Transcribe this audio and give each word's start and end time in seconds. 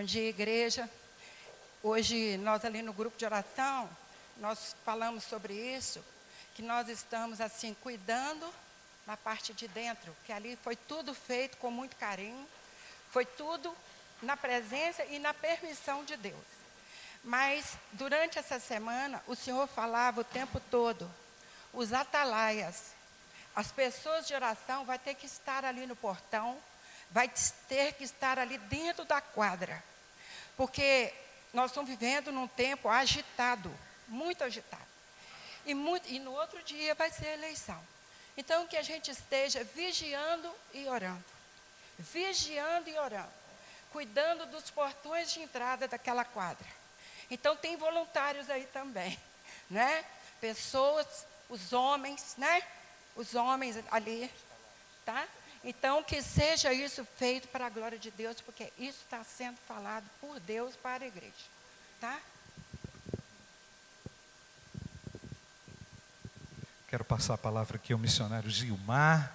Bom 0.00 0.06
dia, 0.06 0.30
igreja. 0.30 0.88
Hoje, 1.82 2.38
nós 2.38 2.64
ali 2.64 2.80
no 2.80 2.90
grupo 2.90 3.18
de 3.18 3.26
oração, 3.26 3.86
nós 4.38 4.74
falamos 4.82 5.24
sobre 5.24 5.52
isso, 5.52 6.02
que 6.54 6.62
nós 6.62 6.88
estamos 6.88 7.38
assim, 7.38 7.76
cuidando 7.82 8.50
na 9.06 9.14
parte 9.14 9.52
de 9.52 9.68
dentro, 9.68 10.16
que 10.24 10.32
ali 10.32 10.58
foi 10.64 10.74
tudo 10.74 11.12
feito 11.12 11.58
com 11.58 11.70
muito 11.70 11.96
carinho, 11.96 12.48
foi 13.10 13.26
tudo 13.26 13.76
na 14.22 14.38
presença 14.38 15.04
e 15.04 15.18
na 15.18 15.34
permissão 15.34 16.02
de 16.02 16.16
Deus. 16.16 16.46
Mas, 17.22 17.76
durante 17.92 18.38
essa 18.38 18.58
semana, 18.58 19.22
o 19.26 19.36
Senhor 19.36 19.66
falava 19.66 20.22
o 20.22 20.24
tempo 20.24 20.58
todo, 20.70 21.10
os 21.74 21.92
atalaias, 21.92 22.94
as 23.54 23.70
pessoas 23.70 24.26
de 24.26 24.32
oração 24.32 24.86
vai 24.86 24.98
ter 24.98 25.14
que 25.14 25.26
estar 25.26 25.62
ali 25.62 25.86
no 25.86 25.94
portão, 25.94 26.56
vai 27.10 27.30
ter 27.68 27.92
que 27.92 28.04
estar 28.04 28.38
ali 28.38 28.56
dentro 28.56 29.04
da 29.04 29.20
quadra. 29.20 29.89
Porque 30.60 31.10
nós 31.54 31.70
estamos 31.70 31.88
vivendo 31.88 32.30
num 32.30 32.46
tempo 32.46 32.90
agitado, 32.90 33.74
muito 34.06 34.44
agitado. 34.44 34.84
E, 35.64 35.72
muito, 35.72 36.06
e 36.06 36.18
no 36.18 36.32
outro 36.32 36.62
dia 36.62 36.94
vai 36.94 37.10
ser 37.10 37.28
eleição. 37.28 37.82
Então, 38.36 38.66
que 38.66 38.76
a 38.76 38.82
gente 38.82 39.10
esteja 39.10 39.64
vigiando 39.64 40.54
e 40.74 40.86
orando. 40.86 41.24
Vigiando 41.98 42.90
e 42.90 42.98
orando. 42.98 43.32
Cuidando 43.90 44.44
dos 44.48 44.70
portões 44.70 45.32
de 45.32 45.40
entrada 45.40 45.88
daquela 45.88 46.26
quadra. 46.26 46.68
Então, 47.30 47.56
tem 47.56 47.78
voluntários 47.78 48.50
aí 48.50 48.66
também, 48.66 49.18
né? 49.70 50.04
Pessoas, 50.42 51.24
os 51.48 51.72
homens, 51.72 52.34
né? 52.36 52.62
Os 53.16 53.34
homens 53.34 53.76
ali, 53.90 54.30
tá? 55.06 55.26
Então, 55.62 56.02
que 56.02 56.22
seja 56.22 56.72
isso 56.72 57.04
feito 57.16 57.46
para 57.48 57.66
a 57.66 57.70
glória 57.70 57.98
de 57.98 58.10
Deus, 58.10 58.40
porque 58.40 58.72
isso 58.78 59.00
está 59.04 59.22
sendo 59.22 59.58
falado 59.68 60.08
por 60.20 60.40
Deus 60.40 60.74
para 60.76 61.04
a 61.04 61.06
igreja. 61.06 61.32
Tá? 62.00 62.18
Quero 66.88 67.04
passar 67.04 67.34
a 67.34 67.38
palavra 67.38 67.76
aqui 67.76 67.92
ao 67.92 67.98
missionário 67.98 68.50
Gilmar, 68.50 69.32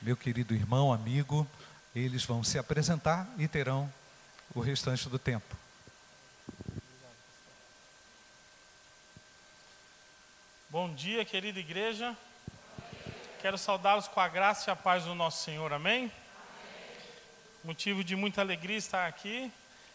meu 0.00 0.16
querido 0.16 0.54
irmão, 0.54 0.92
amigo. 0.92 1.46
Eles 1.94 2.24
vão 2.24 2.42
se 2.42 2.58
apresentar 2.58 3.28
e 3.38 3.46
terão 3.46 3.92
o 4.54 4.60
restante 4.60 5.08
do 5.08 5.18
tempo. 5.18 5.56
Bom 10.70 10.94
dia, 10.94 11.24
querida 11.24 11.58
igreja. 11.60 12.16
Quero 13.40 13.56
saudá-los 13.56 14.08
com 14.08 14.18
a 14.18 14.26
graça 14.26 14.68
e 14.68 14.72
a 14.72 14.74
paz 14.74 15.04
do 15.04 15.14
nosso 15.14 15.44
Senhor, 15.44 15.72
amém? 15.72 15.96
amém? 15.96 16.12
Motivo 17.62 18.02
de 18.02 18.16
muita 18.16 18.40
alegria 18.40 18.76
estar 18.76 19.06
aqui. 19.06 19.48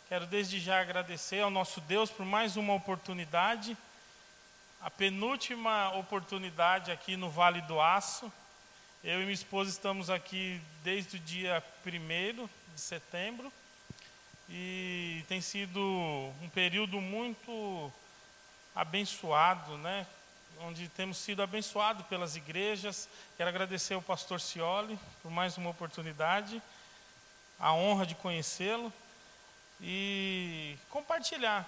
Quero 0.08 0.26
desde 0.26 0.62
já 0.62 0.80
agradecer 0.80 1.42
ao 1.42 1.50
nosso 1.50 1.82
Deus 1.82 2.10
por 2.10 2.26
mais 2.26 2.56
uma 2.56 2.74
oportunidade, 2.74 3.76
a 4.80 4.90
penúltima 4.90 5.92
oportunidade 5.98 6.90
aqui 6.90 7.18
no 7.18 7.30
Vale 7.30 7.60
do 7.64 7.82
Aço. 7.82 8.32
Eu 9.04 9.20
e 9.20 9.24
minha 9.24 9.34
esposa 9.34 9.70
estamos 9.70 10.10
aqui 10.10 10.62
desde 10.82 11.18
o 11.18 11.20
dia 11.20 11.62
1 11.86 12.48
de 12.74 12.80
setembro 12.80 13.52
e 14.48 15.22
tem 15.28 15.42
sido 15.42 15.82
um 16.42 16.48
período 16.48 17.02
muito 17.02 17.92
abençoado, 18.74 19.78
né? 19.80 20.08
Onde 20.60 20.88
temos 20.90 21.18
sido 21.18 21.42
abençoados 21.42 22.06
pelas 22.08 22.36
igrejas. 22.36 23.08
Quero 23.38 23.50
agradecer 23.50 23.94
ao 23.94 24.02
pastor 24.02 24.40
Cioli 24.40 24.98
por 25.22 25.32
mais 25.32 25.58
uma 25.58 25.70
oportunidade, 25.70 26.62
a 27.60 27.74
honra 27.74 28.06
de 28.06 28.16
conhecê-lo 28.16 28.92
e 29.82 30.78
compartilhar. 30.90 31.68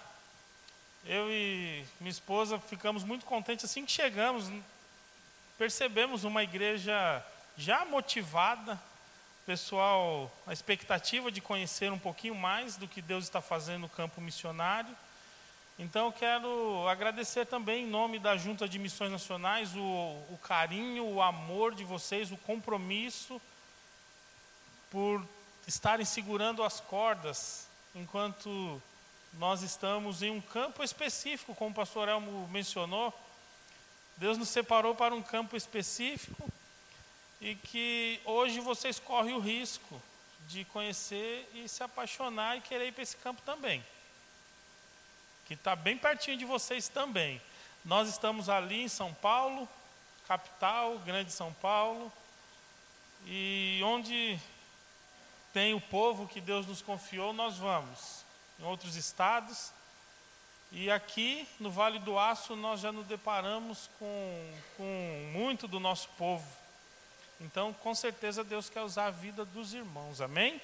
Eu 1.06 1.30
e 1.30 1.86
minha 2.00 2.12
esposa 2.12 2.60
ficamos 2.60 3.04
muito 3.04 3.26
contentes 3.26 3.66
assim 3.66 3.86
que 3.86 3.92
chegamos, 3.92 4.52
percebemos 5.58 6.24
uma 6.24 6.42
igreja 6.42 7.24
já 7.58 7.86
motivada, 7.86 8.80
pessoal, 9.46 10.32
a 10.48 10.54
expectativa 10.54 11.32
de 11.32 11.42
conhecer 11.42 11.92
um 11.92 12.00
pouquinho 12.00 12.34
mais 12.34 12.76
do 12.76 12.88
que 12.88 13.02
Deus 13.02 13.26
está 13.26 13.42
fazendo 13.42 13.82
no 13.82 13.90
campo 13.90 14.20
missionário. 14.20 14.96
Então, 15.78 16.10
quero 16.10 16.88
agradecer 16.88 17.46
também, 17.46 17.84
em 17.84 17.88
nome 17.88 18.18
da 18.18 18.38
Junta 18.38 18.66
de 18.68 18.80
Missões 18.80 19.12
Nacionais, 19.12 19.76
o, 19.76 19.82
o 19.82 20.40
carinho, 20.42 21.04
o 21.06 21.22
amor 21.22 21.76
de 21.76 21.84
vocês, 21.84 22.32
o 22.32 22.38
compromisso 22.38 23.42
por 24.90 25.22
estarem 25.68 26.06
segurando 26.06 26.64
as 26.64 26.80
cordas 26.80 27.68
enquanto 27.94 28.82
nós 29.34 29.64
estamos 29.64 30.24
em 30.24 30.32
um 30.32 30.40
campo 30.40 30.82
específico, 30.82 31.54
como 31.54 31.72
o 31.72 31.76
pastor 31.76 32.08
Elmo 32.08 32.48
mencionou. 32.48 33.14
Deus 34.16 34.38
nos 34.38 34.48
separou 34.48 34.96
para 34.96 35.14
um 35.14 35.22
campo 35.22 35.58
específico 35.58 36.50
e 37.42 37.54
que 37.54 38.22
hoje 38.24 38.62
vocês 38.62 38.98
correm 38.98 39.34
o 39.34 39.40
risco 39.40 40.02
de 40.48 40.64
conhecer 40.64 41.50
e 41.54 41.68
se 41.68 41.84
apaixonar 41.84 42.56
e 42.56 42.62
querer 42.62 42.88
ir 42.88 42.92
para 42.94 43.04
esse 43.04 43.18
campo 43.18 43.42
também 43.42 43.84
que 45.46 45.54
está 45.54 45.76
bem 45.76 45.98
pertinho 45.98 46.38
de 46.38 46.46
vocês 46.46 46.88
também. 46.88 47.42
Nós 47.84 48.10
estamos 48.10 48.50
ali 48.50 48.82
em 48.82 48.88
São 48.88 49.14
Paulo, 49.14 49.70
capital, 50.28 50.98
grande 51.00 51.32
São 51.32 51.54
Paulo, 51.54 52.12
e 53.28 53.80
onde 53.84 54.40
tem 55.54 55.74
o 55.74 55.82
povo 55.82 56.28
que 56.28 56.42
Deus 56.42 56.66
nos 56.66 56.82
confiou, 56.82 57.32
nós 57.32 57.58
vamos. 57.58 58.26
Em 58.60 58.64
outros 58.64 58.96
estados. 58.96 59.72
E 60.72 60.90
aqui 60.90 61.48
no 61.60 61.72
Vale 61.72 62.00
do 62.00 62.20
Aço 62.20 62.56
nós 62.56 62.82
já 62.82 62.92
nos 62.92 63.06
deparamos 63.06 63.90
com, 63.98 64.54
com 64.76 65.30
muito 65.32 65.68
do 65.68 65.80
nosso 65.80 66.10
povo. 66.18 66.46
Então, 67.40 67.72
com 67.74 67.94
certeza, 67.94 68.44
Deus 68.44 68.70
quer 68.70 68.82
usar 68.82 69.06
a 69.06 69.12
vida 69.12 69.46
dos 69.46 69.74
irmãos, 69.74 70.22
amém? 70.22 70.60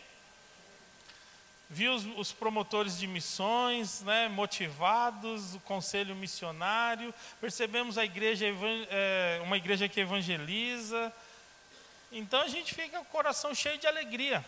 Vi 1.72 1.88
os, 1.88 2.06
os, 2.18 2.34
promotores 2.34 2.98
de 2.98 3.08
missões 3.08 4.02
né, 4.02 4.28
motivados, 4.28 5.56
o 5.56 5.59
conselho 5.62 6.14
missionário, 6.14 7.14
percebemos 7.40 7.98
a 7.98 8.04
igreja, 8.04 8.46
é, 8.90 9.40
uma 9.42 9.56
igreja 9.56 9.88
que 9.88 10.02
evangeliza. 10.02 11.14
Então 12.12 12.42
a 12.42 12.48
gente 12.50 12.76
fica 12.76 12.98
com 12.98 13.04
o 13.04 13.06
coração 13.06 13.56
cheio 13.56 13.78
de 13.78 13.88
alegria, 13.88 14.46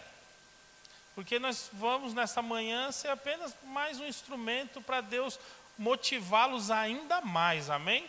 porque 1.16 1.40
nós 1.40 1.70
vamos 1.72 2.14
nessa 2.14 2.42
manhã 2.42 2.92
ser 2.92 3.08
apenas 3.08 3.56
mais 3.64 4.02
um 4.02 4.06
instrumento 4.06 4.82
para 4.82 5.00
Deus 5.00 5.40
motivá-los 5.78 6.70
ainda 6.70 7.22
mais, 7.22 7.70
amém? 7.70 8.06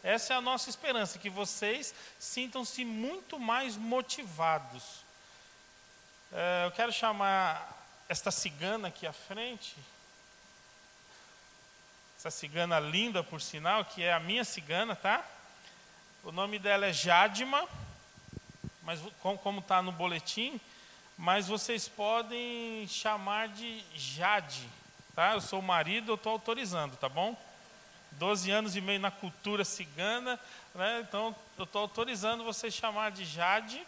Essa 0.00 0.34
é 0.34 0.36
a 0.36 0.40
nossa 0.40 0.70
esperança, 0.70 1.18
que 1.18 1.28
vocês 1.28 1.92
sintam-se 2.20 2.84
muito 2.84 3.36
mais 3.36 3.76
motivados. 3.76 4.84
É, 6.32 6.66
eu 6.66 6.70
quero 6.70 6.92
chamar 6.92 7.77
esta 8.08 8.30
cigana 8.30 8.88
aqui 8.88 9.06
à 9.06 9.12
frente, 9.12 9.76
essa 12.16 12.30
cigana 12.30 12.80
linda, 12.80 13.22
por 13.22 13.40
sinal, 13.40 13.84
que 13.84 14.02
é 14.02 14.12
a 14.12 14.18
minha 14.18 14.44
cigana, 14.44 14.96
tá? 14.96 15.24
O 16.24 16.32
nome 16.32 16.58
dela 16.58 16.86
é 16.86 16.92
Jadima, 16.92 17.68
mas 18.82 19.00
como 19.20 19.60
está 19.60 19.82
no 19.82 19.92
boletim, 19.92 20.58
mas 21.16 21.48
vocês 21.48 21.86
podem 21.86 22.88
chamar 22.88 23.48
de 23.48 23.84
Jade, 23.94 24.66
tá? 25.14 25.34
Eu 25.34 25.40
sou 25.40 25.60
o 25.60 25.62
marido, 25.62 26.12
eu 26.12 26.16
estou 26.16 26.32
autorizando, 26.32 26.96
tá 26.96 27.08
bom? 27.08 27.36
12 28.12 28.50
anos 28.50 28.74
e 28.74 28.80
meio 28.80 28.98
na 28.98 29.10
cultura 29.10 29.64
cigana, 29.64 30.40
né? 30.74 31.04
então 31.06 31.36
eu 31.58 31.64
estou 31.64 31.82
autorizando 31.82 32.42
vocês 32.42 32.72
chamar 32.72 33.12
de 33.12 33.24
Jade 33.24 33.86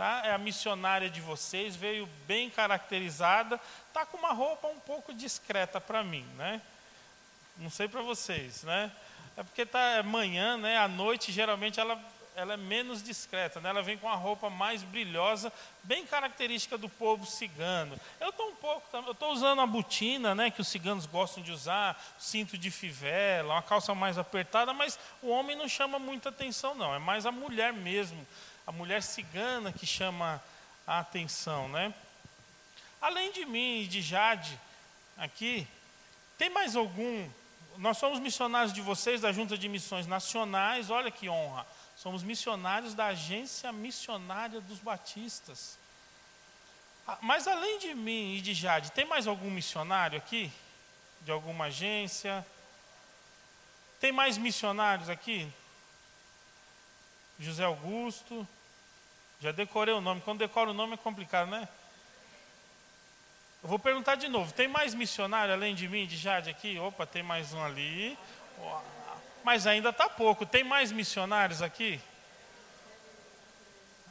tá? 0.00 0.22
É 0.24 0.32
a 0.32 0.38
missionária 0.38 1.10
de 1.10 1.20
vocês, 1.20 1.76
veio 1.76 2.08
bem 2.26 2.48
caracterizada, 2.48 3.60
tá 3.92 4.06
com 4.06 4.16
uma 4.16 4.32
roupa 4.32 4.66
um 4.66 4.80
pouco 4.80 5.12
discreta 5.12 5.78
para 5.78 6.02
mim, 6.02 6.24
né? 6.38 6.62
Não 7.58 7.68
sei 7.68 7.86
para 7.86 8.00
vocês, 8.00 8.62
né? 8.62 8.90
É 9.36 9.42
porque 9.42 9.66
tá 9.66 9.78
é 9.78 10.02
manhã, 10.02 10.56
né? 10.56 10.78
À 10.78 10.88
noite 10.88 11.30
geralmente 11.30 11.78
ela 11.78 12.02
ela 12.34 12.54
é 12.54 12.56
menos 12.56 13.02
discreta, 13.02 13.60
né? 13.60 13.68
ela 13.68 13.82
vem 13.82 13.98
com 13.98 14.08
a 14.08 14.14
roupa 14.14 14.48
mais 14.48 14.82
brilhosa, 14.82 15.52
bem 15.82 16.06
característica 16.06 16.78
do 16.78 16.88
povo 16.88 17.26
cigano. 17.26 18.00
Eu 18.18 18.30
estou 18.30 18.48
um 18.48 18.54
pouco, 18.54 18.86
eu 18.96 19.12
estou 19.12 19.32
usando 19.32 19.60
a 19.60 19.66
botina, 19.66 20.34
né, 20.34 20.50
que 20.50 20.60
os 20.60 20.68
ciganos 20.68 21.04
gostam 21.04 21.42
de 21.42 21.52
usar, 21.52 22.00
cinto 22.18 22.56
de 22.56 22.70
fivela, 22.70 23.54
uma 23.54 23.62
calça 23.62 23.94
mais 23.94 24.16
apertada, 24.16 24.72
mas 24.72 24.98
o 25.20 25.28
homem 25.28 25.56
não 25.56 25.68
chama 25.68 25.98
muita 25.98 26.30
atenção, 26.30 26.74
não. 26.74 26.94
É 26.94 26.98
mais 26.98 27.26
a 27.26 27.32
mulher 27.32 27.74
mesmo 27.74 28.26
a 28.70 28.72
mulher 28.72 29.02
cigana 29.02 29.72
que 29.72 29.84
chama 29.84 30.40
a 30.86 31.00
atenção, 31.00 31.68
né? 31.70 31.92
Além 33.02 33.32
de 33.32 33.44
mim 33.44 33.80
e 33.80 33.88
de 33.88 34.00
Jade, 34.00 34.60
aqui, 35.18 35.66
tem 36.38 36.48
mais 36.50 36.76
algum? 36.76 37.28
Nós 37.78 37.98
somos 37.98 38.20
missionários 38.20 38.72
de 38.72 38.80
vocês 38.80 39.22
da 39.22 39.32
Junta 39.32 39.58
de 39.58 39.68
Missões 39.68 40.06
Nacionais, 40.06 40.88
olha 40.88 41.10
que 41.10 41.28
honra. 41.28 41.66
Somos 41.96 42.22
missionários 42.22 42.94
da 42.94 43.06
Agência 43.06 43.72
Missionária 43.72 44.60
dos 44.60 44.78
Batistas. 44.78 45.76
Ah, 47.08 47.18
Mas 47.22 47.48
além 47.48 47.80
de 47.80 47.92
mim 47.92 48.36
e 48.36 48.40
de 48.40 48.54
Jade, 48.54 48.92
tem 48.92 49.04
mais 49.04 49.26
algum 49.26 49.50
missionário 49.50 50.16
aqui? 50.16 50.52
De 51.22 51.32
alguma 51.32 51.64
agência? 51.64 52.46
Tem 53.98 54.12
mais 54.12 54.38
missionários 54.38 55.08
aqui? 55.08 55.52
José 57.36 57.64
Augusto. 57.64 58.46
Já 59.40 59.52
decorei 59.52 59.94
o 59.94 60.00
nome. 60.00 60.20
Quando 60.20 60.38
decora 60.38 60.70
o 60.70 60.74
nome 60.74 60.94
é 60.94 60.96
complicado, 60.98 61.50
né? 61.50 61.66
Eu 63.62 63.68
vou 63.68 63.78
perguntar 63.78 64.14
de 64.14 64.28
novo. 64.28 64.52
Tem 64.52 64.68
mais 64.68 64.94
missionário 64.94 65.52
além 65.52 65.74
de 65.74 65.88
mim, 65.88 66.06
de 66.06 66.16
Jade 66.16 66.50
aqui? 66.50 66.78
Opa, 66.78 67.06
tem 67.06 67.22
mais 67.22 67.52
um 67.52 67.62
ali. 67.62 68.18
Mas 69.42 69.66
ainda 69.66 69.90
está 69.90 70.08
pouco. 70.08 70.44
Tem 70.44 70.62
mais 70.62 70.92
missionários 70.92 71.62
aqui? 71.62 72.00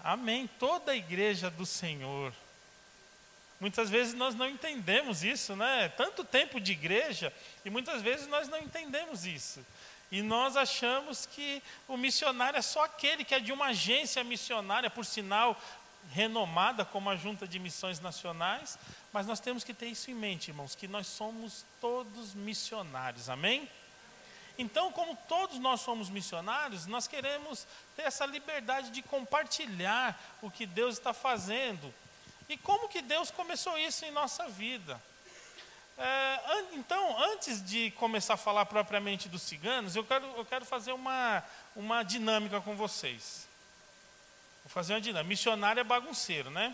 Amém. 0.03 0.49
Toda 0.59 0.93
a 0.93 0.95
igreja 0.95 1.49
do 1.49 1.65
Senhor. 1.65 2.33
Muitas 3.59 3.89
vezes 3.89 4.13
nós 4.13 4.33
não 4.33 4.47
entendemos 4.47 5.23
isso, 5.23 5.55
né? 5.55 5.89
Tanto 5.89 6.23
tempo 6.23 6.59
de 6.61 6.71
igreja 6.71 7.33
e 7.65 7.69
muitas 7.69 8.01
vezes 8.01 8.25
nós 8.27 8.47
não 8.47 8.57
entendemos 8.57 9.25
isso. 9.25 9.63
E 10.11 10.21
nós 10.21 10.57
achamos 10.57 11.25
que 11.25 11.61
o 11.87 11.95
missionário 11.95 12.57
é 12.57 12.61
só 12.61 12.83
aquele 12.83 13.23
que 13.23 13.35
é 13.35 13.39
de 13.39 13.51
uma 13.51 13.67
agência 13.67 14.23
missionária, 14.23 14.89
por 14.89 15.05
sinal 15.05 15.59
renomada 16.11 16.83
como 16.83 17.09
a 17.09 17.15
Junta 17.15 17.47
de 17.47 17.59
Missões 17.59 17.99
Nacionais, 17.99 18.79
mas 19.13 19.27
nós 19.27 19.39
temos 19.39 19.63
que 19.63 19.73
ter 19.73 19.87
isso 19.87 20.09
em 20.09 20.15
mente, 20.15 20.49
irmãos, 20.49 20.73
que 20.73 20.87
nós 20.87 21.05
somos 21.05 21.63
todos 21.79 22.33
missionários. 22.33 23.29
Amém? 23.29 23.69
Então, 24.57 24.91
como 24.91 25.15
todos 25.27 25.57
nós 25.59 25.81
somos 25.81 26.09
missionários, 26.09 26.85
nós 26.85 27.07
queremos 27.07 27.65
ter 27.95 28.03
essa 28.03 28.25
liberdade 28.25 28.89
de 28.91 29.01
compartilhar 29.01 30.19
o 30.41 30.51
que 30.51 30.65
Deus 30.65 30.97
está 30.97 31.13
fazendo. 31.13 31.93
E 32.49 32.57
como 32.57 32.89
que 32.89 33.01
Deus 33.01 33.31
começou 33.31 33.77
isso 33.77 34.03
em 34.03 34.11
nossa 34.11 34.49
vida? 34.49 35.01
É, 35.99 36.39
então, 36.71 37.21
antes 37.23 37.61
de 37.61 37.91
começar 37.91 38.35
a 38.35 38.37
falar 38.37 38.65
propriamente 38.65 39.27
dos 39.27 39.41
ciganos, 39.41 39.97
eu 39.97 40.03
quero, 40.05 40.25
eu 40.37 40.45
quero 40.45 40.65
fazer 40.65 40.93
uma, 40.93 41.43
uma 41.75 42.03
dinâmica 42.03 42.61
com 42.61 42.73
vocês. 42.73 43.45
Vou 44.63 44.71
fazer 44.71 44.93
uma 44.93 45.01
dinâmica. 45.01 45.27
Missionário 45.27 45.81
é 45.81 45.83
bagunceiro, 45.83 46.49
né? 46.49 46.73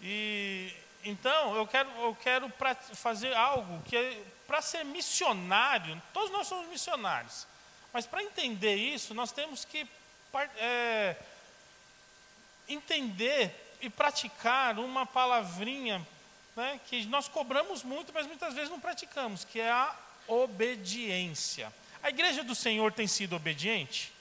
E 0.00 0.72
então 1.02 1.56
eu 1.56 1.66
quero, 1.66 1.90
eu 2.00 2.14
quero 2.14 2.52
fazer 2.94 3.34
algo 3.34 3.82
que 3.82 3.96
é 3.96 4.22
para 4.46 4.62
ser 4.62 4.84
missionário, 4.84 6.00
todos 6.12 6.30
nós 6.30 6.46
somos 6.46 6.68
missionários, 6.68 7.46
mas 7.92 8.06
para 8.06 8.22
entender 8.22 8.76
isso, 8.76 9.12
nós 9.14 9.32
temos 9.32 9.64
que 9.64 9.88
é, 10.56 11.16
entender 12.68 13.76
e 13.80 13.90
praticar 13.90 14.78
uma 14.78 15.04
palavrinha 15.04 16.06
né, 16.56 16.80
que 16.86 17.04
nós 17.06 17.28
cobramos 17.28 17.82
muito, 17.82 18.12
mas 18.12 18.26
muitas 18.26 18.54
vezes 18.54 18.70
não 18.70 18.80
praticamos, 18.80 19.44
que 19.44 19.60
é 19.60 19.70
a 19.70 19.94
obediência. 20.26 21.72
A 22.02 22.08
igreja 22.08 22.42
do 22.42 22.54
Senhor 22.54 22.92
tem 22.92 23.06
sido 23.06 23.36
obediente? 23.36 24.12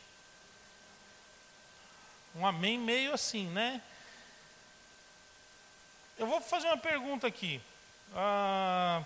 Um 2.35 2.45
amém 2.45 2.77
meio 2.77 3.13
assim, 3.13 3.47
né? 3.47 3.81
Eu 6.17 6.27
vou 6.27 6.41
fazer 6.41 6.67
uma 6.67 6.77
pergunta 6.77 7.25
aqui. 7.25 7.61
Ah, 8.13 9.01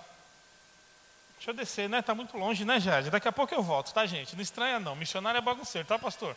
deixa 1.35 1.51
eu 1.51 1.53
descer, 1.53 1.87
né? 1.87 1.99
Está 1.99 2.15
muito 2.15 2.35
longe, 2.37 2.65
né, 2.65 2.79
Jade? 2.79 3.11
Daqui 3.11 3.27
a 3.27 3.31
pouco 3.31 3.53
eu 3.53 3.61
volto, 3.61 3.93
tá, 3.93 4.05
gente? 4.05 4.35
Não 4.35 4.41
estranha, 4.41 4.79
não. 4.79 4.95
Missionário 4.95 5.37
é 5.37 5.41
bagunceiro, 5.41 5.87
tá, 5.87 5.99
pastor? 5.99 6.35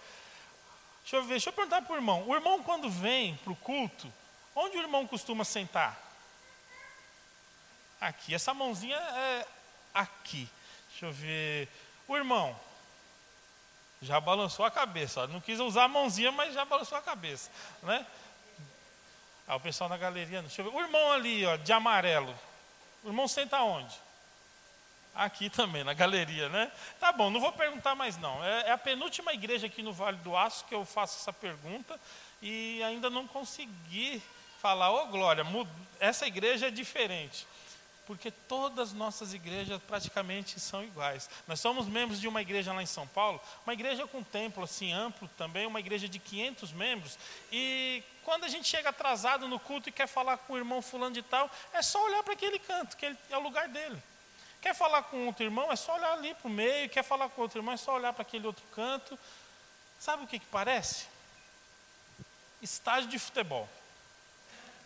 Deixa 1.03 1.17
eu 1.17 1.23
ver, 1.23 1.31
deixa 1.31 1.49
eu 1.49 1.53
perguntar 1.55 1.83
para 1.83 1.93
o 1.93 1.97
irmão. 1.97 2.29
O 2.29 2.35
irmão, 2.35 2.63
quando 2.63 2.91
vem 2.91 3.37
para 3.37 3.53
o 3.53 3.57
culto, 3.57 4.13
onde 4.55 4.77
o 4.77 4.81
irmão 4.81 5.07
costuma 5.07 5.45
sentar? 5.45 6.12
Aqui. 8.03 8.35
Essa 8.35 8.53
mãozinha 8.53 8.97
é 8.97 9.47
aqui. 9.95 10.49
Deixa 10.91 11.07
eu 11.07 11.13
ver. 11.13 11.69
O 12.09 12.17
irmão 12.17 12.59
já 14.03 14.21
balançou 14.21 14.65
a 14.67 14.71
cabeça. 14.71 15.27
Não 15.29 15.41
quis 15.41 15.61
usar 15.61 15.85
a 15.85 15.89
mãozinha, 15.89 16.33
mas 16.33 16.53
já 16.53 16.65
balançou 16.65 16.99
a 16.99 17.03
cabeça. 17.03 17.49
Né? 17.83 18.05
Ah, 19.47 19.55
o 19.55 19.61
pessoal 19.61 19.89
na 19.89 19.97
galeria. 19.97 20.43
Deixa 20.43 20.61
eu 20.63 20.71
ver. 20.71 20.77
O 20.77 20.81
irmão 20.81 21.13
ali, 21.13 21.47
ó, 21.47 21.57
de 21.57 21.73
amarelo. 21.73 22.35
O 23.05 23.09
irmão 23.09 23.29
senta 23.29 23.61
onde? 23.63 23.95
Aqui 25.15 25.49
também, 25.51 25.85
na 25.85 25.93
galeria, 25.93 26.49
né? 26.49 26.73
Tá 26.99 27.13
bom, 27.13 27.29
não 27.29 27.39
vou 27.39 27.53
perguntar 27.53 27.95
mais 27.95 28.17
não. 28.17 28.43
É, 28.43 28.69
é 28.69 28.73
a 28.73 28.79
penúltima 28.79 29.33
igreja 29.35 29.67
aqui 29.67 29.83
no 29.83 29.93
Vale 29.93 30.17
do 30.19 30.35
Aço 30.37 30.65
que 30.65 30.75
eu 30.75 30.85
faço 30.87 31.19
essa 31.21 31.33
pergunta 31.33 32.01
e 32.41 32.83
ainda 32.83 33.11
não 33.11 33.29
consegui 33.29 34.23
falar, 34.61 34.91
ô 34.91 35.07
Glória, 35.09 35.45
mu- 35.45 35.69
essa 36.01 36.27
igreja 36.27 36.69
é 36.69 36.71
diferente. 36.71 37.47
Porque 38.07 38.31
todas 38.31 38.89
as 38.89 38.95
nossas 38.95 39.33
igrejas 39.33 39.81
praticamente 39.83 40.59
são 40.59 40.83
iguais. 40.83 41.31
Nós 41.47 41.61
somos 41.61 41.87
membros 41.87 42.21
de 42.21 42.27
uma 42.27 42.43
igreja 42.43 42.73
lá 42.73 42.83
em 42.83 42.87
São 42.87 43.07
Paulo, 43.07 43.41
uma 43.65 43.73
igreja 43.73 44.07
com 44.07 44.23
templo 44.23 44.65
assim 44.65 44.93
amplo 44.93 45.29
também, 45.39 45.67
uma 45.67 45.81
igreja 45.81 46.09
de 46.09 46.19
500 46.19 46.73
membros. 46.73 47.19
E 47.51 48.03
quando 48.25 48.45
a 48.45 48.49
gente 48.49 48.69
chega 48.69 48.91
atrasado 48.91 49.47
no 49.47 49.61
culto 49.61 49.89
e 49.89 49.93
quer 49.93 50.09
falar 50.09 50.37
com 50.39 50.55
o 50.55 50.59
irmão 50.59 50.83
fulano 50.83 51.15
de 51.15 51.23
tal, 51.23 51.51
é 51.73 51.81
só 51.81 52.05
olhar 52.05 52.23
para 52.23 52.33
aquele 52.33 52.59
canto, 52.59 52.97
que 52.97 53.07
é 53.31 53.39
o 53.39 53.43
lugar 53.43 53.69
dele. 53.69 54.03
Quer 54.63 54.75
falar 54.75 55.03
com 55.03 55.27
outro 55.27 55.45
irmão, 55.45 55.73
é 55.73 55.77
só 55.77 55.97
olhar 55.97 56.13
ali 56.13 56.35
para 56.35 56.47
o 56.47 56.51
meio. 56.51 56.89
Quer 56.89 57.03
falar 57.03 57.29
com 57.29 57.43
outro 57.43 57.59
irmão, 57.59 57.75
é 57.75 57.77
só 57.77 57.97
olhar 57.97 58.13
para 58.13 58.23
aquele 58.23 58.47
outro 58.47 58.65
canto. 58.73 59.19
Sabe 59.99 60.23
o 60.23 60.27
que, 60.27 60.39
que 60.39 60.47
parece? 60.47 61.07
Estádio 62.63 63.09
de 63.09 63.19
futebol. 63.19 63.69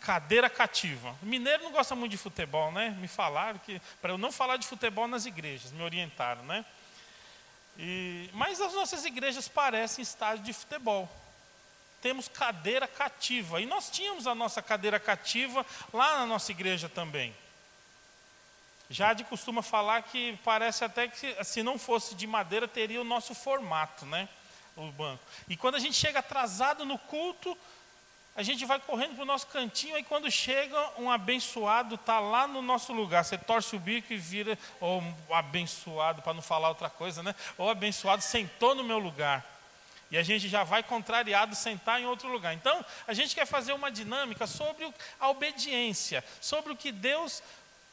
Cadeira 0.06 0.48
cativa. 0.48 1.16
Mineiro 1.20 1.64
não 1.64 1.72
gosta 1.72 1.96
muito 1.96 2.12
de 2.12 2.16
futebol, 2.16 2.70
né? 2.70 2.90
Me 3.00 3.08
falaram 3.08 3.58
que 3.58 3.82
para 4.00 4.12
eu 4.12 4.16
não 4.16 4.30
falar 4.30 4.56
de 4.56 4.64
futebol 4.64 5.08
nas 5.08 5.26
igrejas, 5.26 5.72
me 5.72 5.82
orientaram, 5.82 6.44
né? 6.44 6.64
E, 7.76 8.30
mas 8.32 8.60
as 8.60 8.72
nossas 8.72 9.04
igrejas 9.04 9.48
parecem 9.48 10.04
estádio 10.04 10.44
de 10.44 10.52
futebol. 10.52 11.10
Temos 12.00 12.28
cadeira 12.28 12.86
cativa. 12.86 13.60
E 13.60 13.66
nós 13.66 13.90
tínhamos 13.90 14.28
a 14.28 14.34
nossa 14.34 14.62
cadeira 14.62 15.00
cativa 15.00 15.66
lá 15.92 16.20
na 16.20 16.26
nossa 16.26 16.52
igreja 16.52 16.88
também. 16.88 17.34
Jade 18.88 19.24
costuma 19.24 19.60
falar 19.60 20.02
que 20.02 20.38
parece 20.44 20.84
até 20.84 21.08
que 21.08 21.42
se 21.42 21.64
não 21.64 21.80
fosse 21.80 22.14
de 22.14 22.28
madeira 22.28 22.68
teria 22.68 23.00
o 23.00 23.04
nosso 23.04 23.34
formato, 23.34 24.06
né? 24.06 24.28
O 24.76 24.88
banco. 24.92 25.24
E 25.48 25.56
quando 25.56 25.74
a 25.74 25.80
gente 25.80 25.94
chega 25.94 26.20
atrasado 26.20 26.84
no 26.84 26.96
culto, 26.96 27.58
a 28.36 28.42
gente 28.42 28.66
vai 28.66 28.78
correndo 28.78 29.14
para 29.14 29.22
o 29.22 29.26
nosso 29.26 29.46
cantinho, 29.46 29.96
aí 29.96 30.02
quando 30.02 30.30
chega 30.30 30.76
um 30.98 31.10
abençoado, 31.10 31.94
está 31.94 32.20
lá 32.20 32.46
no 32.46 32.60
nosso 32.60 32.92
lugar. 32.92 33.24
Você 33.24 33.38
torce 33.38 33.74
o 33.74 33.78
bico 33.78 34.12
e 34.12 34.18
vira, 34.18 34.58
ou 34.78 35.00
um 35.00 35.34
abençoado, 35.34 36.20
para 36.20 36.34
não 36.34 36.42
falar 36.42 36.68
outra 36.68 36.90
coisa, 36.90 37.22
né? 37.22 37.34
Ou 37.56 37.70
abençoado 37.70 38.22
sentou 38.22 38.74
no 38.74 38.84
meu 38.84 38.98
lugar. 38.98 39.44
E 40.10 40.18
a 40.18 40.22
gente 40.22 40.48
já 40.48 40.64
vai 40.64 40.82
contrariado 40.82 41.56
sentar 41.56 41.98
em 41.98 42.04
outro 42.04 42.28
lugar. 42.28 42.52
Então, 42.52 42.84
a 43.08 43.14
gente 43.14 43.34
quer 43.34 43.46
fazer 43.46 43.72
uma 43.72 43.90
dinâmica 43.90 44.46
sobre 44.46 44.86
a 45.18 45.30
obediência, 45.30 46.22
sobre 46.38 46.74
o 46.74 46.76
que 46.76 46.92
Deus 46.92 47.42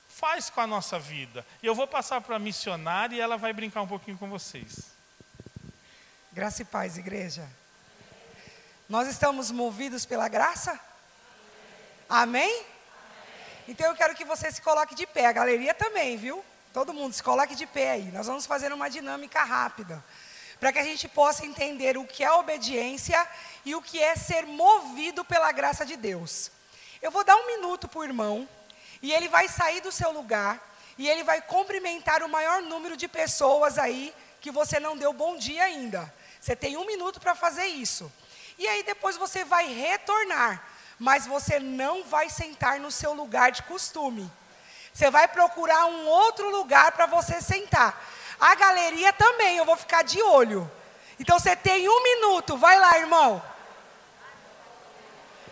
faz 0.10 0.50
com 0.50 0.60
a 0.60 0.68
nossa 0.68 1.00
vida. 1.00 1.46
E 1.64 1.66
eu 1.66 1.74
vou 1.74 1.88
passar 1.88 2.20
para 2.20 2.36
a 2.36 2.40
missionária 2.40 3.16
e 3.16 3.22
ela 3.22 3.38
vai 3.38 3.54
brincar 3.54 3.82
um 3.82 3.88
pouquinho 3.88 4.18
com 4.18 4.30
vocês. 4.30 4.92
Graça 6.34 6.64
e 6.64 6.66
paz, 6.66 6.98
igreja. 6.98 7.48
Nós 8.94 9.08
estamos 9.08 9.50
movidos 9.50 10.06
pela 10.06 10.28
graça? 10.28 10.80
Amém? 12.08 12.64
Então 13.68 13.88
eu 13.88 13.96
quero 13.96 14.14
que 14.14 14.24
você 14.24 14.52
se 14.52 14.62
coloque 14.62 14.94
de 14.94 15.08
pé, 15.08 15.26
a 15.26 15.32
galeria 15.32 15.74
também, 15.74 16.16
viu? 16.16 16.46
Todo 16.72 16.94
mundo 16.94 17.12
se 17.12 17.24
coloque 17.24 17.56
de 17.56 17.66
pé 17.66 17.90
aí. 17.90 18.12
Nós 18.12 18.28
vamos 18.28 18.46
fazer 18.46 18.72
uma 18.72 18.92
dinâmica 18.92 19.44
rápida, 19.44 20.06
para 20.60 20.72
que 20.72 20.78
a 20.78 20.84
gente 20.84 21.08
possa 21.08 21.44
entender 21.44 21.98
o 21.98 22.06
que 22.06 22.24
é 22.24 22.32
obediência 22.34 23.28
e 23.66 23.74
o 23.74 23.82
que 23.82 24.00
é 24.00 24.16
ser 24.16 24.46
movido 24.46 25.26
pela 25.26 25.52
graça 25.52 25.84
de 25.84 25.98
Deus. 25.98 26.52
Eu 27.02 27.10
vou 27.10 27.24
dar 27.24 27.36
um 27.36 27.48
minuto 27.48 27.88
para 27.88 28.00
o 28.00 28.04
irmão, 28.04 28.48
e 29.02 29.12
ele 29.12 29.28
vai 29.28 29.48
sair 29.50 29.82
do 29.82 29.92
seu 29.92 30.12
lugar, 30.12 30.62
e 31.00 31.10
ele 31.10 31.24
vai 31.24 31.42
cumprimentar 31.42 32.22
o 32.22 32.30
maior 32.30 32.62
número 32.62 32.96
de 32.96 33.08
pessoas 33.08 33.80
aí 33.80 34.14
que 34.40 34.52
você 34.52 34.80
não 34.80 34.96
deu 34.96 35.12
bom 35.12 35.36
dia 35.36 35.64
ainda. 35.64 36.14
Você 36.40 36.56
tem 36.56 36.78
um 36.78 36.86
minuto 36.86 37.20
para 37.20 37.34
fazer 37.34 37.66
isso. 37.66 38.12
E 38.58 38.68
aí 38.68 38.84
depois 38.84 39.18
você 39.18 39.44
vai 39.44 39.68
retornar, 39.68 40.64
mas 41.00 41.26
você 41.26 41.60
não 41.60 42.04
vai 42.04 42.30
sentar 42.30 42.80
no 42.80 42.92
seu 42.92 43.14
lugar 43.14 43.52
de 43.52 43.64
costume. 43.64 44.32
Você 44.94 45.10
vai 45.10 45.28
procurar 45.28 45.86
um 45.86 46.08
outro 46.08 46.50
lugar 46.50 46.92
para 46.92 47.06
você 47.08 47.42
sentar. 47.42 48.00
A 48.40 48.54
galeria 48.56 49.12
também, 49.14 49.58
eu 49.58 49.66
vou 49.66 49.76
ficar 49.76 50.04
de 50.04 50.22
olho. 50.22 50.70
Então 51.20 51.40
você 51.40 51.56
tem 51.56 51.90
um 51.90 52.04
minuto, 52.04 52.58
vai 52.58 52.80
lá, 52.80 52.98
irmão. 52.98 53.42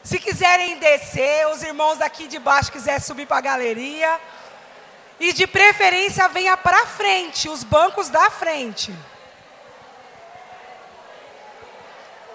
Se 0.04 0.20
quiserem 0.20 0.78
descer, 0.80 1.48
os 1.48 1.62
irmãos 1.62 1.98
daqui 1.98 2.28
de 2.28 2.40
baixo 2.40 2.72
quiserem 2.72 3.00
subir 3.00 3.28
para 3.28 3.38
a 3.38 3.42
galeria. 3.42 4.20
E 5.20 5.32
de 5.34 5.46
preferência 5.46 6.28
venha 6.28 6.58
para 6.58 6.86
frente, 6.88 7.48
os 7.48 7.64
bancos 7.64 8.10
da 8.10 8.32
frente. 8.32 8.92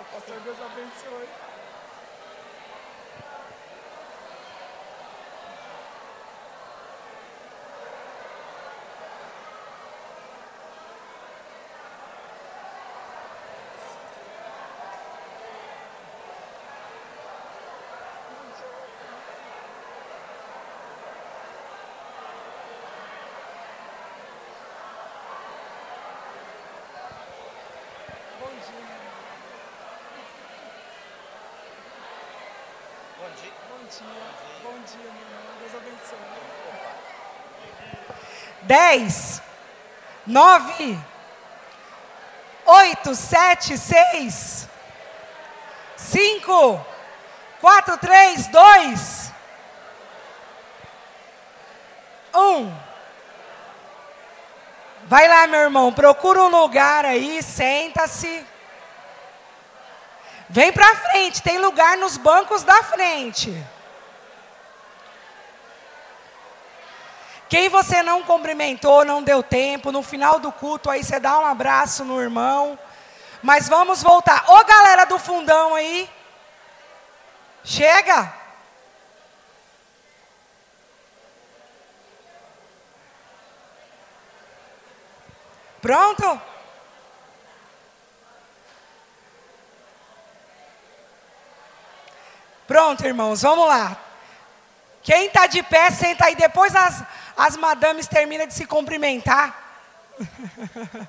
O 0.01 0.05
pastor 0.15 0.39
Deus 0.41 0.57
abençoe. 0.61 1.29
Dia. 33.87 34.07
Bom 34.63 34.79
dia, 34.81 34.99
meu 34.99 35.23
irmão. 35.23 35.43
Deus 35.61 35.75
abençoe. 35.75 36.19
Dez, 38.63 39.43
nove, 40.27 40.99
oito, 42.65 43.15
sete, 43.15 43.79
seis, 43.79 44.69
cinco, 45.97 46.85
quatro, 47.61 47.97
três, 47.99 48.49
dois, 48.49 49.31
um. 52.35 52.77
Vai 55.05 55.29
lá, 55.29 55.47
meu 55.47 55.61
irmão, 55.61 55.93
procura 55.93 56.43
um 56.43 56.49
lugar 56.49 57.05
aí, 57.05 57.41
senta-se. 57.41 58.45
Vem 60.49 60.73
para 60.73 60.97
frente, 60.97 61.43
tem 61.43 61.59
lugar 61.59 61.97
nos 61.97 62.17
bancos 62.17 62.65
da 62.65 62.83
frente. 62.83 63.65
Quem 67.57 67.71
você 67.71 68.03
não 68.03 68.23
cumprimentou, 68.23 69.03
não 69.03 69.23
deu 69.23 69.43
tempo, 69.43 69.91
no 69.91 70.03
final 70.03 70.39
do 70.39 70.53
culto 70.53 70.91
aí 70.91 71.03
você 71.03 71.19
dá 71.19 71.39
um 71.39 71.47
abraço 71.47 72.05
no 72.05 72.21
irmão. 72.21 72.79
Mas 73.43 73.67
vamos 73.67 74.03
voltar. 74.03 74.45
Ô 74.47 74.63
galera 74.63 75.07
do 75.07 75.19
fundão 75.19 75.75
aí. 75.75 76.07
Chega. 77.65 78.31
Pronto? 85.81 86.43
Pronto, 92.67 93.07
irmãos, 93.07 93.41
vamos 93.41 93.67
lá. 93.67 93.97
Quem 95.03 95.29
está 95.29 95.47
de 95.47 95.63
pé, 95.63 95.91
senta 95.91 96.27
aí. 96.27 96.35
Depois 96.35 96.77
as, 96.77 97.03
as 97.37 97.57
madames 97.57 98.07
terminam 98.07 98.47
de 98.47 98.55
se 98.55 98.65
cumprimentar. 98.65 99.63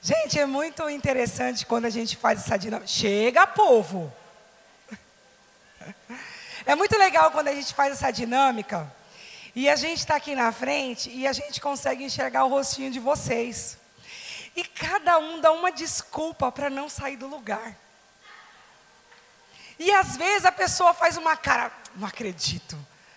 gente, 0.00 0.38
é 0.38 0.46
muito 0.46 0.88
interessante 0.88 1.66
quando 1.66 1.84
a 1.84 1.90
gente 1.90 2.16
faz 2.16 2.40
essa 2.40 2.56
dinâmica. 2.56 2.88
Chega, 2.88 3.46
povo! 3.46 4.12
É 6.64 6.74
muito 6.74 6.98
legal 6.98 7.30
quando 7.30 7.48
a 7.48 7.54
gente 7.54 7.72
faz 7.74 7.92
essa 7.92 8.10
dinâmica. 8.10 8.92
E 9.54 9.68
a 9.68 9.76
gente 9.76 9.98
está 9.98 10.16
aqui 10.16 10.34
na 10.34 10.50
frente 10.52 11.08
e 11.10 11.26
a 11.26 11.32
gente 11.32 11.60
consegue 11.60 12.02
enxergar 12.02 12.44
o 12.44 12.48
rostinho 12.48 12.90
de 12.90 12.98
vocês. 12.98 13.78
E 14.54 14.64
cada 14.64 15.18
um 15.18 15.40
dá 15.40 15.52
uma 15.52 15.70
desculpa 15.70 16.50
para 16.50 16.68
não 16.68 16.88
sair 16.88 17.16
do 17.16 17.26
lugar. 17.26 17.76
E 19.78 19.92
às 19.92 20.16
vezes 20.16 20.44
a 20.44 20.52
pessoa 20.52 20.94
faz 20.94 21.16
uma 21.16 21.36
cara, 21.36 21.70
não 21.94 22.08
acredito. 22.08 22.76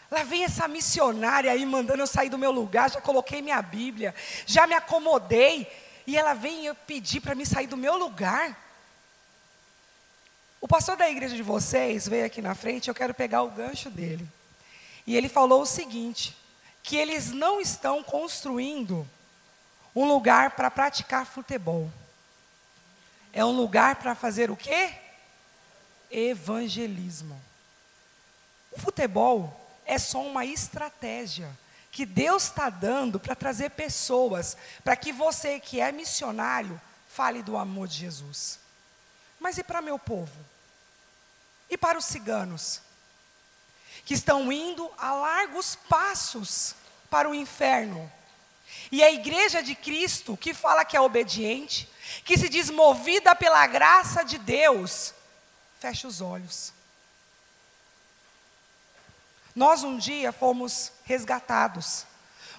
Lá 0.09 0.23
vem 0.23 0.43
essa 0.43 0.67
missionária 0.67 1.51
aí 1.51 1.65
mandando 1.65 2.01
eu 2.01 2.07
sair 2.07 2.29
do 2.29 2.37
meu 2.37 2.51
lugar, 2.51 2.89
já 2.89 2.99
coloquei 2.99 3.41
minha 3.41 3.61
Bíblia, 3.61 4.15
já 4.45 4.65
me 4.65 4.73
acomodei, 4.73 5.67
e 6.07 6.17
ela 6.17 6.33
vem 6.33 6.73
pedir 6.87 7.21
para 7.21 7.35
me 7.35 7.45
sair 7.45 7.67
do 7.67 7.77
meu 7.77 7.97
lugar. 7.97 8.57
O 10.59 10.67
pastor 10.67 10.97
da 10.97 11.09
igreja 11.09 11.35
de 11.35 11.43
vocês 11.43 12.07
veio 12.07 12.25
aqui 12.25 12.41
na 12.41 12.55
frente, 12.55 12.87
eu 12.87 12.95
quero 12.95 13.13
pegar 13.13 13.43
o 13.43 13.51
gancho 13.51 13.89
dele. 13.89 14.27
E 15.05 15.15
ele 15.15 15.29
falou 15.29 15.61
o 15.61 15.67
seguinte: 15.67 16.35
que 16.81 16.97
eles 16.97 17.31
não 17.31 17.61
estão 17.61 18.03
construindo 18.03 19.07
um 19.95 20.05
lugar 20.05 20.51
para 20.51 20.71
praticar 20.71 21.25
futebol. 21.25 21.89
É 23.31 23.45
um 23.45 23.51
lugar 23.51 23.97
para 23.97 24.15
fazer 24.15 24.49
o 24.49 24.57
quê? 24.57 24.91
evangelismo. 26.09 27.39
O 28.71 28.79
futebol 28.79 29.58
é 29.89 29.97
só 29.97 30.21
uma 30.21 30.45
estratégia 30.45 31.49
que 31.91 32.05
Deus 32.05 32.43
está 32.43 32.69
dando 32.69 33.19
para 33.19 33.35
trazer 33.35 33.71
pessoas, 33.71 34.55
para 34.83 34.95
que 34.95 35.11
você 35.11 35.59
que 35.59 35.81
é 35.81 35.91
missionário 35.91 36.79
fale 37.09 37.41
do 37.41 37.57
amor 37.57 37.87
de 37.87 37.95
Jesus. 37.97 38.59
Mas 39.39 39.57
e 39.57 39.63
para 39.63 39.81
meu 39.81 39.97
povo? 39.97 40.31
E 41.69 41.77
para 41.77 41.97
os 41.97 42.05
ciganos? 42.05 42.81
Que 44.05 44.13
estão 44.13 44.51
indo 44.51 44.91
a 44.97 45.11
largos 45.13 45.75
passos 45.75 46.75
para 47.09 47.29
o 47.29 47.33
inferno. 47.33 48.11
E 48.91 49.03
a 49.03 49.11
igreja 49.11 49.63
de 49.63 49.73
Cristo, 49.73 50.37
que 50.37 50.53
fala 50.53 50.85
que 50.85 50.95
é 50.95 51.01
obediente, 51.01 51.89
que 52.23 52.37
se 52.37 52.47
diz 52.47 52.69
movida 52.69 53.35
pela 53.35 53.65
graça 53.65 54.23
de 54.23 54.37
Deus, 54.37 55.13
Feche 55.79 56.05
os 56.05 56.19
olhos. 56.19 56.73
Nós 59.59 59.83
um 59.83 59.97
dia 59.97 60.31
fomos 60.31 60.93
resgatados. 61.03 62.05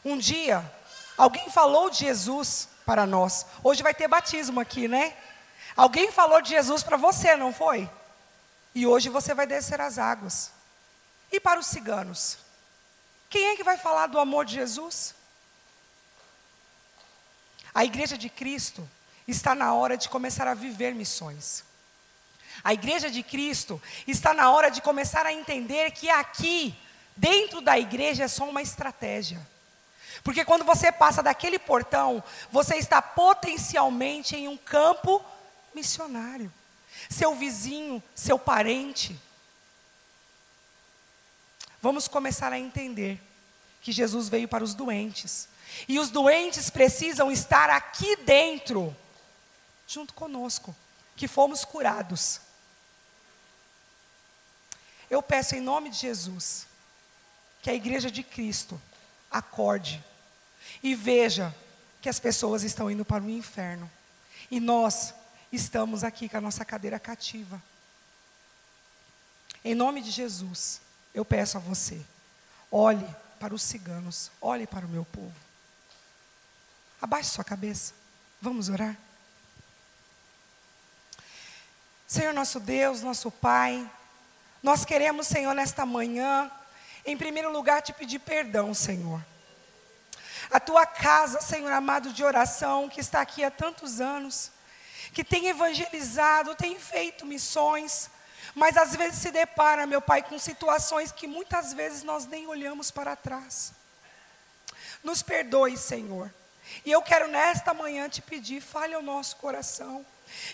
Um 0.05 0.19
dia, 0.19 0.71
alguém 1.17 1.49
falou 1.49 1.89
de 1.89 2.01
Jesus 2.01 2.69
para 2.85 3.07
nós. 3.07 3.47
Hoje 3.65 3.83
vai 3.83 3.95
ter 3.95 4.07
batismo 4.07 4.61
aqui, 4.61 4.87
né? 4.87 5.17
Alguém 5.75 6.13
falou 6.13 6.43
de 6.43 6.51
Jesus 6.51 6.83
para 6.83 6.99
você, 6.99 7.37
não 7.37 7.55
foi? 7.55 7.89
E 8.75 8.87
hoje 8.87 9.09
você 9.09 9.33
vai 9.33 9.47
descer 9.47 9.81
as 9.81 9.97
águas. 9.97 10.53
E 11.33 11.41
para 11.41 11.59
os 11.59 11.69
ciganos? 11.69 12.37
Quem 13.31 13.47
é 13.47 13.57
que 13.57 13.65
vai 13.65 13.79
falar 13.79 14.07
do 14.09 14.21
amor 14.21 14.45
de 14.45 14.57
Jesus? 14.57 15.15
A 17.75 17.83
igreja 17.83 18.19
de 18.19 18.29
Cristo 18.29 18.87
está 19.27 19.55
na 19.55 19.73
hora 19.73 19.97
de 19.97 20.11
começar 20.11 20.47
a 20.47 20.53
viver 20.53 20.95
missões. 20.95 21.65
A 22.63 22.75
igreja 22.75 23.11
de 23.11 23.23
Cristo 23.23 23.81
está 24.07 24.35
na 24.35 24.51
hora 24.51 24.71
de 24.71 24.83
começar 24.83 25.25
a 25.25 25.33
entender 25.33 25.93
que 25.93 26.11
aqui, 26.11 26.77
dentro 27.17 27.61
da 27.61 27.79
igreja, 27.79 28.25
é 28.25 28.29
só 28.29 28.49
uma 28.49 28.63
estratégia. 28.63 29.41
Porque 30.23 30.45
quando 30.45 30.65
você 30.65 30.93
passa 30.93 31.23
daquele 31.23 31.59
portão, 31.59 32.23
você 32.51 32.77
está 32.77 33.01
potencialmente 33.01 34.37
em 34.37 34.49
um 34.49 34.57
campo 34.57 35.25
missionário. 35.75 36.53
Seu 37.09 37.35
vizinho, 37.35 38.03
seu 38.15 38.39
parente. 38.39 39.19
Vamos 41.81 42.07
começar 42.07 42.53
a 42.53 42.59
entender 42.59 43.21
que 43.81 43.93
Jesus 43.93 44.29
veio 44.29 44.47
para 44.47 44.63
os 44.63 44.75
doentes. 44.75 45.49
E 45.89 45.99
os 45.99 46.11
doentes 46.11 46.69
precisam 46.69 47.31
estar 47.31 47.71
aqui 47.71 48.17
dentro, 48.17 48.95
junto 49.87 50.13
conosco, 50.13 50.77
que 51.17 51.27
fomos 51.27 51.65
curados. 51.65 52.41
Eu 55.09 55.23
peço 55.23 55.55
em 55.55 55.61
nome 55.61 55.89
de 55.89 55.97
Jesus 55.97 56.70
que 57.63 57.71
a 57.71 57.75
igreja 57.75 58.11
de 58.11 58.23
Cristo 58.23 58.81
acorde 59.31 60.03
e 60.83 60.95
veja 60.95 61.55
que 62.01 62.09
as 62.09 62.19
pessoas 62.19 62.63
estão 62.63 62.91
indo 62.91 63.05
para 63.05 63.23
o 63.23 63.31
inferno 63.31 63.91
e 64.51 64.59
nós 64.59 65.15
estamos 65.53 66.03
aqui 66.03 66.29
com 66.29 66.39
a 66.39 66.41
nossa 66.41 66.65
cadeira 66.65 66.99
cativa. 66.99 67.63
Em 69.65 69.75
nome 69.75 70.01
de 70.01 70.11
Jesus, 70.11 70.81
eu 71.15 71.25
peço 71.25 71.59
a 71.59 71.61
você, 71.61 72.01
olhe 72.71 73.07
para 73.39 73.55
os 73.55 73.63
ciganos, 73.63 74.31
olhe 74.41 74.67
para 74.67 74.87
o 74.87 74.89
meu 74.89 75.05
povo. 75.05 75.35
Abaixe 77.01 77.31
sua 77.31 77.45
cabeça, 77.45 77.93
vamos 78.41 78.69
orar. 78.69 78.97
Senhor 82.07 82.35
nosso 82.35 82.59
Deus, 82.59 83.03
nosso 83.03 83.31
Pai, 83.31 83.89
nós 84.63 84.85
queremos, 84.85 85.27
Senhor, 85.27 85.55
nesta 85.55 85.87
manhã, 85.87 86.51
em 87.05 87.17
primeiro 87.17 87.51
lugar, 87.51 87.83
te 87.83 87.93
pedir 87.93 88.19
perdão, 88.19 88.75
Senhor. 88.75 89.25
A 90.51 90.59
tua 90.59 90.87
casa, 90.87 91.41
Senhor 91.41 91.71
amado 91.73 92.13
de 92.13 92.25
oração, 92.25 92.89
que 92.89 93.01
está 93.01 93.21
aqui 93.21 93.45
há 93.45 93.51
tantos 93.51 94.01
anos, 94.01 94.51
que 95.13 95.25
tem 95.25 95.47
evangelizado, 95.47 96.55
tem 96.55 96.79
feito 96.79 97.27
missões, 97.27 98.11
mas 98.55 98.77
às 98.77 98.97
vezes 98.97 99.21
se 99.21 99.31
depara, 99.31 99.87
meu 99.87 100.01
Pai, 100.01 100.23
com 100.23 100.39
situações 100.39 101.13
que 101.13 101.27
muitas 101.27 101.73
vezes 101.73 102.03
nós 102.03 102.27
nem 102.27 102.47
olhamos 102.47 102.91
para 102.91 103.15
trás. 103.15 103.73
Nos 105.03 105.23
perdoe, 105.23 105.77
Senhor. 105.77 106.33
E 106.85 106.91
eu 106.91 107.03
quero 107.03 107.29
nesta 107.29 107.75
manhã 107.75 108.09
te 108.09 108.23
pedir, 108.23 108.61
fale 108.61 108.95
ao 108.95 109.03
nosso 109.03 109.37
coração. 109.37 110.05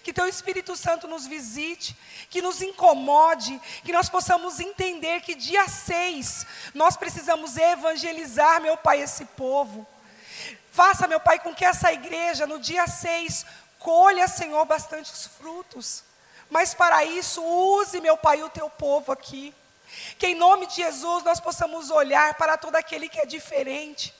Que 0.02 0.12
teu 0.12 0.26
Espírito 0.26 0.76
Santo 0.76 1.06
nos 1.06 1.26
visite, 1.26 1.96
que 2.30 2.42
nos 2.42 2.62
incomode, 2.62 3.60
que 3.84 3.92
nós 3.92 4.08
possamos 4.08 4.60
entender 4.60 5.20
que 5.20 5.34
dia 5.34 5.68
6 5.68 6.46
nós 6.74 6.96
precisamos 6.96 7.56
evangelizar, 7.56 8.60
meu 8.60 8.76
Pai, 8.76 9.00
esse 9.00 9.24
povo. 9.24 9.86
Faça, 10.72 11.08
meu 11.08 11.20
Pai, 11.20 11.38
com 11.38 11.54
que 11.54 11.64
essa 11.64 11.92
igreja 11.92 12.46
no 12.46 12.58
dia 12.58 12.86
6 12.86 13.46
colha, 13.78 14.28
Senhor, 14.28 14.64
bastantes 14.64 15.26
frutos. 15.26 16.04
Mas 16.50 16.74
para 16.74 17.04
isso, 17.04 17.42
use, 17.42 18.00
meu 18.00 18.16
Pai, 18.16 18.42
o 18.42 18.50
teu 18.50 18.68
povo 18.68 19.12
aqui. 19.12 19.54
Que 20.18 20.28
em 20.28 20.34
nome 20.34 20.66
de 20.66 20.76
Jesus 20.76 21.22
nós 21.24 21.40
possamos 21.40 21.90
olhar 21.90 22.34
para 22.34 22.56
todo 22.56 22.76
aquele 22.76 23.08
que 23.08 23.20
é 23.20 23.26
diferente 23.26 24.14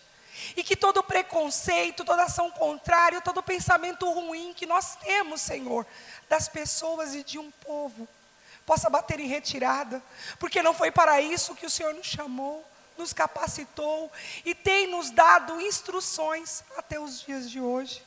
e 0.57 0.63
que 0.63 0.77
todo 0.77 1.03
preconceito, 1.03 2.05
toda 2.05 2.25
ação 2.25 2.51
contrária, 2.51 3.21
todo 3.21 3.43
pensamento 3.43 4.11
ruim 4.11 4.53
que 4.55 4.67
nós 4.67 4.97
temos, 4.97 5.41
Senhor, 5.41 5.87
das 6.29 6.49
pessoas 6.49 7.15
e 7.15 7.23
de 7.23 7.39
um 7.39 7.51
povo, 7.51 8.09
possa 8.65 8.91
bater 8.91 9.21
em 9.21 9.29
retirada, 9.29 10.03
porque 10.39 10.63
não 10.63 10.75
foi 10.75 10.91
para 10.91 11.21
isso 11.21 11.55
que 11.55 11.67
o 11.67 11.71
Senhor 11.71 11.95
nos 11.95 12.07
chamou, 12.07 12.65
nos 12.99 13.13
capacitou 13.13 14.11
e 14.45 14.55
tem 14.55 14.87
nos 14.87 15.11
dado 15.11 15.61
instruções 15.61 16.65
até 16.77 16.99
os 16.99 17.21
dias 17.21 17.51
de 17.51 17.61
hoje. 17.61 18.03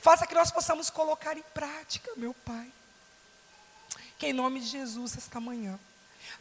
Faça 0.00 0.26
que 0.26 0.34
nós 0.34 0.50
possamos 0.50 0.90
colocar 0.90 1.36
em 1.36 1.44
prática, 1.54 2.10
meu 2.16 2.34
Pai. 2.34 2.70
Que 4.18 4.28
em 4.28 4.32
nome 4.32 4.60
de 4.60 4.66
Jesus, 4.66 5.16
esta 5.16 5.38
manhã, 5.38 5.78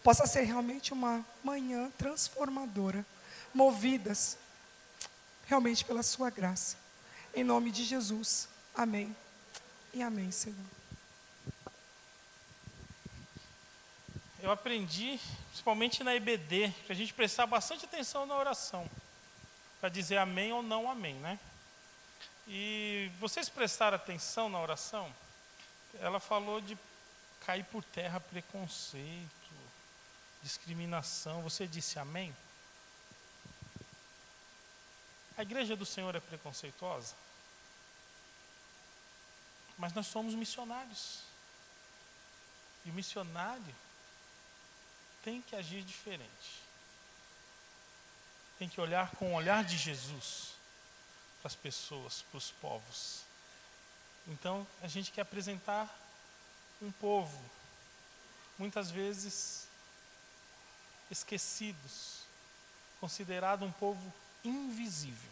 possa 0.04 0.26
ser 0.26 0.44
realmente 0.44 0.94
uma 0.94 1.26
manhã 1.44 1.92
transformadora, 1.98 3.06
movidas 3.54 4.38
realmente 5.48 5.84
pela 5.86 6.04
Sua 6.04 6.30
graça. 6.30 6.78
Em 7.34 7.44
nome 7.44 7.72
de 7.72 7.84
Jesus. 7.84 8.48
Amém. 8.74 9.16
E 9.94 10.02
amém, 10.02 10.32
Senhor. 10.32 10.58
Eu 14.42 14.52
aprendi, 14.52 15.20
principalmente 15.50 16.04
na 16.04 16.16
EBD, 16.16 16.72
para 16.86 16.94
a 16.94 16.96
gente 16.96 17.14
prestar 17.14 17.48
bastante 17.48 17.86
atenção 17.86 18.26
na 18.26 18.36
oração, 18.36 18.90
para 19.80 19.90
dizer 19.90 20.18
amém 20.18 20.54
ou 20.54 20.62
não 20.62 20.90
amém, 20.90 21.16
né? 21.16 21.40
E 22.48 23.10
vocês 23.20 23.50
prestaram 23.50 23.96
atenção 23.96 24.50
na 24.50 24.60
oração? 24.60 25.12
Ela 26.00 26.20
falou 26.20 26.62
de 26.62 26.78
cair 27.46 27.64
por 27.66 27.84
terra 27.84 28.20
preconceito, 28.20 29.52
discriminação. 30.44 31.42
Você 31.42 31.66
disse 31.66 31.98
amém? 31.98 32.36
A 35.38 35.42
igreja 35.42 35.76
do 35.76 35.86
Senhor 35.86 36.16
é 36.16 36.20
preconceituosa? 36.20 37.16
Mas 39.78 39.94
nós 39.94 40.08
somos 40.08 40.34
missionários. 40.34 41.22
E 42.86 42.90
o 42.90 42.94
missionário 42.94 43.76
tem 45.24 45.42
que 45.42 45.56
agir 45.56 45.84
diferente. 45.84 46.64
Tem 48.58 48.70
que 48.70 48.80
olhar 48.80 49.12
com 49.12 49.34
o 49.34 49.36
olhar 49.36 49.64
de 49.64 49.78
Jesus 49.78 50.54
para 51.42 51.48
as 51.48 51.56
pessoas, 51.56 52.22
para 52.22 52.38
os 52.38 52.52
povos. 52.52 53.22
Então, 54.28 54.66
a 54.82 54.88
gente 54.88 55.12
quer 55.12 55.22
apresentar 55.22 55.94
um 56.82 56.92
povo, 56.92 57.44
muitas 58.58 58.90
vezes 58.90 59.68
esquecidos, 61.12 62.22
considerado 63.00 63.66
um 63.66 63.72
povo 63.72 64.14
invisível. 64.48 65.32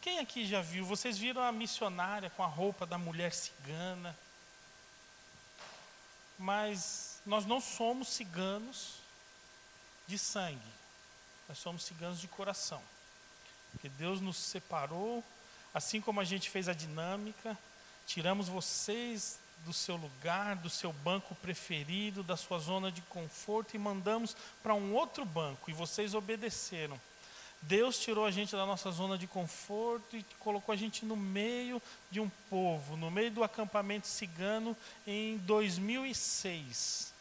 Quem 0.00 0.18
aqui 0.20 0.46
já 0.46 0.60
viu? 0.60 0.86
Vocês 0.86 1.18
viram 1.18 1.42
a 1.42 1.50
missionária 1.50 2.30
com 2.30 2.42
a 2.42 2.46
roupa 2.46 2.86
da 2.86 2.96
mulher 2.96 3.32
cigana? 3.32 4.16
Mas 6.38 7.20
nós 7.26 7.44
não 7.44 7.60
somos 7.60 8.08
ciganos 8.08 8.96
de 10.06 10.18
sangue, 10.18 10.60
nós 11.48 11.58
somos 11.58 11.84
ciganos 11.84 12.20
de 12.20 12.28
coração. 12.28 12.82
Porque 13.72 13.88
Deus 13.88 14.20
nos 14.20 14.36
separou, 14.36 15.24
assim 15.74 16.00
como 16.00 16.20
a 16.20 16.24
gente 16.24 16.48
fez 16.50 16.68
a 16.68 16.72
dinâmica, 16.72 17.58
tiramos 18.06 18.48
vocês 18.48 19.38
do 19.64 19.72
seu 19.72 19.96
lugar, 19.96 20.56
do 20.56 20.70
seu 20.70 20.92
banco 20.92 21.34
preferido, 21.36 22.22
da 22.22 22.36
sua 22.36 22.58
zona 22.58 22.90
de 22.90 23.00
conforto 23.02 23.74
e 23.74 23.78
mandamos 23.78 24.36
para 24.62 24.74
um 24.74 24.94
outro 24.94 25.24
banco 25.24 25.70
e 25.70 25.74
vocês 25.74 26.14
obedeceram. 26.14 27.00
Deus 27.62 27.98
tirou 27.98 28.26
a 28.26 28.30
gente 28.30 28.52
da 28.52 28.66
nossa 28.66 28.90
zona 28.90 29.18
de 29.18 29.26
conforto 29.26 30.16
e 30.16 30.24
colocou 30.38 30.72
a 30.72 30.76
gente 30.76 31.04
no 31.04 31.16
meio 31.16 31.82
de 32.10 32.20
um 32.20 32.28
povo, 32.48 32.96
no 32.96 33.10
meio 33.10 33.30
do 33.30 33.42
acampamento 33.42 34.06
cigano 34.06 34.76
em 35.06 35.38
2006. 35.38 37.12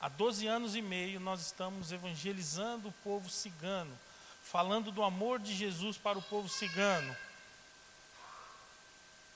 Há 0.00 0.08
12 0.08 0.46
anos 0.46 0.74
e 0.74 0.82
meio 0.82 1.20
nós 1.20 1.40
estamos 1.40 1.92
evangelizando 1.92 2.88
o 2.88 2.94
povo 3.04 3.28
cigano 3.28 3.92
falando 4.42 4.90
do 4.90 5.02
amor 5.02 5.38
de 5.38 5.54
Jesus 5.54 5.96
para 5.96 6.18
o 6.18 6.22
povo 6.22 6.48
cigano. 6.48 7.16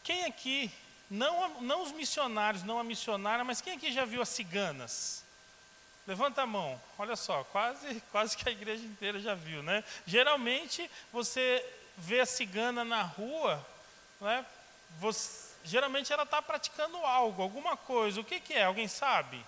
Quem 0.03 0.25
aqui, 0.25 0.71
não, 1.11 1.61
não 1.61 1.83
os 1.83 1.93
missionários, 1.93 2.63
não 2.63 2.79
a 2.79 2.85
missionária, 2.85 3.45
mas 3.45 3.61
quem 3.61 3.75
aqui 3.75 3.93
já 3.93 4.05
viu 4.05 4.21
as 4.21 4.29
ciganas? 4.29 5.25
Levanta 6.07 6.43
a 6.43 6.47
mão. 6.47 6.81
Olha 6.99 7.17
só, 7.17 7.45
quase, 7.45 8.01
quase 8.13 8.37
que 8.37 8.49
a 8.49 8.53
igreja 8.53 8.85
inteira 8.85 9.21
já 9.21 9.35
viu, 9.35 9.63
né? 9.63 9.83
Geralmente 10.07 10.89
você 11.13 11.65
vê 11.97 12.21
a 12.21 12.27
cigana 12.27 12.85
na 12.85 13.03
rua, 13.03 13.65
né? 14.21 14.45
Você, 14.99 15.55
geralmente 15.65 16.13
ela 16.13 16.23
está 16.23 16.41
praticando 16.41 16.97
algo, 16.99 17.43
alguma 17.43 17.77
coisa. 17.77 18.21
O 18.21 18.25
que, 18.25 18.41
que 18.41 18.55
é? 18.55 18.65
Alguém 18.65 18.89
sabe? 18.89 19.45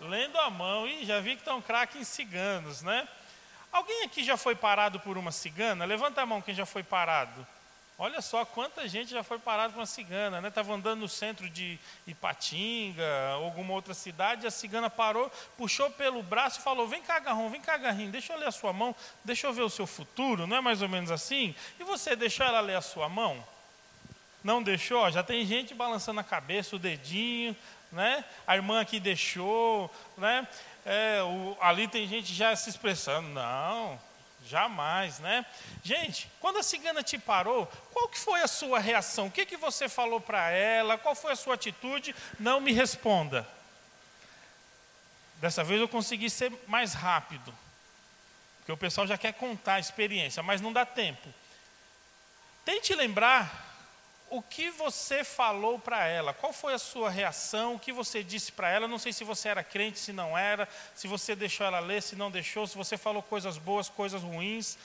Lendo 0.00 0.38
a 0.38 0.50
mão. 0.50 0.86
e 0.86 1.04
já 1.04 1.20
vi 1.20 1.36
que 1.36 1.42
estão 1.42 1.62
craque 1.62 1.98
em 1.98 2.04
ciganos, 2.04 2.82
né? 2.82 3.08
Alguém 3.70 4.04
aqui 4.04 4.22
já 4.22 4.36
foi 4.36 4.54
parado 4.54 5.00
por 5.00 5.16
uma 5.16 5.32
cigana? 5.32 5.84
Levanta 5.84 6.22
a 6.22 6.26
mão 6.26 6.42
quem 6.42 6.54
já 6.54 6.66
foi 6.66 6.82
parado. 6.82 7.46
Olha 7.98 8.20
só 8.20 8.44
quanta 8.44 8.88
gente 8.88 9.10
já 9.10 9.22
foi 9.22 9.38
parado 9.38 9.74
por 9.74 9.80
uma 9.80 9.86
cigana, 9.86 10.40
né? 10.40 10.48
Estava 10.48 10.72
andando 10.74 11.00
no 11.00 11.08
centro 11.08 11.48
de 11.48 11.78
Ipatinga, 12.06 13.30
alguma 13.34 13.74
outra 13.74 13.94
cidade, 13.94 14.46
a 14.46 14.50
cigana 14.50 14.88
parou, 14.88 15.30
puxou 15.56 15.90
pelo 15.90 16.22
braço 16.22 16.58
e 16.58 16.62
falou: 16.62 16.88
Vem 16.88 17.02
cá, 17.02 17.18
Garrão, 17.20 17.50
vem 17.50 17.60
cá, 17.60 17.76
Garrinho, 17.76 18.10
deixa 18.10 18.32
eu 18.32 18.38
ler 18.38 18.48
a 18.48 18.52
sua 18.52 18.72
mão, 18.72 18.94
deixa 19.24 19.46
eu 19.46 19.52
ver 19.52 19.62
o 19.62 19.70
seu 19.70 19.86
futuro, 19.86 20.46
não 20.46 20.56
é 20.56 20.60
mais 20.60 20.82
ou 20.82 20.88
menos 20.88 21.10
assim? 21.10 21.54
E 21.78 21.84
você 21.84 22.16
deixou 22.16 22.46
ela 22.46 22.60
ler 22.60 22.76
a 22.76 22.80
sua 22.80 23.08
mão? 23.08 23.44
Não 24.42 24.62
deixou? 24.62 25.08
Já 25.10 25.22
tem 25.22 25.46
gente 25.46 25.74
balançando 25.74 26.18
a 26.18 26.24
cabeça, 26.24 26.74
o 26.74 26.78
dedinho, 26.78 27.54
né? 27.92 28.24
A 28.46 28.56
irmã 28.56 28.80
aqui 28.80 28.98
deixou, 28.98 29.88
né? 30.16 30.48
É, 30.84 31.22
o, 31.22 31.56
ali 31.60 31.86
tem 31.86 32.08
gente 32.08 32.34
já 32.34 32.56
se 32.56 32.68
expressando, 32.68 33.28
não, 33.28 34.00
jamais, 34.52 35.18
né? 35.18 35.46
Gente, 35.82 36.30
quando 36.38 36.58
a 36.58 36.62
cigana 36.62 37.02
te 37.02 37.16
parou, 37.16 37.66
qual 37.90 38.06
que 38.06 38.18
foi 38.18 38.42
a 38.42 38.46
sua 38.46 38.78
reação? 38.78 39.28
O 39.28 39.30
que, 39.30 39.46
que 39.46 39.56
você 39.56 39.88
falou 39.88 40.20
para 40.20 40.50
ela? 40.50 40.98
Qual 40.98 41.14
foi 41.14 41.32
a 41.32 41.36
sua 41.36 41.54
atitude? 41.54 42.14
Não 42.38 42.60
me 42.60 42.70
responda. 42.70 43.48
Dessa 45.40 45.64
vez 45.64 45.80
eu 45.80 45.88
consegui 45.88 46.28
ser 46.28 46.52
mais 46.68 46.92
rápido, 46.92 47.52
porque 48.58 48.72
o 48.72 48.76
pessoal 48.76 49.06
já 49.06 49.16
quer 49.16 49.32
contar 49.32 49.74
a 49.74 49.80
experiência, 49.80 50.42
mas 50.42 50.60
não 50.60 50.70
dá 50.70 50.84
tempo. 50.84 51.28
Tente 52.62 52.94
lembrar 52.94 53.71
o 54.32 54.40
que 54.40 54.70
você 54.70 55.22
falou 55.22 55.78
para 55.78 56.06
ela? 56.06 56.32
Qual 56.32 56.54
foi 56.54 56.72
a 56.72 56.78
sua 56.78 57.10
reação? 57.10 57.74
O 57.74 57.78
que 57.78 57.92
você 57.92 58.24
disse 58.24 58.50
para 58.50 58.70
ela? 58.70 58.88
Não 58.88 58.98
sei 58.98 59.12
se 59.12 59.24
você 59.24 59.50
era 59.50 59.62
crente, 59.62 59.98
se 59.98 60.10
não 60.10 60.36
era, 60.36 60.66
se 60.94 61.06
você 61.06 61.36
deixou 61.36 61.66
ela 61.66 61.80
ler, 61.80 62.02
se 62.02 62.16
não 62.16 62.30
deixou, 62.30 62.66
se 62.66 62.74
você 62.74 62.96
falou 62.96 63.22
coisas 63.22 63.58
boas, 63.58 63.90
coisas 63.90 64.22
ruins. 64.22 64.78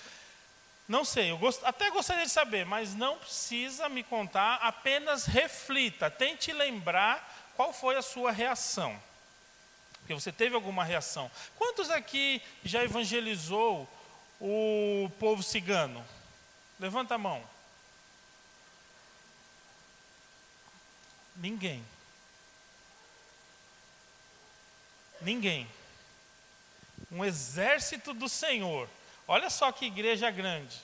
Não 0.86 1.06
sei, 1.06 1.32
eu 1.32 1.38
gost... 1.38 1.62
até 1.64 1.90
gostaria 1.90 2.26
de 2.26 2.32
saber, 2.32 2.66
mas 2.66 2.94
não 2.94 3.18
precisa 3.18 3.88
me 3.88 4.04
contar, 4.04 4.56
apenas 4.56 5.26
reflita, 5.26 6.12
tente 6.12 6.52
lembrar 6.52 7.54
qual 7.56 7.72
foi 7.72 7.96
a 7.96 8.02
sua 8.02 8.34
reação. 8.34 9.02
Porque 10.00 10.14
você 10.14 10.32
teve 10.32 10.56
alguma 10.56 10.84
reação. 10.84 11.32
Quantos 11.56 11.90
aqui 11.90 12.42
já 12.66 12.84
evangelizou 12.84 13.88
o 14.42 15.10
povo 15.18 15.42
cigano? 15.42 16.06
Levanta 16.78 17.16
a 17.16 17.18
mão. 17.18 17.57
Ninguém. 21.38 21.86
Ninguém. 25.22 25.70
Um 27.12 27.24
exército 27.24 28.14
do 28.14 28.28
Senhor. 28.28 28.90
Olha 29.28 29.50
só 29.50 29.72
que 29.72 29.86
igreja 29.86 30.30
grande. 30.32 30.82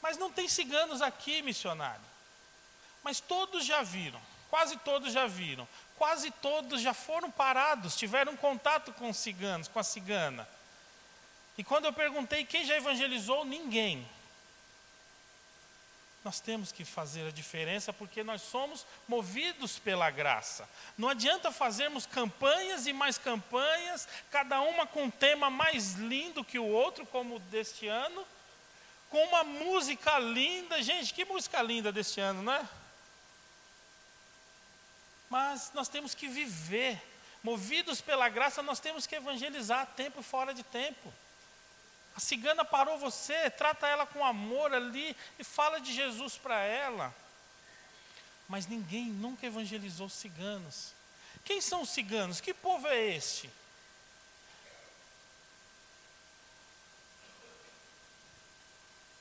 Mas 0.00 0.16
não 0.16 0.32
tem 0.32 0.48
ciganos 0.48 1.02
aqui, 1.02 1.42
missionário. 1.42 2.04
Mas 3.02 3.20
todos 3.20 3.64
já 3.64 3.82
viram, 3.82 4.20
quase 4.50 4.76
todos 4.78 5.12
já 5.12 5.26
viram, 5.26 5.68
quase 5.96 6.30
todos 6.30 6.80
já 6.80 6.92
foram 6.92 7.30
parados, 7.30 7.96
tiveram 7.96 8.36
contato 8.36 8.92
com 8.94 9.10
os 9.10 9.16
ciganos, 9.16 9.68
com 9.68 9.78
a 9.78 9.84
cigana. 9.84 10.48
E 11.56 11.62
quando 11.62 11.84
eu 11.84 11.92
perguntei 11.92 12.44
quem 12.44 12.64
já 12.64 12.76
evangelizou, 12.76 13.44
ninguém 13.44 14.08
nós 16.26 16.40
temos 16.40 16.72
que 16.72 16.84
fazer 16.84 17.28
a 17.28 17.30
diferença 17.30 17.92
porque 17.92 18.24
nós 18.24 18.42
somos 18.42 18.84
movidos 19.06 19.78
pela 19.78 20.10
graça. 20.10 20.68
Não 20.98 21.08
adianta 21.08 21.52
fazermos 21.52 22.04
campanhas 22.04 22.84
e 22.88 22.92
mais 22.92 23.16
campanhas, 23.16 24.08
cada 24.28 24.60
uma 24.60 24.88
com 24.88 25.04
um 25.04 25.10
tema 25.10 25.48
mais 25.48 25.92
lindo 25.92 26.42
que 26.42 26.58
o 26.58 26.66
outro, 26.66 27.06
como 27.06 27.38
deste 27.38 27.86
ano, 27.86 28.26
com 29.08 29.22
uma 29.24 29.44
música 29.44 30.18
linda. 30.18 30.82
Gente, 30.82 31.14
que 31.14 31.24
música 31.24 31.62
linda 31.62 31.92
deste 31.92 32.18
ano, 32.18 32.42
né? 32.42 32.68
Mas 35.30 35.70
nós 35.74 35.86
temos 35.86 36.12
que 36.12 36.26
viver. 36.26 37.00
Movidos 37.40 38.00
pela 38.00 38.28
graça, 38.28 38.64
nós 38.64 38.80
temos 38.80 39.06
que 39.06 39.14
evangelizar 39.14 39.86
tempo 39.94 40.24
fora 40.24 40.52
de 40.52 40.64
tempo. 40.64 41.14
A 42.16 42.20
cigana 42.20 42.64
parou 42.64 42.98
você, 42.98 43.50
trata 43.50 43.86
ela 43.86 44.06
com 44.06 44.24
amor 44.24 44.72
ali 44.72 45.14
e 45.38 45.44
fala 45.44 45.78
de 45.78 45.92
Jesus 45.92 46.38
para 46.38 46.58
ela. 46.60 47.14
mas 48.48 48.66
ninguém 48.66 49.06
nunca 49.06 49.44
evangelizou 49.44 50.08
ciganos. 50.08 50.94
Quem 51.44 51.60
são 51.60 51.82
os 51.82 51.90
ciganos? 51.90 52.40
Que 52.40 52.54
povo 52.54 52.86
é 52.86 53.00
este? 53.00 53.50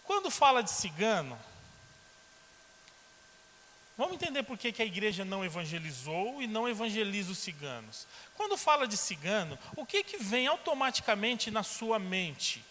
Quando 0.03 0.29
fala 0.29 0.61
de 0.61 0.69
cigano, 0.69 1.37
vamos 3.97 4.13
entender 4.13 4.43
por 4.43 4.57
que, 4.57 4.71
que 4.71 4.83
a 4.83 4.85
igreja 4.85 5.25
não 5.25 5.43
evangelizou 5.43 6.41
e 6.41 6.47
não 6.47 6.69
evangeliza 6.69 7.31
os 7.31 7.39
ciganos. 7.39 8.07
Quando 8.35 8.55
fala 8.55 8.87
de 8.87 8.95
cigano, 8.95 9.57
o 9.75 9.85
que, 9.85 10.03
que 10.03 10.17
vem 10.17 10.45
automaticamente 10.45 11.49
na 11.49 11.63
sua 11.63 11.97
mente? 11.97 12.63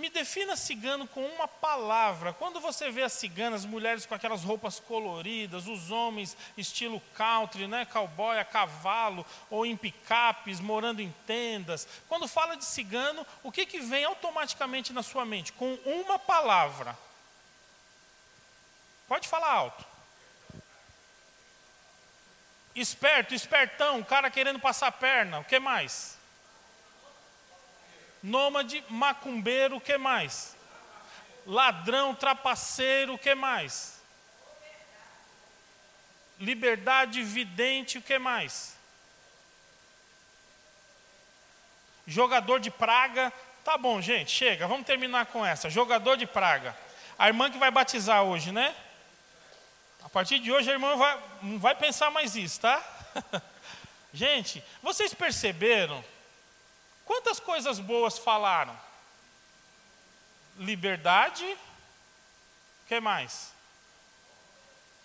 Me 0.00 0.08
defina 0.08 0.56
cigano 0.56 1.06
com 1.06 1.22
uma 1.22 1.46
palavra. 1.46 2.32
Quando 2.32 2.58
você 2.58 2.90
vê 2.90 3.02
as 3.02 3.12
ciganas, 3.12 3.60
as 3.60 3.70
mulheres 3.70 4.06
com 4.06 4.14
aquelas 4.14 4.42
roupas 4.42 4.80
coloridas, 4.80 5.66
os 5.66 5.90
homens 5.90 6.34
estilo 6.56 7.02
country, 7.14 7.66
né, 7.66 7.84
cowboy 7.84 8.38
a 8.38 8.44
cavalo 8.44 9.26
ou 9.50 9.66
em 9.66 9.76
picapes, 9.76 10.58
morando 10.58 11.02
em 11.02 11.14
tendas. 11.26 11.86
Quando 12.08 12.26
fala 12.26 12.56
de 12.56 12.64
cigano, 12.64 13.26
o 13.42 13.52
que, 13.52 13.66
que 13.66 13.78
vem 13.78 14.06
automaticamente 14.06 14.90
na 14.90 15.02
sua 15.02 15.26
mente? 15.26 15.52
Com 15.52 15.74
uma 15.84 16.18
palavra. 16.18 16.96
Pode 19.06 19.28
falar 19.28 19.52
alto. 19.52 19.84
Esperto, 22.74 23.34
espertão, 23.34 24.02
cara 24.02 24.30
querendo 24.30 24.58
passar 24.58 24.86
a 24.86 24.92
perna. 24.92 25.40
O 25.40 25.44
que 25.44 25.58
mais? 25.58 26.19
Nômade, 28.22 28.84
macumbeiro, 28.88 29.76
o 29.76 29.80
que 29.80 29.96
mais? 29.96 30.56
Ladrão, 31.46 32.14
trapaceiro, 32.14 33.14
o 33.14 33.18
que 33.18 33.34
mais? 33.34 34.00
Liberdade, 36.38 37.22
vidente, 37.22 37.98
o 37.98 38.02
que 38.02 38.18
mais? 38.18 38.76
Jogador 42.06 42.58
de 42.60 42.70
praga. 42.70 43.32
Tá 43.64 43.76
bom, 43.76 44.00
gente, 44.00 44.30
chega, 44.30 44.66
vamos 44.66 44.86
terminar 44.86 45.26
com 45.26 45.44
essa. 45.44 45.68
Jogador 45.68 46.16
de 46.16 46.26
praga. 46.26 46.76
A 47.18 47.28
irmã 47.28 47.50
que 47.50 47.58
vai 47.58 47.70
batizar 47.70 48.22
hoje, 48.22 48.52
né? 48.52 48.74
A 50.02 50.08
partir 50.08 50.38
de 50.38 50.50
hoje 50.50 50.70
a 50.70 50.72
irmã 50.72 50.96
vai, 50.96 51.22
não 51.42 51.58
vai 51.58 51.74
pensar 51.74 52.10
mais 52.10 52.34
isso, 52.34 52.60
tá? 52.60 52.82
gente, 54.12 54.64
vocês 54.82 55.12
perceberam 55.12 56.02
Quantas 57.10 57.40
coisas 57.40 57.80
boas 57.80 58.18
falaram? 58.18 58.78
Liberdade, 60.56 61.44
o 61.44 62.86
que 62.86 63.00
mais? 63.00 63.50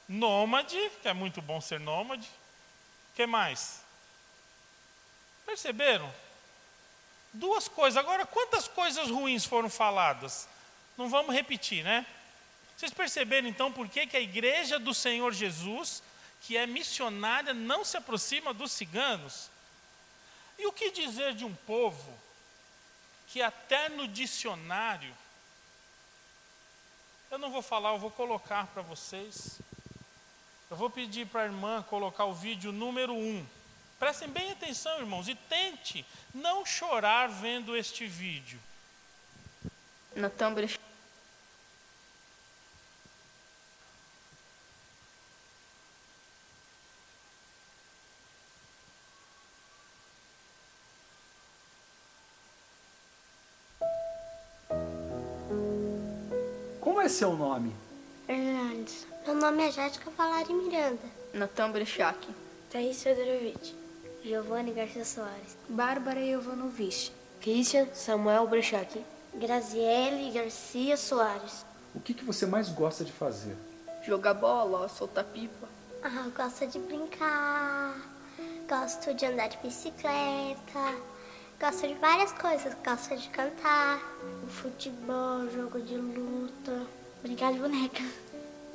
Nômade, 0.07 0.77
que 1.01 1.07
é 1.07 1.13
muito 1.13 1.41
bom 1.41 1.59
ser 1.59 1.79
nômade. 1.79 2.27
O 2.27 3.15
que 3.15 3.25
mais? 3.25 3.81
Perceberam? 5.47 6.13
Duas 7.33 7.67
coisas. 7.67 7.97
Agora, 7.97 8.23
quantas 8.23 8.67
coisas 8.67 9.09
ruins 9.09 9.43
foram 9.43 9.67
faladas? 9.67 10.47
Não 10.95 11.09
vamos 11.09 11.33
repetir, 11.33 11.83
né? 11.83 12.05
Vocês 12.77 12.93
perceberam 12.93 13.47
então 13.47 13.71
por 13.71 13.89
que, 13.89 14.05
que 14.05 14.15
a 14.15 14.21
igreja 14.21 14.77
do 14.77 14.93
Senhor 14.93 15.33
Jesus, 15.33 16.03
que 16.41 16.55
é 16.55 16.67
missionária, 16.67 17.51
não 17.51 17.83
se 17.83 17.97
aproxima 17.97 18.53
dos 18.53 18.73
ciganos? 18.73 19.49
E 20.57 20.65
o 20.67 20.73
que 20.73 20.91
dizer 20.91 21.33
de 21.33 21.43
um 21.43 21.53
povo 21.53 22.17
que 23.27 23.41
até 23.41 23.89
no 23.89 24.07
dicionário, 24.07 25.13
eu 27.29 27.37
não 27.37 27.51
vou 27.51 27.61
falar, 27.61 27.91
eu 27.91 27.99
vou 27.99 28.11
colocar 28.11 28.67
para 28.67 28.81
vocês. 28.81 29.59
Eu 30.69 30.77
vou 30.77 30.89
pedir 30.89 31.27
para 31.27 31.41
a 31.41 31.45
irmã 31.45 31.83
colocar 31.83 32.25
o 32.25 32.33
vídeo 32.33 32.71
número 32.71 33.13
um. 33.13 33.45
Prestem 33.99 34.27
bem 34.27 34.51
atenção, 34.51 34.99
irmãos, 34.99 35.27
e 35.27 35.35
tente 35.35 36.05
não 36.33 36.65
chorar 36.65 37.29
vendo 37.29 37.75
este 37.75 38.05
vídeo. 38.05 38.59
No 40.15 40.29
Tumblr 40.29 40.79
seu 57.15 57.33
nome? 57.33 57.73
Hernandes. 58.27 59.07
Meu 59.25 59.35
nome 59.35 59.65
é 59.65 59.71
Jéssica 59.71 60.11
Valari 60.17 60.53
Miranda. 60.53 60.99
Natan 61.33 61.71
Brechak. 61.71 62.27
Thaís 62.69 63.01
Fedorovitch. 63.01 63.73
Giovanni 64.21 64.73
Garcia 64.73 65.05
Soares. 65.05 65.55
Bárbara 65.69 66.19
Jovanovic. 66.19 67.13
Christian 67.39 67.87
Samuel 67.93 68.47
Brechak. 68.47 69.01
Graziele 69.33 70.29
Garcia 70.31 70.97
Soares. 70.97 71.65
O 71.95 72.01
que, 72.01 72.13
que 72.13 72.25
você 72.25 72.45
mais 72.45 72.67
gosta 72.67 73.05
de 73.05 73.13
fazer? 73.13 73.55
Jogar 74.05 74.33
bola, 74.33 74.89
soltar 74.89 75.23
pipa. 75.23 75.69
Ah, 76.03 76.27
gosto 76.35 76.67
de 76.67 76.79
brincar. 76.79 77.95
Gosto 78.67 79.13
de 79.13 79.25
andar 79.25 79.47
de 79.47 79.57
bicicleta. 79.59 80.95
Gosto 81.61 81.87
de 81.87 81.93
várias 81.93 82.33
coisas. 82.33 82.75
Gosto 82.85 83.15
de 83.15 83.29
cantar. 83.29 84.01
Futebol, 84.49 85.49
jogo 85.49 85.79
de 85.79 85.95
luta. 85.95 87.04
Brincar 87.25 87.53
de 87.53 87.59
boneca. 87.59 88.03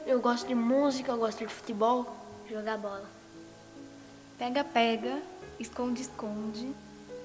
Eu 0.05 0.21
gosto 0.21 0.49
de 0.49 0.57
música, 0.57 1.13
eu 1.13 1.19
gosto 1.19 1.39
de 1.39 1.47
futebol. 1.47 2.17
Jogar 2.51 2.79
bola. 2.79 3.09
Pega-pega, 4.37 5.23
esconde-esconde. 5.61 6.75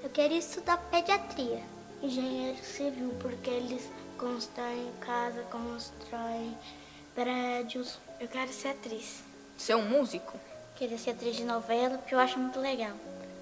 Eu 0.04 0.10
queria 0.10 0.38
estudar 0.38 0.76
pediatria. 0.76 1.64
Engenheiro 2.00 2.64
civil, 2.64 3.12
porque 3.20 3.50
eles 3.50 3.90
constroem 4.16 4.88
casa, 5.00 5.42
constroem 5.50 6.56
prédios. 7.12 7.98
Eu 8.20 8.28
quero 8.28 8.52
ser 8.52 8.68
atriz. 8.68 9.24
Ser 9.58 9.74
um 9.74 9.88
músico? 9.88 10.38
Queria 10.76 10.96
ser 10.96 11.10
atriz 11.10 11.34
de 11.34 11.42
novela, 11.44 11.98
porque 11.98 12.14
eu 12.14 12.20
acho 12.20 12.38
muito 12.38 12.60
legal. 12.60 12.94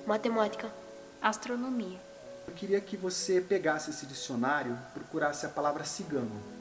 Matemática. 0.07 0.73
Astronomia. 1.21 2.01
Eu 2.49 2.55
queria 2.55 2.81
que 2.81 2.97
você 2.97 3.43
pegasse 3.43 3.91
esse 3.91 4.07
dicionário 4.07 4.73
e 4.73 4.99
procurasse 4.99 5.45
a 5.45 5.51
palavra 5.51 5.85
cigano. 5.85 6.31
Cigano, 6.31 6.54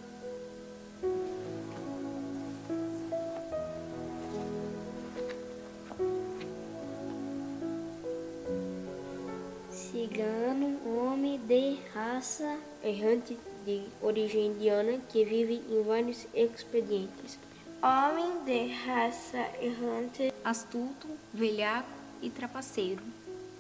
homem 11.34 11.40
de 11.48 11.80
raça 11.94 12.60
errante 12.84 13.38
de 13.66 13.88
origem 14.02 14.48
indiana 14.48 15.00
que 15.10 15.26
vive 15.26 15.64
em 15.70 15.84
vários 15.84 16.28
expedientes. 16.34 17.40
Homem 17.82 18.44
de 18.46 18.74
raça 18.86 19.40
errante, 19.60 20.34
astuto, 20.44 21.08
velhaco 21.34 21.90
e 22.22 22.30
trapaceiro. 22.30 23.04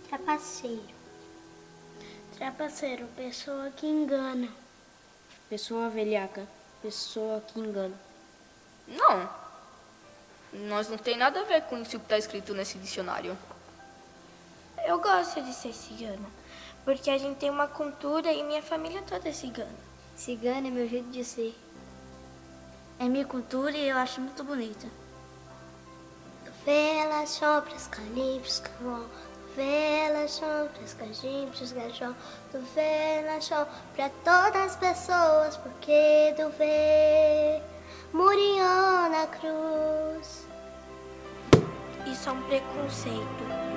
Trapaceiro. 0.07 0.93
Trapaceiro, 2.37 3.07
pessoa 3.15 3.71
que 3.71 3.87
engana. 3.87 4.49
Pessoa 5.49 5.89
velhaca, 5.89 6.47
pessoa 6.81 7.41
que 7.41 7.59
engana. 7.59 7.95
Não. 8.87 9.29
Nós 10.67 10.89
não 10.89 10.97
tem 10.97 11.17
nada 11.17 11.41
a 11.41 11.43
ver 11.43 11.63
com 11.63 11.77
isso 11.79 11.97
que 11.97 12.05
está 12.05 12.17
escrito 12.17 12.53
nesse 12.53 12.77
dicionário. 12.77 13.35
Eu 14.85 14.99
gosto 14.99 15.41
de 15.41 15.53
ser 15.53 15.73
cigana, 15.73 16.29
porque 16.85 17.09
a 17.09 17.17
gente 17.17 17.37
tem 17.37 17.49
uma 17.49 17.67
cultura 17.67 18.31
e 18.31 18.43
minha 18.43 18.61
família 18.61 19.01
toda 19.01 19.29
é 19.29 19.31
cigana. 19.31 19.69
Cigana 20.15 20.67
é 20.67 20.71
meu 20.71 20.87
jeito 20.87 21.09
de 21.09 21.23
ser. 21.23 21.55
É 22.99 23.05
minha 23.05 23.25
cultura 23.25 23.75
e 23.75 23.89
eu 23.89 23.97
acho 23.97 24.21
muito 24.21 24.43
bonita. 24.43 24.87
Velas, 26.65 27.29
sombras, 27.29 27.87
calipsos, 27.87 28.59
carvão. 28.59 29.05
Velas, 29.55 30.31
sombras, 30.31 30.93
cajimpos, 30.93 31.71
gajão. 31.71 32.15
Tu 32.51 32.59
velas, 32.73 33.49
pra 33.95 34.09
todas 34.23 34.55
as 34.55 34.75
pessoas, 34.75 35.57
porque 35.57 36.33
tu 36.37 36.49
vê 36.57 37.61
Murió 38.13 39.09
na 39.09 39.25
cruz. 39.25 40.45
Isso 42.05 42.29
é 42.29 42.31
um 42.31 42.43
preconceito. 42.43 43.72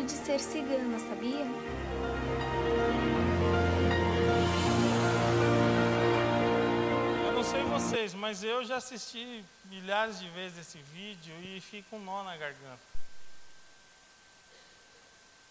Orgulho 0.00 0.06
de 0.06 0.12
ser 0.12 0.40
cigana, 0.40 0.98
sabia? 0.98 1.44
Eu 7.26 7.32
não 7.32 7.44
sei 7.44 7.62
vocês, 7.64 8.14
mas 8.14 8.42
eu 8.42 8.64
já 8.64 8.76
assisti 8.76 9.44
milhares 9.64 10.18
de 10.18 10.28
vezes 10.30 10.58
esse 10.58 10.78
vídeo 10.78 11.34
e 11.42 11.60
fica 11.60 11.96
um 11.96 12.00
nó 12.00 12.22
na 12.22 12.36
garganta. 12.36 12.90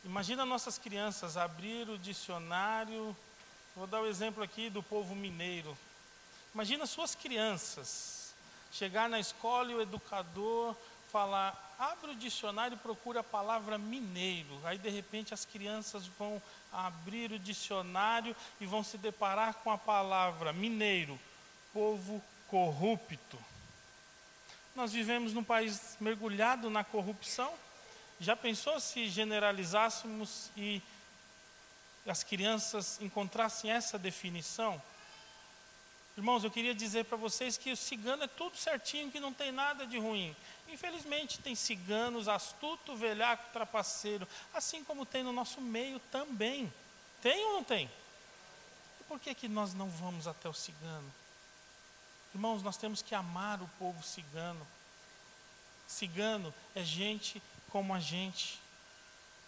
Imagina 0.04 0.46
nossas 0.46 0.78
crianças 0.78 1.38
abrir 1.38 1.88
o 1.90 1.98
dicionário. 1.98 3.16
Vou 3.76 3.86
dar 3.86 4.02
o 4.02 4.08
exemplo 4.08 4.44
aqui 4.44 4.70
do 4.70 4.82
povo 4.82 5.16
mineiro. 5.16 5.78
Imagina 6.54 6.86
suas 6.86 7.14
crianças 7.14 8.34
chegar 8.72 9.10
na 9.10 9.20
escola 9.20 9.72
e 9.72 9.76
o 9.76 9.82
educador 9.82 10.76
falar: 11.12 11.69
abre 11.80 12.12
o 12.12 12.16
dicionário 12.16 12.76
e 12.76 12.80
procura 12.80 13.22
a 13.22 13.24
palavra 13.24 13.78
mineiro. 13.78 14.60
Aí 14.66 14.78
de 14.78 14.90
repente 14.90 15.34
as 15.34 15.46
crianças 15.46 16.06
vão 16.06 16.42
abrir 16.72 17.32
o 17.32 17.40
dicionário 17.40 18.36
e 18.60 18.66
vão 18.66 18.84
se 18.84 18.98
deparar 18.98 19.54
com 19.56 19.72
a 19.72 19.78
palavra 19.78 20.52
mineiro, 20.52 21.18
povo 21.74 22.22
corrupto. 22.50 23.40
Nós 24.76 24.92
vivemos 24.92 25.34
num 25.34 25.44
país 25.44 25.96
mergulhado 26.00 26.70
na 26.70 26.84
corrupção. 26.84 27.54
Já 28.20 28.36
pensou 28.36 28.80
se 28.82 29.08
generalizássemos 29.08 30.52
e 30.58 30.82
as 32.06 32.24
crianças 32.24 33.00
encontrassem 33.02 33.72
essa 33.72 33.98
definição? 33.98 34.82
Irmãos, 36.18 36.44
eu 36.44 36.52
queria 36.52 36.76
dizer 36.76 37.06
para 37.06 37.16
vocês 37.16 37.58
que 37.58 37.72
o 37.72 37.78
cigano 37.78 38.24
é 38.24 38.28
tudo 38.28 38.58
certinho, 38.58 39.10
que 39.10 39.22
não 39.22 39.32
tem 39.32 39.54
nada 39.54 39.88
de 39.88 39.98
ruim. 39.98 40.36
Infelizmente, 40.70 41.40
tem 41.40 41.56
ciganos 41.56 42.28
astuto, 42.28 42.96
velhaco, 42.96 43.52
trapaceiro, 43.52 44.28
assim 44.54 44.84
como 44.84 45.06
tem 45.06 45.24
no 45.24 45.32
nosso 45.32 45.60
meio 45.60 46.00
também. 46.12 46.72
Tem 47.22 47.44
ou 47.46 47.54
não 47.54 47.64
tem? 47.64 47.90
E 49.00 49.04
por 49.06 49.20
que, 49.20 49.34
que 49.34 49.48
nós 49.48 49.74
não 49.74 49.90
vamos 49.90 50.28
até 50.28 50.48
o 50.48 50.54
cigano? 50.54 51.12
Irmãos, 52.34 52.62
nós 52.62 52.78
temos 52.78 53.02
que 53.02 53.16
amar 53.16 53.62
o 53.62 53.70
povo 53.80 54.04
cigano. 54.04 54.66
Cigano 55.88 56.54
é 56.76 56.84
gente 56.84 57.42
como 57.70 57.94
a 57.94 58.00
gente. 58.00 58.60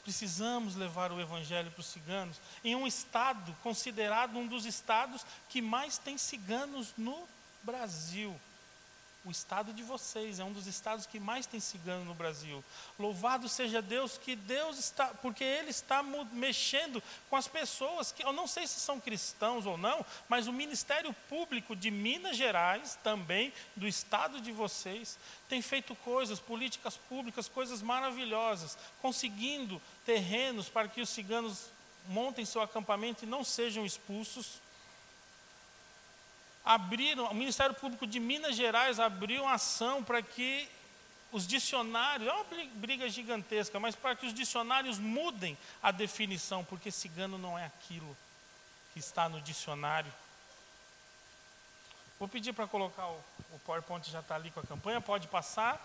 Precisamos 0.03 0.75
levar 0.75 1.11
o 1.11 1.21
evangelho 1.21 1.69
para 1.69 1.81
os 1.81 1.85
ciganos 1.85 2.37
em 2.63 2.75
um 2.75 2.87
estado 2.87 3.55
considerado 3.61 4.35
um 4.35 4.47
dos 4.47 4.65
estados 4.65 5.23
que 5.47 5.61
mais 5.61 5.99
tem 5.99 6.17
ciganos 6.17 6.91
no 6.97 7.27
Brasil. 7.61 8.39
O 9.23 9.29
estado 9.29 9.71
de 9.71 9.83
vocês 9.83 10.39
é 10.39 10.43
um 10.43 10.51
dos 10.51 10.65
estados 10.65 11.05
que 11.05 11.19
mais 11.19 11.45
tem 11.45 11.59
cigano 11.59 12.03
no 12.03 12.15
Brasil. 12.15 12.63
Louvado 12.97 13.47
seja 13.47 13.79
Deus 13.79 14.17
que 14.17 14.35
Deus 14.35 14.79
está, 14.79 15.09
porque 15.09 15.43
Ele 15.43 15.69
está 15.69 16.01
mexendo 16.01 17.03
com 17.29 17.35
as 17.35 17.47
pessoas 17.47 18.11
que 18.11 18.25
eu 18.25 18.33
não 18.33 18.47
sei 18.47 18.65
se 18.65 18.79
são 18.79 18.99
cristãos 18.99 19.67
ou 19.67 19.77
não, 19.77 20.03
mas 20.27 20.47
o 20.47 20.53
Ministério 20.53 21.15
Público 21.29 21.75
de 21.75 21.91
Minas 21.91 22.35
Gerais, 22.35 22.97
também 23.03 23.53
do 23.75 23.87
estado 23.87 24.41
de 24.41 24.51
vocês, 24.51 25.19
tem 25.47 25.61
feito 25.61 25.93
coisas, 25.97 26.39
políticas 26.39 26.97
públicas, 26.97 27.47
coisas 27.47 27.83
maravilhosas, 27.83 28.75
conseguindo 29.03 29.79
terrenos 30.03 30.67
para 30.67 30.87
que 30.87 30.99
os 30.99 31.09
ciganos 31.09 31.69
montem 32.07 32.43
seu 32.43 32.61
acampamento 32.61 33.23
e 33.23 33.27
não 33.27 33.43
sejam 33.43 33.85
expulsos 33.85 34.59
abriram, 36.63 37.25
o 37.25 37.33
Ministério 37.33 37.75
Público 37.75 38.05
de 38.05 38.19
Minas 38.19 38.55
Gerais 38.55 38.99
abriu 38.99 39.43
uma 39.43 39.53
ação 39.53 40.03
para 40.03 40.21
que 40.21 40.67
os 41.31 41.47
dicionários, 41.47 42.27
é 42.27 42.33
uma 42.33 42.45
briga 42.75 43.09
gigantesca, 43.09 43.79
mas 43.79 43.95
para 43.95 44.15
que 44.15 44.25
os 44.25 44.33
dicionários 44.33 44.99
mudem 44.99 45.57
a 45.81 45.91
definição, 45.91 46.63
porque 46.63 46.91
cigano 46.91 47.37
não 47.37 47.57
é 47.57 47.65
aquilo 47.65 48.17
que 48.93 48.99
está 48.99 49.29
no 49.29 49.41
dicionário. 49.41 50.11
Vou 52.19 52.27
pedir 52.27 52.53
para 52.53 52.67
colocar 52.67 53.07
o, 53.07 53.23
o 53.53 53.59
PowerPoint 53.65 54.11
já 54.11 54.19
está 54.19 54.35
ali 54.35 54.51
com 54.51 54.59
a 54.59 54.63
campanha, 54.63 54.99
pode 54.99 55.27
passar. 55.27 55.79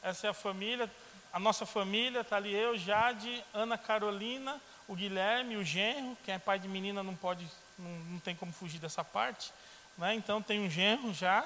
Essa 0.00 0.28
é 0.28 0.30
a 0.30 0.34
família, 0.34 0.90
a 1.32 1.38
nossa 1.40 1.66
família, 1.66 2.20
está 2.20 2.36
ali 2.36 2.54
eu, 2.54 2.78
Jade, 2.78 3.44
Ana 3.52 3.76
Carolina, 3.76 4.60
o 4.86 4.94
Guilherme, 4.94 5.56
o 5.56 5.64
genro, 5.64 6.16
quem 6.24 6.34
é 6.34 6.38
pai 6.38 6.58
de 6.58 6.68
menina 6.68 7.02
não 7.02 7.16
pode 7.16 7.46
não, 7.78 7.90
não 7.90 8.20
tem 8.20 8.34
como 8.34 8.52
fugir 8.52 8.78
dessa 8.78 9.04
parte. 9.04 9.52
Né? 9.96 10.14
Então 10.14 10.42
tem 10.42 10.60
um 10.64 10.70
genro 10.70 11.12
já, 11.12 11.44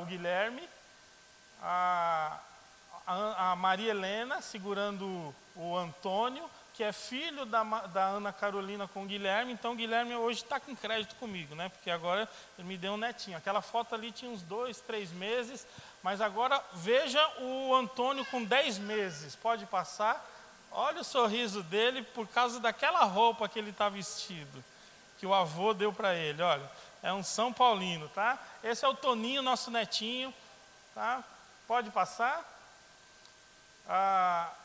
o 0.00 0.04
Guilherme, 0.04 0.62
a, 1.62 2.38
a, 3.06 3.52
a, 3.52 3.56
Maria 3.56 3.90
Helena 3.90 4.40
segurando 4.40 5.34
o 5.54 5.76
Antônio, 5.76 6.48
que 6.74 6.82
é 6.82 6.92
filho 6.92 7.44
da, 7.44 7.62
da 7.62 8.04
Ana 8.06 8.32
Carolina 8.32 8.88
com 8.88 9.02
o 9.02 9.06
Guilherme. 9.06 9.52
Então 9.52 9.72
o 9.72 9.76
Guilherme 9.76 10.14
hoje 10.16 10.42
está 10.42 10.58
com 10.58 10.74
crédito 10.74 11.14
comigo, 11.16 11.54
né? 11.54 11.68
porque 11.68 11.90
agora 11.90 12.28
ele 12.58 12.66
me 12.66 12.76
deu 12.76 12.94
um 12.94 12.96
netinho. 12.96 13.36
Aquela 13.36 13.60
foto 13.60 13.94
ali 13.94 14.10
tinha 14.10 14.30
uns 14.30 14.42
dois, 14.42 14.80
três 14.80 15.12
meses, 15.12 15.66
mas 16.02 16.20
agora 16.20 16.60
veja 16.74 17.24
o 17.40 17.74
Antônio 17.74 18.24
com 18.26 18.42
dez 18.42 18.78
meses. 18.78 19.36
Pode 19.36 19.66
passar. 19.66 20.28
Olha 20.72 21.02
o 21.02 21.04
sorriso 21.04 21.62
dele 21.62 22.02
por 22.02 22.26
causa 22.26 22.58
daquela 22.58 23.04
roupa 23.04 23.48
que 23.48 23.58
ele 23.58 23.70
está 23.70 23.88
vestido 23.88 24.64
que 25.22 25.26
o 25.26 25.32
avô 25.32 25.72
deu 25.72 25.90
para 25.92 26.16
ele. 26.16 26.42
Olha, 26.42 26.68
é 27.00 27.12
um 27.12 27.22
São 27.22 27.52
Paulino, 27.52 28.08
tá? 28.08 28.36
Esse 28.60 28.84
é 28.84 28.88
o 28.88 28.94
Toninho, 28.94 29.40
nosso 29.40 29.70
netinho, 29.70 30.34
tá? 30.92 31.22
Pode 31.64 31.92
passar. 31.92 32.44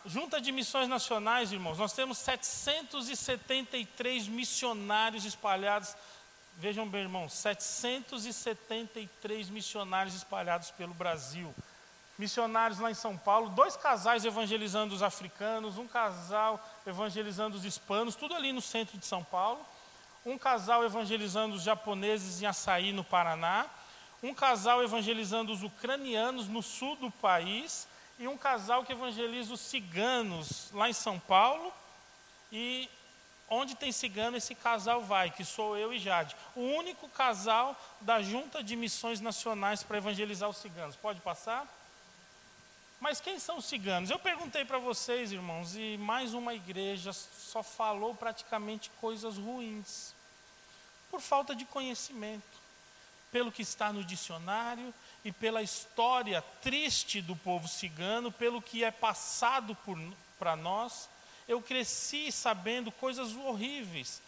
Junta 0.04 0.42
de 0.42 0.52
Missões 0.52 0.90
Nacionais, 0.90 1.52
irmãos, 1.52 1.78
nós 1.78 1.94
temos 1.94 2.18
773 2.18 4.28
missionários 4.28 5.26
espalhados. 5.26 5.96
Vejam 6.56 6.90
bem, 6.90 7.02
irmãos, 7.02 7.34
773 7.34 9.52
missionários 9.52 10.16
espalhados 10.16 10.72
pelo 10.72 10.96
Brasil. 10.96 11.54
Missionários 12.18 12.80
lá 12.80 12.90
em 12.90 12.96
São 12.96 13.16
Paulo, 13.16 13.50
dois 13.50 13.78
casais 13.78 14.26
evangelizando 14.26 14.96
os 14.96 15.04
africanos, 15.04 15.78
um 15.78 15.88
casal 15.88 16.60
evangelizando 16.84 17.56
os 17.56 17.64
hispanos, 17.64 18.16
tudo 18.16 18.34
ali 18.34 18.52
no 18.52 18.60
centro 18.60 18.98
de 18.98 19.06
São 19.06 19.24
Paulo 19.24 19.64
um 20.28 20.38
casal 20.38 20.84
evangelizando 20.84 21.56
os 21.56 21.64
japoneses 21.64 22.42
em 22.42 22.46
Açaí, 22.46 22.92
no 22.92 23.04
Paraná, 23.04 23.66
um 24.22 24.34
casal 24.34 24.84
evangelizando 24.84 25.54
os 25.54 25.64
ucranianos 25.64 26.50
no 26.50 26.62
sul 26.62 26.98
do 26.98 27.10
país, 27.10 27.88
e 28.20 28.28
um 28.28 28.38
casal 28.38 28.84
que 28.84 28.92
evangeliza 28.92 29.54
os 29.54 29.62
ciganos 29.62 30.70
lá 30.74 30.90
em 30.90 30.94
São 30.94 31.18
Paulo. 31.18 31.72
E 32.52 32.90
onde 33.48 33.76
tem 33.76 33.92
cigano, 33.92 34.36
esse 34.36 34.54
casal 34.54 35.02
vai, 35.02 35.30
que 35.30 35.46
sou 35.46 35.78
eu 35.78 35.94
e 35.94 36.00
Jade. 36.00 36.36
O 36.56 36.62
único 36.62 37.08
casal 37.10 37.80
da 38.02 38.22
Junta 38.22 38.62
de 38.62 38.76
Missões 38.76 39.22
Nacionais 39.22 39.82
para 39.82 39.98
evangelizar 39.98 40.50
os 40.50 40.58
ciganos. 40.58 40.96
Pode 40.98 41.22
passar? 41.22 41.66
Mas 43.00 43.22
quem 43.22 43.40
são 43.40 43.60
os 43.60 43.66
ciganos? 43.66 44.10
Eu 44.10 44.20
perguntei 44.20 44.66
para 44.66 44.80
vocês, 44.80 45.32
irmãos, 45.32 45.76
e 45.78 45.98
mais 46.00 46.34
uma 46.34 46.54
igreja 46.54 47.14
só 47.14 47.62
falou 47.64 48.16
praticamente 48.16 48.90
coisas 49.00 49.38
ruins 49.38 50.17
por 51.18 51.22
falta 51.22 51.56
de 51.56 51.66
conhecimento, 51.66 52.44
pelo 53.32 53.52
que 53.52 53.64
está 53.64 53.92
no 53.92 54.04
dicionário 54.04 54.94
e 55.26 55.32
pela 55.32 55.64
história 55.64 56.44
triste 56.62 57.24
do 57.24 57.36
povo 57.36 57.68
cigano, 57.68 58.32
pelo 58.32 58.62
que 58.62 58.84
é 58.84 58.92
passado 58.92 59.76
para 60.38 60.56
nós. 60.56 61.10
Eu 61.48 61.60
cresci 61.60 62.32
sabendo 62.32 62.92
coisas 62.92 63.36
horríveis. 63.36 64.22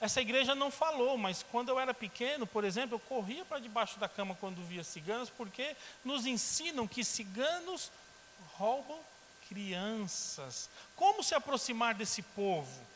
Essa 0.00 0.20
igreja 0.20 0.56
não 0.56 0.72
falou, 0.72 1.16
mas 1.16 1.44
quando 1.52 1.68
eu 1.68 1.78
era 1.78 1.94
pequeno, 1.94 2.48
por 2.48 2.64
exemplo, 2.64 2.96
eu 2.96 3.00
corria 3.00 3.44
para 3.44 3.60
debaixo 3.60 3.96
da 4.00 4.08
cama 4.08 4.36
quando 4.40 4.66
via 4.66 4.82
ciganos, 4.82 5.30
porque 5.30 5.76
nos 6.04 6.26
ensinam 6.26 6.88
que 6.88 7.04
ciganos 7.04 7.92
roubam 8.58 8.98
crianças. 9.48 10.68
Como 10.96 11.22
se 11.22 11.32
aproximar 11.32 11.94
desse 11.94 12.22
povo? 12.22 12.93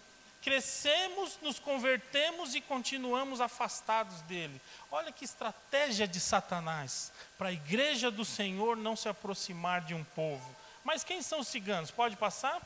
Crescemos, 0.49 1.39
nos 1.43 1.59
convertemos 1.59 2.55
e 2.55 2.61
continuamos 2.63 3.39
afastados 3.39 4.23
dele. 4.23 4.59
Olha 4.91 5.13
que 5.13 5.23
estratégia 5.23 6.09
de 6.09 6.19
Satanás 6.19 7.13
para 7.37 7.49
a 7.49 7.53
igreja 7.53 8.11
do 8.11 8.25
Senhor 8.25 8.75
não 8.75 8.97
se 8.97 9.11
aproximar 9.11 9.83
de 9.83 9.93
um 9.93 10.03
povo. 10.03 10.57
Mas 10.83 11.05
quem 11.05 11.21
são 11.21 11.41
os 11.41 11.49
ciganos? 11.49 11.91
Pode 11.91 12.17
passar? 12.17 12.63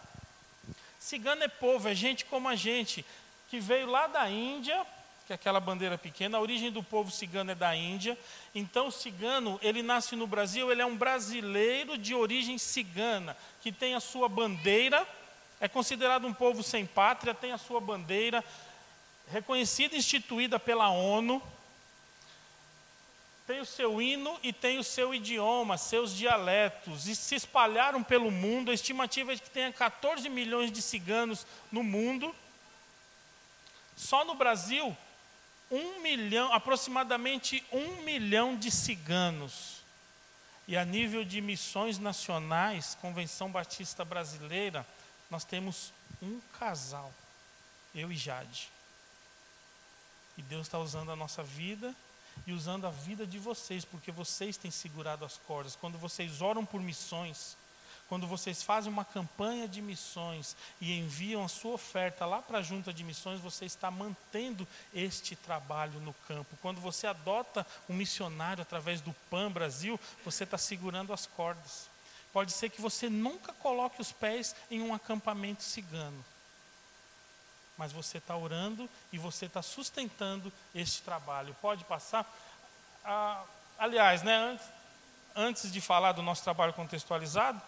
Cigano 1.01 1.42
é 1.42 1.49
povo, 1.49 1.88
é 1.88 1.95
gente 1.95 2.25
como 2.25 2.49
a 2.49 2.55
gente, 2.55 3.05
que 3.51 3.59
veio 3.59 3.88
lá 3.88 4.07
da 4.07 4.31
Índia, 4.31 4.87
que 5.27 5.33
é 5.33 5.35
aquela 5.35 5.59
bandeira 5.59 5.99
pequena, 5.99 6.38
a 6.38 6.40
origem 6.40 6.71
do 6.71 6.85
povo 6.85 7.11
cigano 7.11 7.51
é 7.51 7.55
da 7.57 7.75
Índia. 7.75 8.16
Então, 8.55 8.87
o 8.87 8.92
cigano, 8.92 9.59
ele 9.61 9.83
nasce 9.83 10.14
no 10.14 10.29
Brasil, 10.29 10.71
ele 10.71 10.83
é 10.83 10.87
um 10.87 10.97
brasileiro 10.97 11.99
de 11.99 12.14
origem 12.14 12.59
cigana, 12.59 13.37
que 13.61 13.73
tem 13.73 13.97
a 13.97 14.01
sua 14.01 14.29
bandeira 14.29 15.05
é 15.62 15.68
considerado 15.68 16.27
um 16.27 16.35
povo 16.35 16.61
sem 16.61 16.85
pátria, 16.85 17.33
tem 17.33 17.53
a 17.53 17.57
sua 17.57 17.81
bandeira, 17.81 18.44
reconhecida 19.29 19.94
e 19.94 19.98
instituída 19.98 20.59
pela 20.59 20.90
ONU. 20.90 21.40
tem 23.46 23.61
o 23.61 23.64
seu 23.66 24.03
hino 24.03 24.37
e 24.42 24.53
tem 24.53 24.81
o 24.81 24.85
seu 24.85 25.14
idioma, 25.14 25.79
seus 25.79 26.12
dialetos, 26.16 27.07
e 27.07 27.14
se 27.14 27.37
espalharam 27.37 28.03
pelo 28.03 28.29
mundo. 28.29 28.72
A 28.72 28.75
estimativa 28.75 29.33
é 29.33 29.37
que 29.37 29.51
tenha 29.51 29.72
14 29.72 30.29
milhões 30.29 30.72
de 30.72 30.83
ciganos 30.83 31.46
no 31.70 31.85
mundo. 31.85 32.35
Só 33.96 34.25
no 34.25 34.35
Brasil, 34.35 34.96
um 35.70 36.01
milhão, 36.01 36.53
aproximadamente 36.53 37.64
um 37.70 38.03
milhão 38.03 38.57
de 38.57 38.68
ciganos. 38.68 39.77
E 40.66 40.77
a 40.77 40.85
nível 40.85 41.25
de 41.25 41.40
missões 41.40 42.01
nacionais, 42.01 42.96
Convenção 43.01 43.48
Batista 43.48 44.05
Brasileira, 44.05 44.85
nós 45.33 45.45
temos 45.45 45.95
um 46.21 46.38
casal, 46.59 47.11
eu 47.95 48.12
e 48.12 48.14
Jade. 48.14 48.68
E 50.37 50.42
Deus 50.42 50.66
está 50.66 50.79
usando 50.79 51.11
a 51.11 51.16
nossa 51.16 51.42
vida 51.42 51.95
e 52.47 52.53
usando 52.53 52.87
a 52.87 52.90
vida 52.90 53.27
de 53.27 53.38
vocês, 53.38 53.83
porque 53.83 54.12
vocês 54.12 54.59
têm 54.59 54.71
segurado 54.71 55.25
as 55.25 55.38
cordas. 55.47 55.75
Quando 55.75 55.97
vocês 55.97 56.42
oram 56.42 56.66
por 56.66 56.83
missões, 56.83 57.57
quando 58.11 58.27
vocês 58.27 58.62
fazem 58.62 58.92
uma 58.92 59.07
campanha 59.07 59.66
de 59.66 59.81
missões 59.81 60.55
e 60.79 60.99
enviam 60.99 61.42
a 61.42 61.49
sua 61.49 61.73
oferta 61.73 62.27
lá 62.27 62.42
para 62.42 62.59
a 62.59 62.62
junta 62.62 62.92
de 62.92 63.03
missões, 63.03 63.40
você 63.40 63.64
está 63.64 63.90
mantendo 63.90 64.68
este 64.92 65.35
trabalho 65.35 65.99
no 66.01 66.12
campo. 66.29 66.59
Quando 66.61 66.79
você 66.79 67.07
adota 67.07 67.66
um 67.88 67.95
missionário 67.95 68.61
através 68.61 69.01
do 69.01 69.14
PAN 69.31 69.51
Brasil, 69.51 69.99
você 70.27 70.45
está 70.45 70.59
segurando 70.59 71.11
as 71.11 71.25
cordas. 71.25 71.90
Pode 72.33 72.53
ser 72.53 72.71
que 72.71 72.81
você 72.81 73.09
nunca 73.09 73.53
coloque 73.55 74.01
os 74.01 74.12
pés 74.12 74.55
em 74.71 74.81
um 74.81 74.95
acampamento 74.95 75.62
cigano 75.62 76.25
mas 77.77 77.92
você 77.92 78.18
está 78.18 78.37
orando 78.37 78.88
e 79.12 79.18
você 79.18 79.47
está 79.47 79.61
sustentando 79.61 80.53
este 80.73 81.03
trabalho. 81.03 81.57
Pode 81.61 81.85
passar? 81.85 82.25
Ah, 83.05 83.42
aliás, 83.77 84.23
né, 84.23 84.37
antes, 84.37 84.66
antes 85.35 85.73
de 85.73 85.81
falar 85.81 86.12
do 86.12 86.23
nosso 86.23 86.45
trabalho 86.45 86.73
contextualizado, 86.73 87.61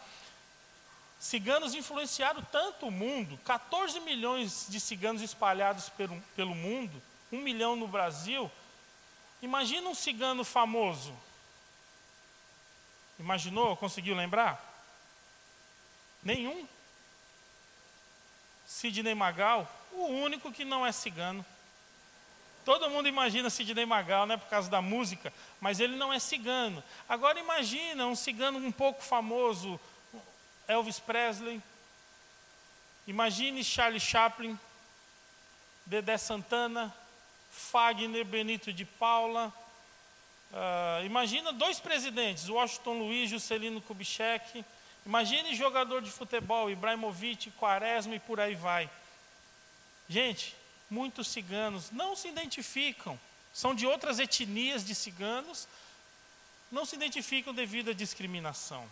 ciganos 1.19 1.75
influenciaram 1.75 2.43
tanto 2.43 2.87
o 2.87 2.93
mundo 2.93 3.37
14 3.45 3.99
milhões 4.01 4.67
de 4.69 4.79
ciganos 4.79 5.23
espalhados 5.23 5.89
pelo, 5.89 6.21
pelo 6.37 6.55
mundo, 6.55 7.03
um 7.33 7.41
milhão 7.41 7.75
no 7.75 7.89
Brasil. 7.89 8.51
Imagina 9.43 9.89
um 9.89 9.95
cigano 9.95 10.45
famoso. 10.45 11.13
Imaginou? 13.19 13.77
Conseguiu 13.77 14.15
lembrar? 14.15 14.63
Nenhum. 16.23 16.67
Sidney 18.67 19.15
Magal, 19.15 19.71
o 19.93 20.07
único 20.07 20.51
que 20.51 20.65
não 20.65 20.87
é 20.87 20.91
cigano. 20.91 21.45
Todo 22.65 22.89
mundo 22.89 23.07
imagina 23.07 23.51
Sidney 23.51 23.85
Magal, 23.85 24.25
né, 24.27 24.39
por 24.39 24.49
causa 24.49 24.71
da 24.71 24.81
música, 24.81 25.33
mas 25.61 25.81
ele 25.81 25.97
não 25.97 26.13
é 26.13 26.19
cigano. 26.19 26.83
Agora 27.07 27.39
imagina 27.39 28.07
um 28.07 28.17
cigano 28.17 28.59
um 28.59 28.73
pouco 28.73 29.03
famoso, 29.03 29.79
Elvis 30.67 30.99
Presley. 30.99 31.63
Imagine 33.07 33.63
Charlie 33.63 34.01
Chaplin, 34.01 34.59
Dedé 35.85 36.17
Santana, 36.17 36.95
Fagner 37.51 38.25
Benito 38.25 38.73
de 38.73 38.87
Paula. 38.87 39.53
Uh, 40.55 41.05
imagina 41.05 41.53
dois 41.53 41.81
presidentes, 41.81 42.49
Washington 42.49 43.01
Luiz, 43.01 43.29
Juscelino 43.29 43.81
Kubitschek. 43.81 44.65
Imagine 45.05 45.53
jogador 45.57 46.01
de 46.01 46.13
futebol, 46.13 46.71
Ibrahimovic, 46.71 47.51
Quaresma 47.51 48.15
e 48.15 48.21
por 48.21 48.39
aí 48.39 48.55
vai. 48.55 48.89
Gente, 50.09 50.55
muitos 50.89 51.27
ciganos 51.27 51.91
não 51.91 52.15
se 52.15 52.29
identificam, 52.29 53.19
são 53.53 53.75
de 53.75 53.85
outras 53.85 54.21
etnias 54.21 54.85
de 54.85 54.95
ciganos, 54.95 55.67
não 56.71 56.85
se 56.85 56.95
identificam 56.95 57.53
devido 57.53 57.91
à 57.91 57.93
discriminação. 57.93 58.89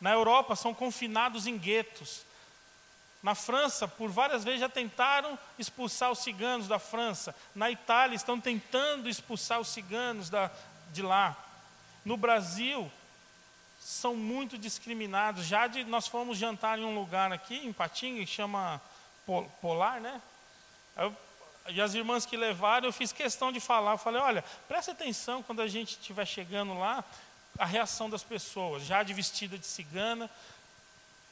Na 0.00 0.10
Europa 0.10 0.56
são 0.56 0.74
confinados 0.74 1.46
em 1.46 1.56
guetos. 1.56 2.22
Na 3.22 3.34
França, 3.34 3.86
por 3.86 4.10
várias 4.10 4.42
vezes 4.42 4.60
já 4.60 4.68
tentaram 4.68 5.38
expulsar 5.58 6.10
os 6.10 6.20
ciganos 6.20 6.66
da 6.66 6.78
França. 6.78 7.34
Na 7.54 7.70
Itália 7.70 8.16
estão 8.16 8.40
tentando 8.40 9.08
expulsar 9.08 9.60
os 9.60 9.68
ciganos 9.68 10.30
da, 10.30 10.50
de 10.92 11.02
lá. 11.02 11.36
No 12.04 12.16
Brasil, 12.16 12.90
são 13.78 14.14
muito 14.14 14.56
discriminados. 14.56 15.46
Já 15.46 15.66
de, 15.66 15.84
nós 15.84 16.06
fomos 16.06 16.38
jantar 16.38 16.78
em 16.78 16.84
um 16.84 16.94
lugar 16.94 17.32
aqui, 17.32 17.56
em 17.56 17.72
Patinga, 17.72 18.20
que 18.20 18.26
chama 18.26 18.80
Polar, 19.60 20.00
né? 20.00 20.20
Eu, 20.96 21.16
e 21.68 21.80
as 21.80 21.94
irmãs 21.94 22.26
que 22.26 22.36
levaram, 22.36 22.88
eu 22.88 22.92
fiz 22.92 23.12
questão 23.12 23.52
de 23.52 23.60
falar. 23.60 23.92
Eu 23.92 23.98
falei: 23.98 24.20
olha, 24.20 24.44
preste 24.66 24.90
atenção 24.90 25.42
quando 25.42 25.62
a 25.62 25.68
gente 25.68 25.90
estiver 25.90 26.26
chegando 26.26 26.78
lá, 26.78 27.04
a 27.58 27.64
reação 27.64 28.08
das 28.08 28.22
pessoas, 28.22 28.84
já 28.84 29.02
de 29.02 29.12
vestida 29.12 29.58
de 29.58 29.66
cigana. 29.66 30.30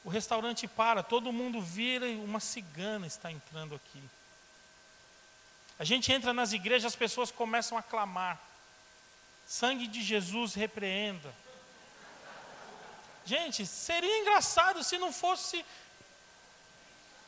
O 0.03 0.09
restaurante 0.09 0.67
para, 0.67 1.03
todo 1.03 1.33
mundo 1.33 1.61
vira 1.61 2.07
e 2.07 2.15
uma 2.15 2.39
cigana 2.39 3.05
está 3.05 3.31
entrando 3.31 3.75
aqui. 3.75 4.01
A 5.77 5.83
gente 5.83 6.11
entra 6.11 6.33
nas 6.33 6.51
igrejas, 6.51 6.91
as 6.91 6.95
pessoas 6.95 7.31
começam 7.31 7.77
a 7.77 7.83
clamar. 7.83 8.39
Sangue 9.47 9.87
de 9.87 10.01
Jesus 10.03 10.53
repreenda. 10.53 11.33
Gente, 13.25 13.65
seria 13.65 14.21
engraçado 14.21 14.83
se 14.83 14.97
não 14.97 15.13
fosse 15.13 15.65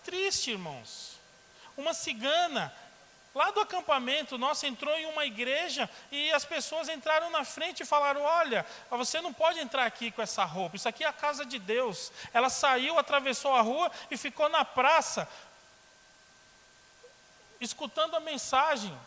triste, 0.04 0.52
irmãos. 0.52 1.20
Uma 1.78 1.94
cigana 1.94 2.74
lá 3.34 3.52
do 3.52 3.60
acampamento 3.60 4.38
nossa 4.38 4.68
entrou 4.68 4.94
em 4.98 5.06
uma 5.06 5.26
igreja 5.26 5.90
e 6.12 6.32
as 6.32 6.46
pessoas 6.46 6.90
entraram 6.90 7.30
na 7.30 7.44
frente 7.44 7.84
e 7.84 7.86
falaram: 7.86 8.22
Olha, 8.22 8.66
você 8.90 9.22
não 9.22 9.34
pode 9.34 9.60
entrar 9.60 9.86
aqui 9.86 10.12
com 10.12 10.22
essa 10.22 10.44
roupa, 10.44 10.76
isso 10.76 10.90
aqui 10.90 11.04
é 11.04 11.08
a 11.08 11.14
casa 11.14 11.46
de 11.46 11.60
Deus. 11.60 12.12
Ela 12.34 12.50
saiu, 12.50 12.98
atravessou 12.98 13.54
a 13.56 13.62
rua 13.62 13.92
e 14.10 14.18
ficou 14.18 14.50
na 14.50 14.66
praça, 14.66 15.28
escutando 17.60 18.16
a 18.16 18.20
mensagem, 18.20 18.98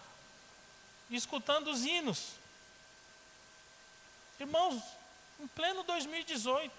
escutando 1.11 1.69
os 1.69 1.85
hinos. 1.85 2.33
Irmãos, 4.41 4.83
em 5.41 5.47
pleno 5.49 5.83
2018. 5.83 6.73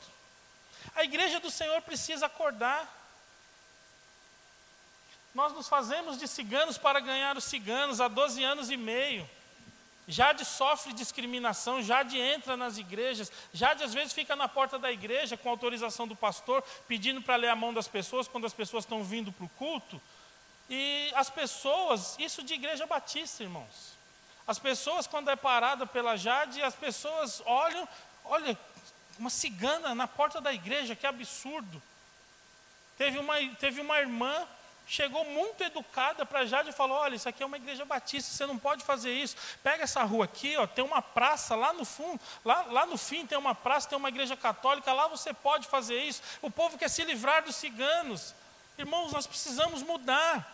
A 0.95 1.03
igreja 1.03 1.39
do 1.39 1.49
Senhor 1.49 1.81
precisa 1.81 2.25
acordar. 2.25 3.04
Nós 5.35 5.53
nos 5.53 5.67
fazemos 5.67 6.17
de 6.17 6.27
ciganos 6.27 6.77
para 6.77 6.99
ganhar 6.99 7.37
os 7.37 7.43
ciganos 7.43 8.01
há 8.01 8.07
12 8.07 8.43
anos 8.43 8.71
e 8.71 8.77
meio. 8.77 9.29
Jade 10.07 10.45
sofre 10.45 10.93
discriminação, 10.93 11.81
Jade 11.81 12.17
entra 12.17 12.55
nas 12.55 12.77
igrejas, 12.77 13.31
Jade 13.53 13.83
às 13.83 13.93
vezes 13.93 14.13
fica 14.13 14.35
na 14.35 14.47
porta 14.47 14.79
da 14.79 14.91
igreja 14.91 15.35
com 15.35 15.49
autorização 15.49 16.07
do 16.07 16.15
pastor, 16.15 16.63
pedindo 16.87 17.21
para 17.21 17.35
ler 17.35 17.49
a 17.49 17.55
mão 17.55 17.73
das 17.73 17.87
pessoas 17.87 18.27
quando 18.27 18.45
as 18.45 18.53
pessoas 18.53 18.83
estão 18.83 19.03
vindo 19.03 19.31
para 19.31 19.45
o 19.45 19.49
culto. 19.49 20.01
E 20.69 21.11
as 21.15 21.29
pessoas, 21.29 22.15
isso 22.17 22.41
de 22.41 22.53
igreja 22.53 22.87
batista, 22.87 23.43
irmãos. 23.43 23.93
As 24.47 24.57
pessoas, 24.57 25.07
quando 25.07 25.29
é 25.29 25.35
parada 25.35 25.85
pela 25.85 26.15
Jade, 26.15 26.61
as 26.61 26.75
pessoas 26.75 27.41
olham, 27.45 27.87
Olha, 28.25 28.57
uma 29.19 29.29
cigana 29.29 29.93
na 29.93 30.07
porta 30.07 30.41
da 30.41 30.51
igreja, 30.51 30.95
que 30.95 31.05
absurdo. 31.05 31.81
Teve 32.97 33.19
uma, 33.19 33.35
teve 33.59 33.81
uma 33.81 33.99
irmã, 33.99 34.47
chegou 34.87 35.25
muito 35.25 35.63
educada 35.63 36.25
para 36.25 36.45
Jade 36.45 36.69
e 36.69 36.73
falou: 36.73 36.97
Olha, 36.97 37.15
isso 37.15 37.27
aqui 37.27 37.41
é 37.41 37.45
uma 37.45 37.57
igreja 37.57 37.85
batista, 37.85 38.31
você 38.31 38.45
não 38.45 38.57
pode 38.57 38.83
fazer 38.83 39.11
isso. 39.11 39.35
Pega 39.63 39.83
essa 39.83 40.03
rua 40.03 40.25
aqui, 40.25 40.55
ó, 40.57 40.67
tem 40.67 40.83
uma 40.83 41.01
praça 41.01 41.55
lá 41.55 41.73
no 41.73 41.85
fundo, 41.85 42.19
lá, 42.43 42.63
lá 42.63 42.85
no 42.85 42.97
fim 42.97 43.25
tem 43.25 43.37
uma 43.37 43.55
praça, 43.55 43.89
tem 43.89 43.97
uma 43.97 44.09
igreja 44.09 44.37
católica, 44.37 44.93
lá 44.93 45.07
você 45.07 45.33
pode 45.33 45.67
fazer 45.67 46.01
isso. 46.03 46.21
O 46.41 46.51
povo 46.51 46.77
quer 46.77 46.89
se 46.89 47.03
livrar 47.03 47.43
dos 47.43 47.55
ciganos. 47.55 48.33
Irmãos, 48.77 49.13
nós 49.13 49.25
precisamos 49.25 49.81
mudar. 49.81 50.53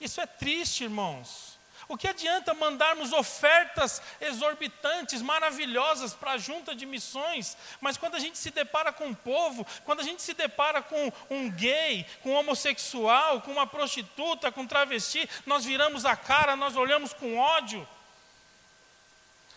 Isso 0.00 0.20
é 0.20 0.26
triste, 0.26 0.84
irmãos. 0.84 1.57
O 1.88 1.96
que 1.96 2.06
adianta 2.06 2.52
mandarmos 2.52 3.14
ofertas 3.14 4.02
exorbitantes, 4.20 5.22
maravilhosas 5.22 6.12
para 6.12 6.32
a 6.32 6.38
junta 6.38 6.74
de 6.74 6.84
missões, 6.84 7.56
mas 7.80 7.96
quando 7.96 8.14
a 8.14 8.18
gente 8.18 8.36
se 8.36 8.50
depara 8.50 8.92
com 8.92 9.06
um 9.06 9.14
povo, 9.14 9.66
quando 9.86 10.00
a 10.00 10.02
gente 10.02 10.20
se 10.20 10.34
depara 10.34 10.82
com 10.82 11.10
um 11.30 11.50
gay, 11.50 12.04
com 12.22 12.32
um 12.32 12.36
homossexual, 12.36 13.40
com 13.40 13.52
uma 13.52 13.66
prostituta, 13.66 14.52
com 14.52 14.60
um 14.60 14.66
travesti, 14.66 15.28
nós 15.46 15.64
viramos 15.64 16.04
a 16.04 16.14
cara, 16.14 16.54
nós 16.54 16.76
olhamos 16.76 17.14
com 17.14 17.38
ódio. 17.38 17.88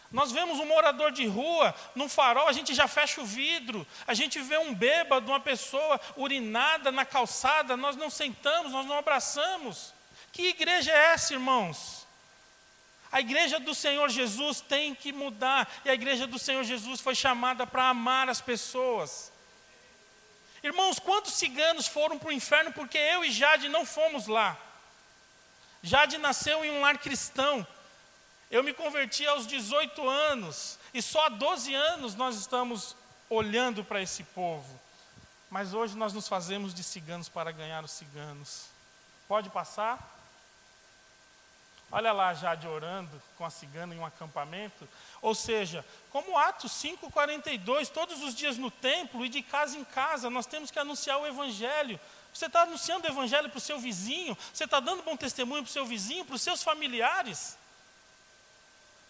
Nós 0.10 0.32
vemos 0.32 0.58
um 0.58 0.66
morador 0.66 1.12
de 1.12 1.26
rua, 1.26 1.76
num 1.96 2.08
farol, 2.08 2.48
a 2.48 2.54
gente 2.54 2.74
já 2.74 2.88
fecha 2.88 3.22
o 3.22 3.26
vidro. 3.26 3.86
A 4.08 4.14
gente 4.14 4.40
vê 4.40 4.58
um 4.58 4.74
bêbado, 4.74 5.32
uma 5.32 5.40
pessoa 5.40 6.00
urinada 6.16 6.92
na 6.92 7.06
calçada, 7.06 7.76
nós 7.76 7.98
não 7.98 8.10
sentamos, 8.10 8.72
nós 8.72 8.86
não 8.86 8.98
abraçamos. 8.98 9.94
Que 10.32 10.48
igreja 10.48 10.92
é 10.92 11.14
essa, 11.14 11.34
irmãos? 11.34 12.01
A 13.12 13.20
igreja 13.20 13.59
do 13.59 13.76
Senhor 13.76 14.09
Jesus 14.09 14.62
tem 14.62 14.95
que 14.95 15.12
mudar, 15.12 15.70
e 15.84 15.89
a 15.89 15.93
igreja 15.93 16.26
do 16.26 16.39
Senhor 16.39 16.64
Jesus 16.64 17.01
foi 17.01 17.14
chamada 17.14 17.68
para 17.68 17.89
amar 17.89 18.30
as 18.30 18.39
pessoas. 18.39 19.32
Irmãos, 20.64 20.99
quantos 20.99 21.34
ciganos 21.34 21.88
foram 21.88 22.18
para 22.18 22.30
o 22.30 22.32
inferno 22.32 22.72
porque 22.72 22.97
eu 22.97 23.26
e 23.26 23.32
Jade 23.32 23.68
não 23.68 23.86
fomos 23.86 24.28
lá? 24.28 24.57
Jade 25.84 26.18
nasceu 26.20 26.64
em 26.64 26.72
um 26.72 26.82
lar 26.82 26.97
cristão, 26.99 27.66
Eu 28.51 28.64
me 28.64 28.74
converti 28.74 29.26
aos 29.26 29.47
18 29.47 30.07
anos 30.09 30.78
e 30.93 31.01
só 31.01 31.28
há 31.28 31.30
12 31.30 31.74
anos 31.74 32.16
nós 32.16 32.36
estamos 32.36 32.97
olhando 33.30 33.82
para 33.82 34.01
esse 34.01 34.26
povo. 34.26 34.78
Mas 35.49 35.74
hoje 35.74 35.97
nós 35.97 36.12
nos 36.12 36.28
fazemos 36.28 36.74
de 36.74 36.84
ciganos 36.84 37.30
para 37.30 37.51
ganhar 37.51 37.82
os 37.84 37.91
ciganos. 37.91 38.66
Pode 39.26 39.49
passar? 39.49 40.20
Olha 41.92 42.14
lá 42.14 42.34
Jade 42.34 42.68
orando 42.68 43.22
com 43.38 43.44
a 43.44 43.50
cigana 43.50 43.94
em 43.94 44.00
um 44.00 44.06
acampamento. 44.06 44.88
Ou 45.22 45.36
seja, 45.36 45.84
como 46.10 46.38
Atos 46.38 46.72
5,42, 46.72 47.89
todos 47.89 48.24
os 48.24 48.34
dias 48.34 48.58
no 48.58 48.72
templo 48.72 49.26
e 49.26 49.30
de 49.30 49.42
casa 49.42 49.78
em 49.78 49.84
casa, 49.84 50.30
nós 50.30 50.46
temos 50.46 50.72
que 50.72 50.80
anunciar 50.80 51.20
o 51.20 51.28
Evangelho. 51.28 52.00
Você 52.34 52.46
está 52.46 52.62
anunciando 52.62 53.06
o 53.06 53.12
Evangelho 53.12 53.50
para 53.50 53.58
o 53.58 53.62
seu 53.62 53.78
vizinho, 53.78 54.38
você 54.54 54.64
está 54.64 54.80
dando 54.80 55.04
bom 55.04 55.18
testemunho 55.18 55.64
para 55.64 55.70
o 55.70 55.74
seu 55.74 55.86
vizinho, 55.86 56.24
para 56.24 56.36
os 56.36 56.42
seus 56.42 56.64
familiares. 56.64 57.58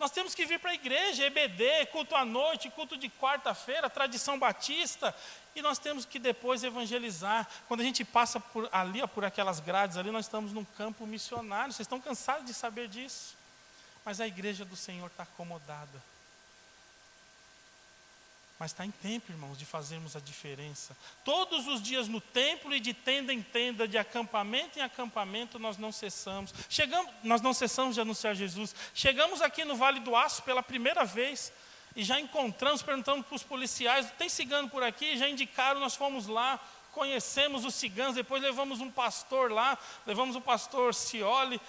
Nós 0.02 0.10
temos 0.10 0.34
que 0.34 0.48
vir 0.48 0.60
para 0.60 0.72
a 0.72 0.74
igreja, 0.74 1.28
EBD, 1.28 1.86
culto 1.92 2.16
à 2.16 2.26
noite, 2.26 2.72
culto 2.72 2.98
de 2.98 3.08
quarta-feira, 3.08 3.88
tradição 3.88 4.40
batista, 4.40 5.16
e 5.56 5.62
nós 5.62 5.78
temos 5.78 6.06
que 6.06 6.18
depois 6.18 6.64
evangelizar. 6.64 7.48
Quando 7.68 7.82
a 7.82 7.84
gente 7.84 8.04
passa 8.04 8.40
por 8.40 8.68
ali, 8.72 9.00
ó, 9.00 9.06
por 9.06 9.24
aquelas 9.24 9.60
grades 9.60 9.98
ali, 9.98 10.10
nós 10.10 10.26
estamos 10.26 10.54
num 10.54 10.66
campo 10.66 11.06
missionário. 11.06 11.72
Vocês 11.72 11.86
estão 11.86 12.02
cansados 12.02 12.48
de 12.48 12.54
saber 12.56 12.88
disso? 12.88 13.38
Mas 14.04 14.20
a 14.20 14.26
igreja 14.26 14.66
do 14.66 14.76
Senhor 14.76 15.06
está 15.06 15.22
acomodada. 15.22 16.11
Mas 18.62 18.70
está 18.70 18.86
em 18.86 18.92
tempo, 18.92 19.32
irmãos, 19.32 19.58
de 19.58 19.66
fazermos 19.66 20.16
a 20.16 20.20
diferença. 20.20 20.96
Todos 21.26 21.66
os 21.66 21.82
dias 21.82 22.08
no 22.08 22.22
templo 22.22 22.76
e 22.76 22.80
de 22.80 22.94
tenda 22.94 23.34
em 23.34 23.42
tenda, 23.42 23.88
de 23.88 23.98
acampamento 23.98 24.78
em 24.78 24.84
acampamento, 24.84 25.58
nós 25.58 25.80
não 25.80 25.92
cessamos. 25.92 26.54
Chegamos, 26.70 27.12
nós 27.24 27.42
não 27.42 27.56
cessamos 27.56 27.96
de 27.96 28.02
anunciar 28.02 28.36
Jesus. 28.36 28.76
Chegamos 28.94 29.42
aqui 29.42 29.66
no 29.66 29.76
Vale 29.76 30.00
do 30.00 30.16
Aço 30.16 30.44
pela 30.44 30.62
primeira 30.62 31.04
vez 31.04 31.52
e 31.96 32.04
já 32.04 32.20
encontramos, 32.20 32.84
perguntamos 32.84 33.26
para 33.26 33.36
os 33.36 33.42
policiais: 33.42 34.12
tem 34.16 34.30
cigano 34.30 34.70
por 34.70 34.84
aqui? 34.84 35.18
Já 35.18 35.28
indicaram, 35.28 35.80
nós 35.80 35.96
fomos 35.96 36.28
lá, 36.28 36.60
conhecemos 36.92 37.66
os 37.66 37.74
ciganos, 37.74 38.14
depois 38.14 38.44
levamos 38.44 38.80
um 38.80 38.92
pastor 38.92 39.52
lá, 39.52 39.76
levamos 40.06 40.36
o 40.36 40.42
pastor 40.42 40.94
Cioli. 40.94 41.60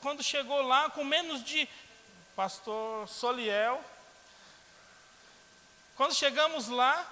Quando 0.00 0.20
chegou 0.20 0.62
lá, 0.62 0.90
com 0.90 1.04
menos 1.04 1.44
de. 1.44 1.68
Pastor 2.34 3.06
Soliel, 3.06 3.84
quando 6.00 6.14
chegamos 6.14 6.68
lá, 6.68 7.06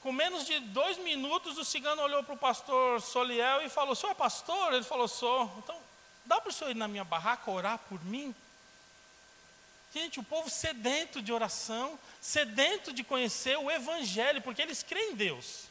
com 0.00 0.10
menos 0.10 0.46
de 0.46 0.58
dois 0.58 0.96
minutos, 0.96 1.58
o 1.58 1.66
cigano 1.66 2.00
olhou 2.00 2.24
para 2.24 2.32
o 2.32 2.38
pastor 2.38 2.98
Soliel 2.98 3.60
e 3.60 3.68
falou: 3.68 3.94
Senhor 3.94 4.12
é 4.12 4.14
pastor? 4.14 4.72
Ele 4.72 4.82
falou: 4.82 5.06
Sou. 5.06 5.54
Então, 5.58 5.76
dá 6.24 6.40
para 6.40 6.48
o 6.48 6.52
senhor 6.52 6.70
ir 6.70 6.74
na 6.74 6.88
minha 6.88 7.04
barraca 7.04 7.50
orar 7.50 7.78
por 7.90 8.02
mim? 8.06 8.34
Gente, 9.92 10.18
o 10.18 10.22
povo 10.22 10.48
sedento 10.48 11.20
de 11.20 11.30
oração, 11.30 11.98
sedento 12.22 12.90
de 12.90 13.04
conhecer 13.04 13.58
o 13.58 13.70
Evangelho, 13.70 14.40
porque 14.40 14.62
eles 14.62 14.82
creem 14.82 15.12
em 15.12 15.14
Deus. 15.14 15.64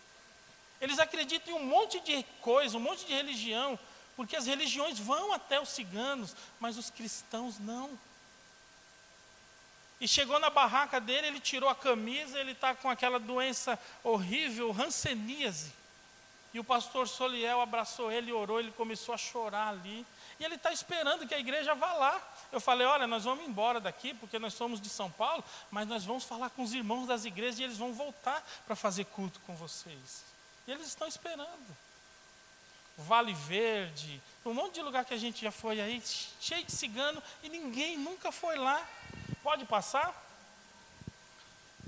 Eles 0.79 0.99
acreditam 0.99 1.55
em 1.55 1.57
um 1.57 1.65
monte 1.65 1.99
de 2.01 2.23
coisa, 2.41 2.77
um 2.77 2.79
monte 2.79 3.07
de 3.07 3.13
religião, 3.15 3.79
porque 4.15 4.35
as 4.35 4.45
religiões 4.45 4.99
vão 4.99 5.33
até 5.33 5.59
os 5.59 5.69
ciganos, 5.69 6.35
mas 6.59 6.77
os 6.77 6.91
cristãos 6.91 7.57
não. 7.57 7.89
E 10.01 10.07
chegou 10.07 10.39
na 10.39 10.49
barraca 10.49 10.99
dele, 10.99 11.27
ele 11.27 11.39
tirou 11.39 11.69
a 11.69 11.75
camisa, 11.75 12.39
ele 12.39 12.53
está 12.53 12.73
com 12.73 12.89
aquela 12.89 13.19
doença 13.19 13.79
horrível, 14.03 14.71
ranceníase. 14.71 15.71
E 16.51 16.59
o 16.59 16.63
pastor 16.63 17.07
Soliel 17.07 17.61
abraçou 17.61 18.11
ele, 18.11 18.31
orou, 18.31 18.59
ele 18.59 18.71
começou 18.71 19.13
a 19.13 19.17
chorar 19.17 19.69
ali. 19.69 20.03
E 20.39 20.43
ele 20.43 20.55
está 20.55 20.73
esperando 20.73 21.27
que 21.27 21.35
a 21.35 21.39
igreja 21.39 21.75
vá 21.75 21.93
lá. 21.93 22.19
Eu 22.51 22.59
falei: 22.59 22.85
olha, 22.87 23.05
nós 23.05 23.25
vamos 23.25 23.45
embora 23.45 23.79
daqui, 23.79 24.15
porque 24.15 24.39
nós 24.39 24.55
somos 24.55 24.81
de 24.81 24.89
São 24.89 25.09
Paulo, 25.11 25.43
mas 25.69 25.87
nós 25.87 26.03
vamos 26.03 26.23
falar 26.23 26.49
com 26.49 26.63
os 26.63 26.73
irmãos 26.73 27.05
das 27.05 27.23
igrejas 27.23 27.59
e 27.59 27.63
eles 27.63 27.77
vão 27.77 27.93
voltar 27.93 28.43
para 28.65 28.75
fazer 28.75 29.05
culto 29.05 29.39
com 29.41 29.55
vocês. 29.55 30.23
E 30.67 30.71
eles 30.71 30.87
estão 30.87 31.07
esperando. 31.07 31.77
Vale 32.97 33.33
Verde, 33.33 34.21
um 34.43 34.53
monte 34.53 34.75
de 34.75 34.81
lugar 34.81 35.05
que 35.05 35.13
a 35.13 35.17
gente 35.17 35.41
já 35.41 35.51
foi 35.51 35.79
aí, 35.79 36.01
cheio 36.39 36.65
de 36.65 36.71
cigano, 36.71 37.21
e 37.41 37.49
ninguém 37.49 37.97
nunca 37.97 38.31
foi 38.31 38.57
lá. 38.57 38.85
Pode 39.43 39.65
passar? 39.65 40.13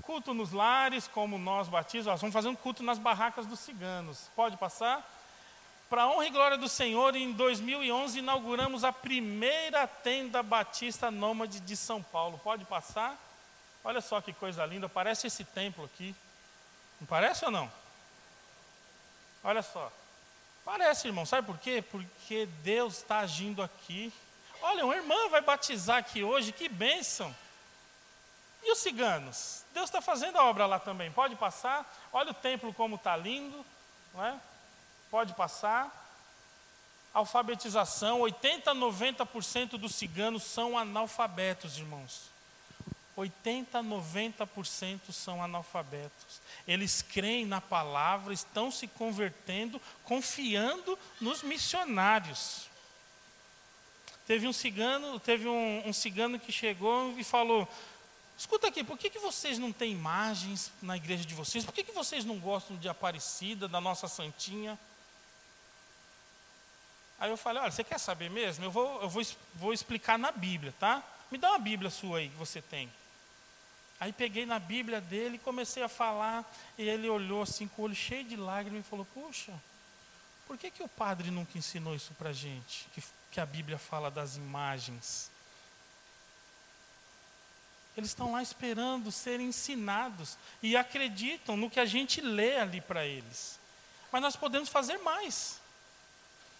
Culto 0.02 0.34
nos 0.34 0.52
lares, 0.52 1.08
como 1.08 1.38
nós 1.38 1.68
batistas, 1.68 2.06
nós 2.06 2.20
vamos 2.20 2.34
fazer 2.34 2.48
um 2.48 2.54
culto 2.54 2.82
nas 2.82 2.98
barracas 2.98 3.46
dos 3.46 3.60
ciganos. 3.60 4.28
Pode 4.36 4.56
passar? 4.56 5.02
Para 5.88 6.08
honra 6.08 6.26
e 6.26 6.30
glória 6.30 6.58
do 6.58 6.68
Senhor, 6.68 7.14
em 7.14 7.32
2011 7.32 8.18
inauguramos 8.18 8.84
a 8.84 8.92
primeira 8.92 9.86
tenda 9.86 10.42
batista 10.42 11.10
nômade 11.10 11.60
de 11.60 11.76
São 11.76 12.02
Paulo. 12.02 12.40
Pode 12.42 12.64
passar? 12.64 13.16
Olha 13.84 14.00
só 14.00 14.20
que 14.20 14.32
coisa 14.32 14.64
linda, 14.66 14.88
parece 14.88 15.26
esse 15.26 15.44
templo 15.44 15.84
aqui. 15.84 16.14
Não 17.00 17.06
parece 17.06 17.44
ou 17.44 17.50
não? 17.50 17.70
Olha 19.42 19.62
só. 19.62 19.92
Parece, 20.64 21.06
irmão, 21.06 21.26
sabe 21.26 21.46
por 21.46 21.58
quê? 21.58 21.82
Porque 21.82 22.46
Deus 22.62 22.96
está 22.96 23.18
agindo 23.18 23.62
aqui. 23.62 24.12
Olha, 24.62 24.84
uma 24.84 24.96
irmã 24.96 25.28
vai 25.28 25.42
batizar 25.42 25.98
aqui 25.98 26.24
hoje, 26.24 26.52
que 26.52 26.68
bênção. 26.68 27.34
E 28.64 28.72
os 28.72 28.78
ciganos? 28.78 29.62
Deus 29.74 29.86
está 29.86 30.00
fazendo 30.00 30.38
a 30.38 30.44
obra 30.44 30.64
lá 30.64 30.78
também. 30.78 31.10
Pode 31.12 31.36
passar. 31.36 31.86
Olha 32.12 32.30
o 32.30 32.34
templo 32.34 32.72
como 32.72 32.96
está 32.96 33.16
lindo. 33.16 33.64
Não 34.14 34.24
é? 34.24 34.40
Pode 35.10 35.34
passar. 35.34 36.02
Alfabetização: 37.12 38.20
80 38.20 38.70
a 38.70 38.74
90% 38.74 39.76
dos 39.76 39.94
ciganos 39.94 40.42
são 40.42 40.78
analfabetos, 40.78 41.76
irmãos. 41.76 42.32
80 43.16 43.78
a 43.78 43.82
90% 43.82 45.12
são 45.12 45.42
analfabetos. 45.42 46.40
Eles 46.66 47.02
creem 47.02 47.46
na 47.46 47.60
palavra, 47.60 48.34
estão 48.34 48.70
se 48.70 48.88
convertendo, 48.88 49.80
confiando 50.04 50.98
nos 51.20 51.42
missionários. 51.42 52.68
Teve 54.26 54.48
um 54.48 54.52
cigano, 54.52 55.20
teve 55.20 55.46
um, 55.46 55.86
um 55.86 55.92
cigano 55.92 56.38
que 56.38 56.50
chegou 56.50 57.14
e 57.18 57.22
falou: 57.22 57.68
Escuta 58.36 58.68
aqui, 58.68 58.82
por 58.82 58.98
que, 58.98 59.08
que 59.08 59.18
vocês 59.18 59.58
não 59.58 59.72
têm 59.72 59.92
imagens 59.92 60.72
na 60.82 60.96
igreja 60.96 61.24
de 61.24 61.34
vocês? 61.34 61.64
Por 61.64 61.72
que, 61.72 61.84
que 61.84 61.92
vocês 61.92 62.24
não 62.24 62.38
gostam 62.38 62.76
de 62.76 62.88
Aparecida, 62.88 63.68
da 63.68 63.80
nossa 63.80 64.08
Santinha? 64.08 64.78
Aí 67.18 67.30
eu 67.30 67.36
falei, 67.36 67.62
olha, 67.62 67.70
você 67.70 67.84
quer 67.84 67.98
saber 67.98 68.28
mesmo? 68.28 68.64
Eu 68.64 68.70
vou, 68.70 69.02
eu 69.02 69.08
vou, 69.08 69.22
vou 69.54 69.72
explicar 69.72 70.18
na 70.18 70.32
Bíblia, 70.32 70.74
tá? 70.80 71.02
Me 71.30 71.38
dá 71.38 71.50
uma 71.50 71.58
Bíblia 71.58 71.90
sua 71.90 72.18
aí 72.18 72.28
que 72.28 72.36
você 72.36 72.60
tem. 72.60 72.90
Aí 74.00 74.12
peguei 74.12 74.44
na 74.44 74.58
Bíblia 74.58 75.00
dele 75.00 75.36
e 75.36 75.38
comecei 75.38 75.82
a 75.82 75.88
falar, 75.88 76.44
e 76.76 76.82
ele 76.88 77.08
olhou 77.08 77.42
assim 77.42 77.68
com 77.68 77.82
o 77.82 77.84
olho 77.86 77.94
cheio 77.94 78.24
de 78.24 78.36
lágrimas 78.36 78.84
e 78.84 78.88
falou, 78.88 79.06
puxa, 79.14 79.52
por 80.46 80.58
que, 80.58 80.70
que 80.70 80.82
o 80.82 80.88
padre 80.88 81.30
nunca 81.30 81.56
ensinou 81.56 81.94
isso 81.94 82.12
para 82.14 82.32
gente? 82.32 82.86
Que, 82.92 83.02
que 83.30 83.40
a 83.40 83.46
Bíblia 83.46 83.78
fala 83.78 84.10
das 84.10 84.36
imagens. 84.36 85.30
Eles 87.96 88.10
estão 88.10 88.32
lá 88.32 88.42
esperando 88.42 89.12
serem 89.12 89.48
ensinados 89.48 90.36
e 90.62 90.76
acreditam 90.76 91.56
no 91.56 91.70
que 91.70 91.78
a 91.78 91.84
gente 91.84 92.20
lê 92.20 92.56
ali 92.58 92.80
para 92.80 93.06
eles. 93.06 93.58
Mas 94.10 94.22
nós 94.22 94.36
podemos 94.36 94.68
fazer 94.68 94.98
mais. 94.98 95.60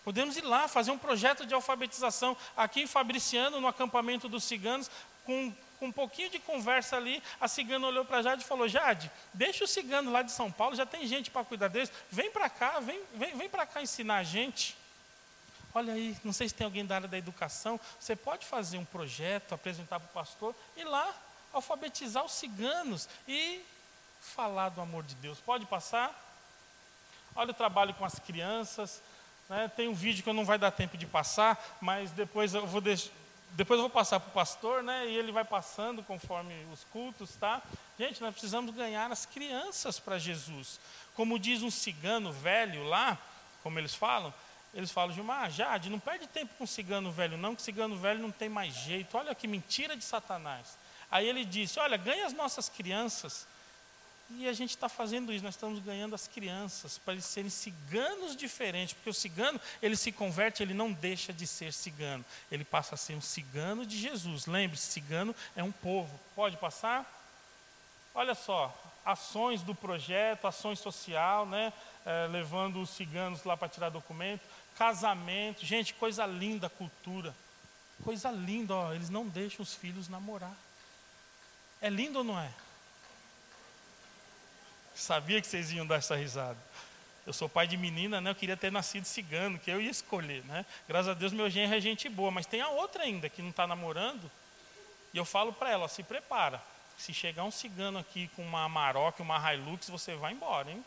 Podemos 0.04 0.36
ir 0.36 0.42
lá 0.42 0.68
fazer 0.68 0.90
um 0.90 0.98
projeto 0.98 1.46
de 1.46 1.54
alfabetização 1.54 2.36
aqui 2.56 2.82
em 2.82 2.86
Fabriciano, 2.86 3.60
no 3.60 3.66
acampamento 3.66 4.28
dos 4.28 4.44
ciganos, 4.44 4.90
com, 5.24 5.52
com 5.78 5.86
um 5.86 5.92
pouquinho 5.92 6.28
de 6.28 6.38
conversa 6.38 6.96
ali. 6.96 7.22
A 7.40 7.48
cigana 7.48 7.86
olhou 7.86 8.04
para 8.04 8.22
Jade 8.22 8.42
e 8.42 8.46
falou: 8.46 8.68
Jade, 8.68 9.10
deixa 9.32 9.64
o 9.64 9.68
cigano 9.68 10.12
lá 10.12 10.22
de 10.22 10.30
São 10.30 10.52
Paulo, 10.52 10.76
já 10.76 10.84
tem 10.84 11.06
gente 11.06 11.30
para 11.30 11.44
cuidar 11.44 11.68
deles. 11.68 11.90
Vem 12.10 12.30
para 12.30 12.50
cá, 12.50 12.80
vem, 12.80 13.00
vem, 13.14 13.34
vem 13.34 13.48
para 13.48 13.64
cá 13.64 13.82
ensinar 13.82 14.18
a 14.18 14.24
gente. 14.24 14.76
Olha 15.72 15.94
aí, 15.94 16.16
não 16.22 16.32
sei 16.32 16.48
se 16.48 16.54
tem 16.54 16.66
alguém 16.66 16.86
da 16.86 16.94
área 16.96 17.08
da 17.08 17.18
educação. 17.18 17.80
Você 17.98 18.14
pode 18.14 18.46
fazer 18.46 18.78
um 18.78 18.84
projeto, 18.84 19.54
apresentar 19.54 19.98
para 19.98 20.08
o 20.08 20.12
pastor, 20.12 20.54
e 20.76 20.84
lá 20.84 21.12
alfabetizar 21.56 22.24
os 22.24 22.32
ciganos 22.32 23.08
e 23.26 23.62
falar 24.20 24.70
do 24.70 24.80
amor 24.80 25.02
de 25.02 25.14
Deus. 25.16 25.38
Pode 25.38 25.66
passar? 25.66 26.12
Olha 27.36 27.50
o 27.50 27.54
trabalho 27.54 27.94
com 27.94 28.04
as 28.04 28.18
crianças. 28.18 29.02
Né? 29.48 29.70
Tem 29.76 29.88
um 29.88 29.94
vídeo 29.94 30.22
que 30.22 30.28
eu 30.28 30.34
não 30.34 30.44
vai 30.44 30.58
dar 30.58 30.70
tempo 30.70 30.96
de 30.96 31.06
passar, 31.06 31.62
mas 31.80 32.10
depois 32.10 32.54
eu 32.54 32.66
vou 32.66 32.80
deixar. 32.80 33.10
Depois 33.52 33.78
eu 33.78 33.82
vou 33.82 33.90
passar 33.90 34.18
para 34.18 34.30
o 34.30 34.32
pastor, 34.32 34.82
né? 34.82 35.06
E 35.06 35.16
ele 35.16 35.30
vai 35.30 35.44
passando 35.44 36.02
conforme 36.02 36.52
os 36.72 36.82
cultos, 36.84 37.36
tá? 37.36 37.62
Gente, 37.96 38.20
nós 38.20 38.32
precisamos 38.32 38.74
ganhar 38.74 39.12
as 39.12 39.26
crianças 39.26 40.00
para 40.00 40.18
Jesus. 40.18 40.80
Como 41.14 41.38
diz 41.38 41.62
um 41.62 41.70
cigano 41.70 42.32
velho 42.32 42.82
lá, 42.82 43.16
como 43.62 43.78
eles 43.78 43.94
falam, 43.94 44.34
eles 44.74 44.90
falam, 44.90 45.14
Gilmar, 45.14 45.52
Jade, 45.52 45.88
não 45.88 46.00
perde 46.00 46.26
tempo 46.26 46.52
com 46.58 46.66
cigano 46.66 47.12
velho, 47.12 47.38
não, 47.38 47.54
que 47.54 47.62
cigano 47.62 47.96
velho 47.96 48.18
não 48.18 48.32
tem 48.32 48.48
mais 48.48 48.74
jeito. 48.74 49.16
Olha 49.16 49.32
que 49.34 49.46
mentira 49.46 49.96
de 49.96 50.02
Satanás. 50.02 50.76
Aí 51.14 51.28
ele 51.28 51.44
disse: 51.44 51.78
Olha, 51.78 51.96
ganha 51.96 52.26
as 52.26 52.32
nossas 52.32 52.68
crianças 52.68 53.46
E 54.36 54.48
a 54.48 54.52
gente 54.52 54.70
está 54.70 54.88
fazendo 54.88 55.32
isso, 55.32 55.44
nós 55.44 55.54
estamos 55.54 55.78
ganhando 55.78 56.12
as 56.12 56.26
crianças 56.26 56.98
para 56.98 57.12
eles 57.12 57.24
serem 57.24 57.48
ciganos 57.48 58.34
diferentes, 58.34 58.94
porque 58.94 59.10
o 59.10 59.14
cigano, 59.14 59.60
ele 59.80 59.96
se 59.96 60.10
converte, 60.10 60.60
ele 60.60 60.74
não 60.74 60.92
deixa 60.92 61.32
de 61.32 61.46
ser 61.46 61.72
cigano, 61.72 62.24
ele 62.50 62.64
passa 62.64 62.96
a 62.96 62.98
ser 62.98 63.14
um 63.14 63.20
cigano 63.20 63.86
de 63.86 63.96
Jesus. 63.96 64.46
Lembre-se, 64.46 64.86
cigano 64.86 65.36
é 65.54 65.62
um 65.62 65.70
povo. 65.70 66.18
Pode 66.34 66.56
passar? 66.56 67.08
Olha 68.12 68.34
só, 68.34 68.76
ações 69.06 69.62
do 69.62 69.74
projeto, 69.74 70.48
ações 70.48 70.80
social, 70.80 71.46
né, 71.46 71.72
é, 72.04 72.26
levando 72.28 72.82
os 72.82 72.90
ciganos 72.90 73.44
lá 73.44 73.56
para 73.56 73.68
tirar 73.68 73.88
documento, 73.88 74.42
casamento, 74.76 75.64
gente, 75.64 75.94
coisa 75.94 76.26
linda, 76.26 76.68
cultura. 76.68 77.32
Coisa 78.02 78.32
linda, 78.32 78.74
ó, 78.74 78.92
eles 78.92 79.10
não 79.10 79.28
deixam 79.28 79.62
os 79.62 79.74
filhos 79.74 80.08
namorar. 80.08 80.63
É 81.84 81.90
lindo 81.90 82.20
ou 82.20 82.24
não 82.24 82.40
é? 82.40 82.48
Sabia 84.94 85.38
que 85.38 85.46
vocês 85.46 85.70
iam 85.70 85.86
dar 85.86 85.96
essa 85.96 86.16
risada. 86.16 86.56
Eu 87.26 87.32
sou 87.34 87.46
pai 87.46 87.66
de 87.66 87.76
menina, 87.76 88.22
né? 88.22 88.30
Eu 88.30 88.34
queria 88.34 88.56
ter 88.56 88.72
nascido 88.72 89.04
cigano, 89.04 89.58
que 89.58 89.70
eu 89.70 89.82
ia 89.82 89.90
escolher, 89.90 90.42
né? 90.46 90.64
Graças 90.88 91.10
a 91.10 91.12
Deus 91.12 91.30
meu 91.30 91.50
genro 91.50 91.74
é 91.74 91.80
gente 91.82 92.08
boa, 92.08 92.30
mas 92.30 92.46
tem 92.46 92.62
a 92.62 92.70
outra 92.70 93.02
ainda 93.02 93.28
que 93.28 93.42
não 93.42 93.50
está 93.50 93.66
namorando. 93.66 94.30
E 95.12 95.18
eu 95.18 95.26
falo 95.26 95.52
para 95.52 95.68
ela, 95.72 95.84
ó, 95.84 95.88
se 95.88 96.02
prepara. 96.02 96.58
Se 96.96 97.12
chegar 97.12 97.44
um 97.44 97.50
cigano 97.50 97.98
aqui 97.98 98.28
com 98.28 98.42
uma 98.42 98.64
Amarok, 98.64 99.20
uma 99.20 99.52
Hilux, 99.52 99.90
você 99.90 100.14
vai 100.14 100.32
embora, 100.32 100.70
hein? 100.70 100.82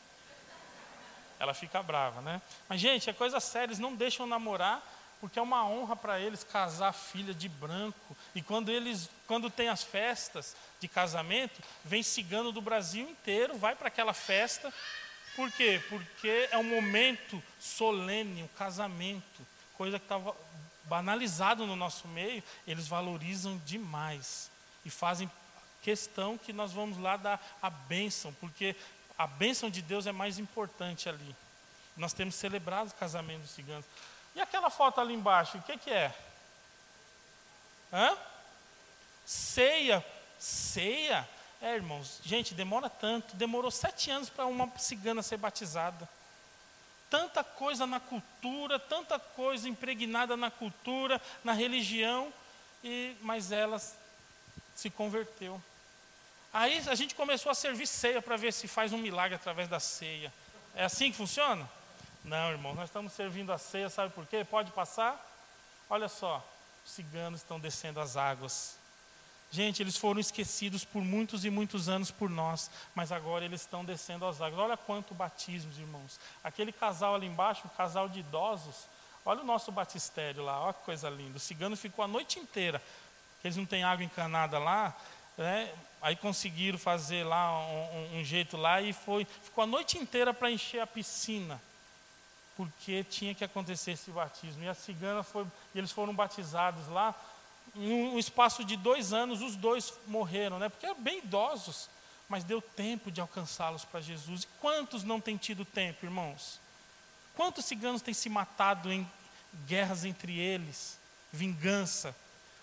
Ela 1.40 1.54
fica 1.54 1.84
brava, 1.84 2.22
né? 2.22 2.42
Mas, 2.68 2.82
gente, 2.82 3.08
é 3.08 3.14
coisa 3.14 3.40
séria, 3.40 3.68
eles 3.68 3.78
não 3.78 3.94
deixam 3.94 4.26
namorar 4.26 4.84
porque 5.20 5.40
é 5.40 5.42
uma 5.42 5.66
honra 5.66 5.96
para 5.96 6.20
eles 6.20 6.44
casar 6.44 6.94
filha 6.94 7.34
de 7.34 7.50
branco. 7.50 8.16
E 8.36 8.42
quando 8.42 8.70
eles, 8.70 9.10
quando 9.28 9.50
tem 9.50 9.70
as 9.70 9.84
festas 9.84 10.56
de 10.80 10.88
casamento, 10.88 11.62
vem 11.84 12.04
cigano 12.04 12.52
do 12.52 12.62
Brasil 12.62 13.10
inteiro, 13.10 13.58
vai 13.58 13.76
para 13.76 13.88
aquela 13.88 14.14
festa. 14.14 14.74
Por 15.36 15.52
quê? 15.52 15.82
Porque 15.90 16.48
é 16.52 16.58
um 16.58 16.64
momento 16.64 17.42
solene, 17.60 18.44
um 18.44 18.48
casamento, 18.50 19.46
coisa 19.76 20.00
que 20.00 20.06
estava 20.06 20.36
banalizado 20.84 21.66
no 21.66 21.76
nosso 21.76 22.08
meio, 22.08 22.44
eles 22.66 22.88
valorizam 22.88 23.62
demais 23.66 24.50
e 24.86 24.90
fazem 24.90 25.30
questão 25.82 26.38
que 26.38 26.52
nós 26.52 26.72
vamos 26.72 26.98
lá 26.98 27.18
dar 27.18 27.58
a 27.62 27.70
bênção, 27.70 28.34
porque 28.40 28.76
a 29.18 29.28
bênção 29.28 29.70
de 29.70 29.82
Deus 29.82 30.06
é 30.08 30.12
mais 30.12 30.40
importante 30.40 31.10
ali. 31.10 31.36
Nós 31.96 32.14
temos 32.14 32.36
celebrado 32.36 32.90
o 32.90 32.94
casamento 32.94 33.42
dos 33.42 33.52
ciganos. 33.52 33.86
E 34.38 34.42
aquela 34.42 34.70
foto 34.70 35.02
ali 35.02 35.16
embaixo, 35.16 35.58
o 35.58 35.62
que, 35.64 35.76
que 35.80 35.90
é? 35.90 36.14
Hã? 37.92 38.16
Ceia. 39.26 40.06
Ceia? 40.38 41.28
É, 41.60 41.74
irmãos, 41.74 42.22
gente, 42.24 42.54
demora 42.54 42.88
tanto. 42.88 43.36
Demorou 43.36 43.72
sete 43.72 44.12
anos 44.12 44.30
para 44.30 44.46
uma 44.46 44.72
cigana 44.78 45.24
ser 45.24 45.38
batizada. 45.38 46.08
Tanta 47.10 47.44
coisa 47.44 47.88
na 47.88 48.00
cultura, 48.00 48.78
tanta 48.78 49.18
coisa 49.18 49.68
impregnada 49.68 50.38
na 50.38 50.52
cultura, 50.52 51.20
na 51.44 51.54
religião, 51.54 52.32
e, 52.84 53.18
mas 53.22 53.52
ela 53.52 53.82
se 54.76 54.90
converteu. 54.92 55.60
Aí 56.54 56.78
a 56.88 56.94
gente 56.94 57.16
começou 57.16 57.52
a 57.52 57.56
servir 57.56 57.88
ceia 57.88 58.22
para 58.22 58.38
ver 58.38 58.54
se 58.54 58.68
faz 58.68 58.94
um 58.94 59.00
milagre 59.00 59.34
através 59.34 59.68
da 59.68 59.80
ceia. 59.80 60.32
É 60.76 60.84
assim 60.84 61.10
que 61.10 61.18
funciona? 61.18 61.68
Não, 62.28 62.52
irmão, 62.52 62.76
nós 62.76 62.90
estamos 62.90 63.14
servindo 63.14 63.54
a 63.54 63.58
ceia, 63.58 63.88
sabe 63.88 64.14
por 64.14 64.26
quê? 64.28 64.44
Pode 64.44 64.70
passar? 64.72 65.26
Olha 65.90 66.10
só, 66.10 66.46
os 66.86 66.92
ciganos 66.92 67.40
estão 67.40 67.58
descendo 67.58 68.02
as 68.02 68.18
águas. 68.18 68.76
Gente, 69.50 69.82
eles 69.82 69.96
foram 69.96 70.20
esquecidos 70.20 70.84
por 70.84 71.02
muitos 71.02 71.46
e 71.46 71.50
muitos 71.50 71.88
anos 71.88 72.12
por 72.12 72.30
nós, 72.30 72.70
mas 72.94 73.14
agora 73.14 73.46
eles 73.46 73.62
estão 73.62 73.86
descendo 73.86 74.26
as 74.26 74.42
águas. 74.42 74.60
Olha 74.60 74.76
quanto 74.76 75.14
batismos, 75.14 75.80
irmãos. 75.80 76.20
Aquele 76.44 76.74
casal 76.74 77.16
ali 77.16 77.28
embaixo, 77.28 77.62
um 77.66 77.78
casal 77.78 78.10
de 78.10 78.20
idosos, 78.20 78.90
olha 79.26 79.40
o 79.40 79.46
nosso 79.46 79.72
batistério 79.72 80.44
lá, 80.44 80.60
olha 80.60 80.74
que 80.74 80.84
coisa 80.84 81.10
linda. 81.10 81.38
O 81.38 81.40
cigano 81.40 81.78
ficou 81.78 82.04
a 82.04 82.10
noite 82.10 82.40
inteira, 82.40 82.84
eles 83.42 83.56
não 83.56 83.66
têm 83.66 83.86
água 83.86 84.04
encanada 84.04 84.60
lá, 84.60 84.94
né? 85.38 85.74
aí 86.02 86.18
conseguiram 86.18 86.78
fazer 86.78 87.24
lá 87.24 87.58
um, 87.58 88.18
um, 88.18 88.20
um 88.20 88.24
jeito 88.26 88.58
lá 88.58 88.82
e 88.82 88.92
foi, 88.92 89.24
ficou 89.24 89.64
a 89.64 89.68
noite 89.68 89.98
inteira 89.98 90.34
para 90.34 90.52
encher 90.52 90.82
a 90.82 90.88
piscina 90.88 91.58
porque 92.58 93.04
tinha 93.04 93.36
que 93.36 93.44
acontecer 93.44 93.92
esse 93.92 94.10
batismo. 94.10 94.64
E 94.64 94.68
a 94.68 94.74
cigana 94.74 95.22
foi, 95.22 95.46
e 95.76 95.78
eles 95.78 95.92
foram 95.92 96.14
batizados 96.14 96.88
lá. 96.88 97.14
Em 97.76 97.94
um 97.94 98.18
espaço 98.18 98.66
de 98.66 98.76
dois 98.76 99.14
anos, 99.14 99.42
os 99.42 99.56
dois 99.56 99.94
morreram, 100.08 100.58
né? 100.58 100.68
Porque 100.68 100.88
eram 100.88 101.00
bem 101.00 101.20
idosos, 101.20 101.88
mas 102.28 102.44
deu 102.44 102.60
tempo 102.60 103.12
de 103.12 103.22
alcançá-los 103.22 103.86
para 103.86 104.02
Jesus. 104.02 104.44
E 104.44 104.48
quantos 104.60 105.04
não 105.04 105.22
têm 105.22 105.38
tido 105.38 105.64
tempo, 105.64 106.04
irmãos? 106.04 106.60
Quantos 107.36 107.64
ciganos 107.66 108.02
têm 108.02 108.16
se 108.16 108.28
matado 108.28 108.92
em 108.92 109.08
guerras 109.68 110.04
entre 110.04 110.40
eles, 110.40 110.98
vingança? 111.32 112.16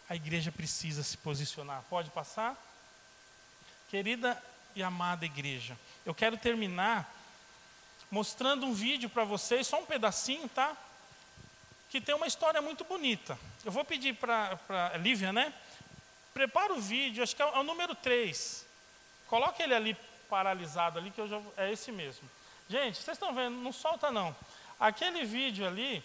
A 0.09 0.17
igreja 0.17 0.51
precisa 0.51 1.05
se 1.05 1.17
posicionar. 1.17 1.85
Pode 1.89 2.11
passar? 2.11 2.61
Querida 3.89 4.43
e 4.75 4.83
amada 4.83 5.25
igreja, 5.25 5.79
eu 6.05 6.13
quero 6.13 6.37
terminar 6.37 7.09
mostrando 8.15 8.65
um 8.65 8.73
vídeo 8.73 9.11
para 9.11 9.25
vocês, 9.25 9.67
só 9.67 9.81
um 9.81 9.85
pedacinho, 9.85 10.49
tá? 10.49 10.77
Que 11.91 12.01
tem 12.01 12.15
uma 12.15 12.29
história 12.29 12.63
muito 12.63 12.85
bonita. 12.85 13.37
Eu 13.65 13.73
vou 13.73 13.85
pedir 13.85 14.15
para 14.15 14.57
a 14.95 14.97
Lívia, 14.97 15.33
né? 15.33 15.53
Prepara 16.33 16.73
o 16.73 16.81
vídeo, 16.81 17.25
acho 17.25 17.35
que 17.35 17.43
é 17.43 17.45
o, 17.45 17.49
é 17.49 17.59
o 17.59 17.65
número 17.65 17.93
3. 17.93 18.65
Coloque 19.27 19.65
ele 19.65 19.75
ali 19.75 19.97
paralisado 20.31 20.97
ali, 20.97 21.11
que 21.11 21.21
eu 21.21 21.27
já, 21.27 21.41
é 21.57 21.73
esse 21.73 21.91
mesmo. 21.91 22.31
Gente, 22.69 23.03
vocês 23.03 23.17
estão 23.17 23.35
vendo, 23.35 23.57
não 23.57 23.73
solta 23.73 24.13
não. 24.13 24.35
Aquele 24.79 25.25
vídeo 25.25 25.67
ali, 25.67 26.01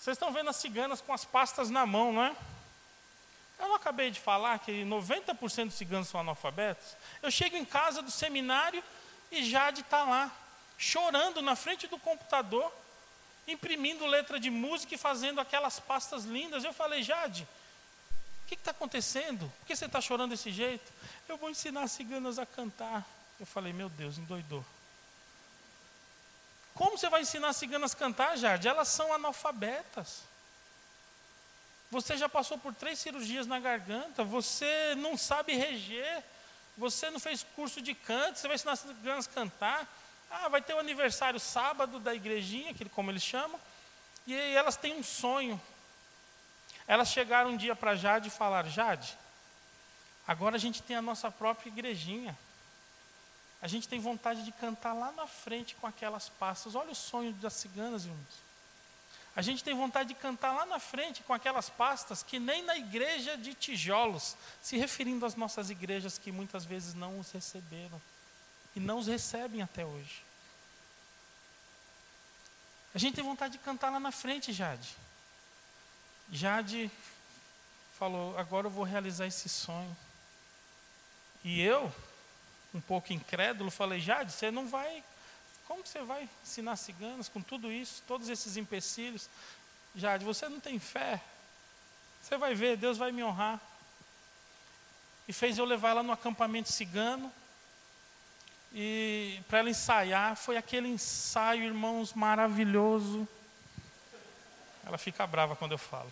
vocês 0.00 0.16
estão 0.16 0.32
vendo 0.32 0.50
as 0.50 0.56
ciganas 0.56 1.00
com 1.00 1.12
as 1.12 1.24
pastas 1.24 1.70
na 1.70 1.86
mão, 1.86 2.12
não 2.12 2.24
é? 2.24 2.34
Eu 3.60 3.68
não 3.68 3.76
acabei 3.76 4.10
de 4.10 4.18
falar 4.18 4.58
que 4.58 4.82
90% 4.82 5.66
dos 5.66 5.74
ciganos 5.74 6.08
são 6.08 6.18
analfabetos. 6.18 6.96
Eu 7.22 7.30
chego 7.30 7.56
em 7.56 7.64
casa 7.64 8.02
do 8.02 8.10
seminário 8.10 8.82
e 9.30 9.44
Jade 9.44 9.82
está 9.82 10.02
lá 10.02 10.41
chorando 10.82 11.40
na 11.40 11.54
frente 11.54 11.86
do 11.86 11.96
computador, 11.96 12.74
imprimindo 13.46 14.04
letra 14.04 14.40
de 14.40 14.50
música 14.50 14.96
e 14.96 14.98
fazendo 14.98 15.40
aquelas 15.40 15.78
pastas 15.78 16.24
lindas. 16.24 16.64
Eu 16.64 16.72
falei, 16.72 17.04
Jade, 17.04 17.46
o 18.44 18.48
que 18.48 18.54
está 18.54 18.72
acontecendo? 18.72 19.50
Por 19.60 19.66
que 19.68 19.76
você 19.76 19.86
está 19.86 20.00
chorando 20.00 20.30
desse 20.30 20.50
jeito? 20.50 20.92
Eu 21.28 21.36
vou 21.36 21.48
ensinar 21.48 21.84
as 21.84 21.92
ciganas 21.92 22.36
a 22.36 22.44
cantar. 22.44 23.06
Eu 23.38 23.46
falei, 23.46 23.72
meu 23.72 23.88
Deus, 23.88 24.18
endoidou. 24.18 24.64
Como 26.74 26.98
você 26.98 27.08
vai 27.08 27.20
ensinar 27.20 27.50
as 27.50 27.56
ciganas 27.56 27.94
a 27.94 27.96
cantar, 27.96 28.36
Jade? 28.36 28.66
Elas 28.66 28.88
são 28.88 29.12
analfabetas. 29.12 30.24
Você 31.92 32.16
já 32.16 32.28
passou 32.28 32.58
por 32.58 32.74
três 32.74 32.98
cirurgias 32.98 33.46
na 33.46 33.60
garganta, 33.60 34.24
você 34.24 34.96
não 34.96 35.16
sabe 35.16 35.54
reger, 35.54 36.24
você 36.76 37.08
não 37.08 37.20
fez 37.20 37.46
curso 37.54 37.80
de 37.80 37.94
canto, 37.94 38.38
você 38.38 38.48
vai 38.48 38.56
ensinar 38.56 38.72
as 38.72 38.80
ciganas 38.80 39.28
a 39.28 39.30
cantar. 39.30 40.01
Ah, 40.32 40.48
vai 40.48 40.62
ter 40.62 40.72
o 40.72 40.78
aniversário 40.78 41.38
sábado 41.38 42.00
da 42.00 42.14
igrejinha, 42.14 42.72
que, 42.72 42.88
como 42.88 43.10
eles 43.10 43.22
chamam, 43.22 43.60
e 44.26 44.34
elas 44.34 44.76
têm 44.76 44.94
um 44.94 45.02
sonho. 45.02 45.60
Elas 46.86 47.08
chegaram 47.08 47.50
um 47.50 47.56
dia 47.56 47.76
para 47.76 47.94
Jade 47.94 48.28
e 48.28 48.30
falaram: 48.30 48.70
Jade, 48.70 49.16
agora 50.26 50.56
a 50.56 50.58
gente 50.58 50.82
tem 50.82 50.96
a 50.96 51.02
nossa 51.02 51.30
própria 51.30 51.68
igrejinha. 51.68 52.36
A 53.60 53.68
gente 53.68 53.86
tem 53.86 54.00
vontade 54.00 54.42
de 54.42 54.50
cantar 54.52 54.94
lá 54.94 55.12
na 55.12 55.26
frente 55.26 55.74
com 55.76 55.86
aquelas 55.86 56.30
pastas. 56.30 56.74
Olha 56.74 56.90
o 56.90 56.96
sonho 56.96 57.32
das 57.34 57.52
ciganas, 57.52 58.04
irmãos. 58.04 58.42
A 59.36 59.42
gente 59.42 59.62
tem 59.62 59.74
vontade 59.74 60.08
de 60.08 60.14
cantar 60.14 60.52
lá 60.52 60.66
na 60.66 60.78
frente 60.78 61.22
com 61.22 61.32
aquelas 61.32 61.68
pastas 61.68 62.22
que 62.22 62.38
nem 62.38 62.62
na 62.62 62.76
igreja 62.76 63.36
de 63.36 63.54
tijolos, 63.54 64.36
se 64.60 64.76
referindo 64.76 65.24
às 65.24 65.36
nossas 65.36 65.70
igrejas 65.70 66.18
que 66.18 66.32
muitas 66.32 66.64
vezes 66.64 66.94
não 66.94 67.18
os 67.18 67.30
receberam 67.30 68.00
e 68.74 68.80
não 68.80 68.98
os 68.98 69.06
recebem 69.06 69.62
até 69.62 69.84
hoje. 69.84 70.22
A 72.94 72.98
gente 72.98 73.14
tem 73.14 73.24
vontade 73.24 73.54
de 73.54 73.58
cantar 73.58 73.90
lá 73.90 73.98
na 73.98 74.12
frente, 74.12 74.52
Jade. 74.52 74.96
Jade 76.30 76.90
falou: 77.98 78.38
agora 78.38 78.66
eu 78.66 78.70
vou 78.70 78.84
realizar 78.84 79.26
esse 79.26 79.48
sonho. 79.48 79.96
E 81.44 81.60
eu, 81.60 81.92
um 82.74 82.80
pouco 82.80 83.12
incrédulo, 83.12 83.70
falei: 83.70 84.00
Jade, 84.00 84.32
você 84.32 84.50
não 84.50 84.68
vai. 84.68 85.02
Como 85.66 85.86
você 85.86 86.02
vai 86.02 86.28
ensinar 86.42 86.76
ciganas 86.76 87.28
com 87.28 87.40
tudo 87.40 87.72
isso, 87.72 88.02
todos 88.06 88.28
esses 88.28 88.56
empecilhos? 88.56 89.28
Jade, 89.94 90.24
você 90.24 90.48
não 90.48 90.60
tem 90.60 90.78
fé. 90.78 91.22
Você 92.22 92.36
vai 92.36 92.54
ver, 92.54 92.76
Deus 92.76 92.98
vai 92.98 93.10
me 93.10 93.24
honrar. 93.24 93.60
E 95.26 95.32
fez 95.32 95.56
eu 95.56 95.64
levar 95.64 95.90
ela 95.90 96.02
no 96.02 96.12
acampamento 96.12 96.70
cigano 96.70 97.32
e 98.74 99.40
para 99.48 99.58
ela 99.58 99.70
ensaiar, 99.70 100.34
foi 100.36 100.56
aquele 100.56 100.88
ensaio, 100.88 101.64
irmãos, 101.64 102.14
maravilhoso. 102.14 103.28
Ela 104.84 104.96
fica 104.96 105.26
brava 105.26 105.54
quando 105.54 105.72
eu 105.72 105.78
falo. 105.78 106.10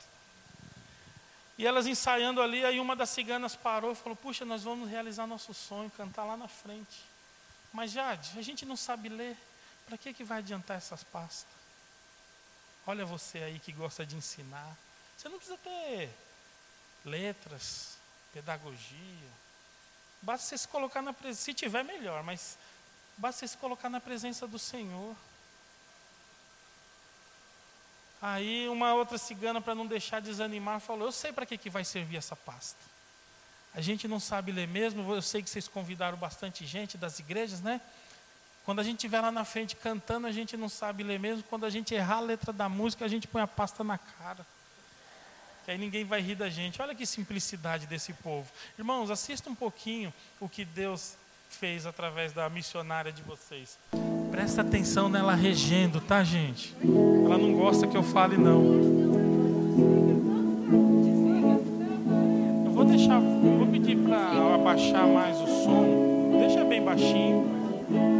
E 1.57 1.67
elas 1.67 1.87
ensaiando 1.87 2.41
ali, 2.41 2.65
aí 2.65 2.79
uma 2.79 2.97
das 2.97 3.11
ciganas 3.11 3.57
parou 3.57 3.93
e 3.93 3.95
falou: 3.95 4.17
Puxa, 4.17 4.45
nós 4.45 4.63
vamos 4.63 4.89
realizar 4.89 5.27
nosso 5.27 5.53
sonho, 5.55 5.91
cantar 5.91 6.25
lá 6.25 6.37
na 6.37 6.49
frente. 6.49 7.03
Mas 7.73 7.93
Jade, 7.93 8.39
a 8.39 8.43
gente 8.43 8.67
não 8.67 8.77
sabe 8.77 9.09
ler. 9.09 9.37
Para 9.87 9.99
que, 9.99 10.13
que 10.15 10.25
vai 10.25 10.39
adiantar 10.39 10.77
essas 10.77 11.03
pastas? 11.03 11.53
Olha 12.87 13.05
você 13.05 13.39
aí 13.39 13.59
que 13.59 13.73
gosta 13.73 14.07
de 14.07 14.17
ensinar. 14.17 14.77
Você 15.17 15.29
não 15.29 15.37
precisa 15.37 15.59
ter 15.59 16.11
letras, 17.05 17.97
pedagogia. 18.33 19.29
Basta 20.23 20.47
você 20.47 20.59
se 20.59 20.69
colocar 20.69 21.03
na 21.03 21.13
presença. 21.13 21.43
Se 21.43 21.55
tiver, 21.55 21.83
melhor, 21.83 22.23
mas 22.23 22.59
basta 23.17 23.41
você 23.41 23.49
se 23.49 23.57
colocar 23.57 23.89
na 23.89 24.01
presença 24.01 24.47
do 24.47 24.59
Senhor. 24.59 25.17
Aí 28.23 28.69
uma 28.69 28.93
outra 28.95 29.17
cigana, 29.17 29.61
para 29.61 29.75
não 29.75 29.87
deixar 29.87 30.21
desanimar, 30.21 30.81
falou: 30.81 31.09
Eu 31.09 31.13
sei 31.13 31.33
para 31.33 31.47
que, 31.47 31.57
que 31.57 31.71
vai 31.71 31.85
servir 31.85 32.19
essa 32.19 32.37
pasta. 32.37 32.79
A 33.75 33.81
gente 33.81 34.09
não 34.09 34.19
sabe 34.19 34.53
ler 34.53 34.67
mesmo, 34.67 35.15
eu 35.15 35.23
sei 35.23 35.43
que 35.43 35.49
vocês 35.49 35.69
convidaram 35.69 36.19
bastante 36.19 36.67
gente 36.67 36.99
das 36.99 37.19
igrejas, 37.19 37.61
né? 37.61 37.81
Quando 38.65 38.81
a 38.81 38.83
gente 38.83 38.97
estiver 38.97 39.21
lá 39.21 39.31
na 39.31 39.45
frente 39.45 39.75
cantando, 39.75 40.27
a 40.27 40.33
gente 40.33 40.57
não 40.57 40.69
sabe 40.69 41.03
ler 41.03 41.19
mesmo. 41.19 41.43
Quando 41.45 41.65
a 41.65 41.71
gente 41.71 41.95
errar 41.95 42.17
a 42.17 42.21
letra 42.21 42.53
da 42.53 42.69
música, 42.69 43.05
a 43.05 43.09
gente 43.09 43.27
põe 43.27 43.41
a 43.41 43.47
pasta 43.47 43.83
na 43.83 43.97
cara. 43.97 44.45
Aí 45.71 45.79
ninguém 45.79 46.05
vai 46.05 46.21
rir 46.21 46.35
da 46.35 46.49
gente. 46.49 46.83
Olha 46.83 46.97
que 46.97 47.07
simplicidade 47.07 47.87
desse 47.87 48.13
povo. 48.13 48.51
Irmãos, 48.77 49.09
assista 49.09 49.49
um 49.49 49.55
pouquinho 49.55 50.13
o 50.41 50.49
que 50.49 50.65
Deus 50.65 51.15
fez 51.49 51.87
através 51.87 52.33
da 52.33 52.51
missionária 52.51 53.13
de 53.13 53.23
vocês. 53.23 53.79
Presta 54.33 54.63
atenção 54.63 55.09
nela 55.09 55.33
regendo, 55.33 56.01
tá, 56.01 56.25
gente? 56.25 56.75
Ela 57.25 57.39
não 57.39 57.53
gosta 57.53 57.87
que 57.87 57.97
eu 57.97 58.03
fale, 58.03 58.37
não. 58.37 58.65
Eu 62.65 62.73
vou 62.73 62.85
deixar, 62.85 63.21
vou 63.21 63.69
pedir 63.69 63.97
para 63.97 64.57
abaixar 64.57 65.07
mais 65.07 65.37
o 65.37 65.47
som. 65.47 66.37
Deixa 66.41 66.65
bem 66.65 66.83
baixinho. 66.83 68.20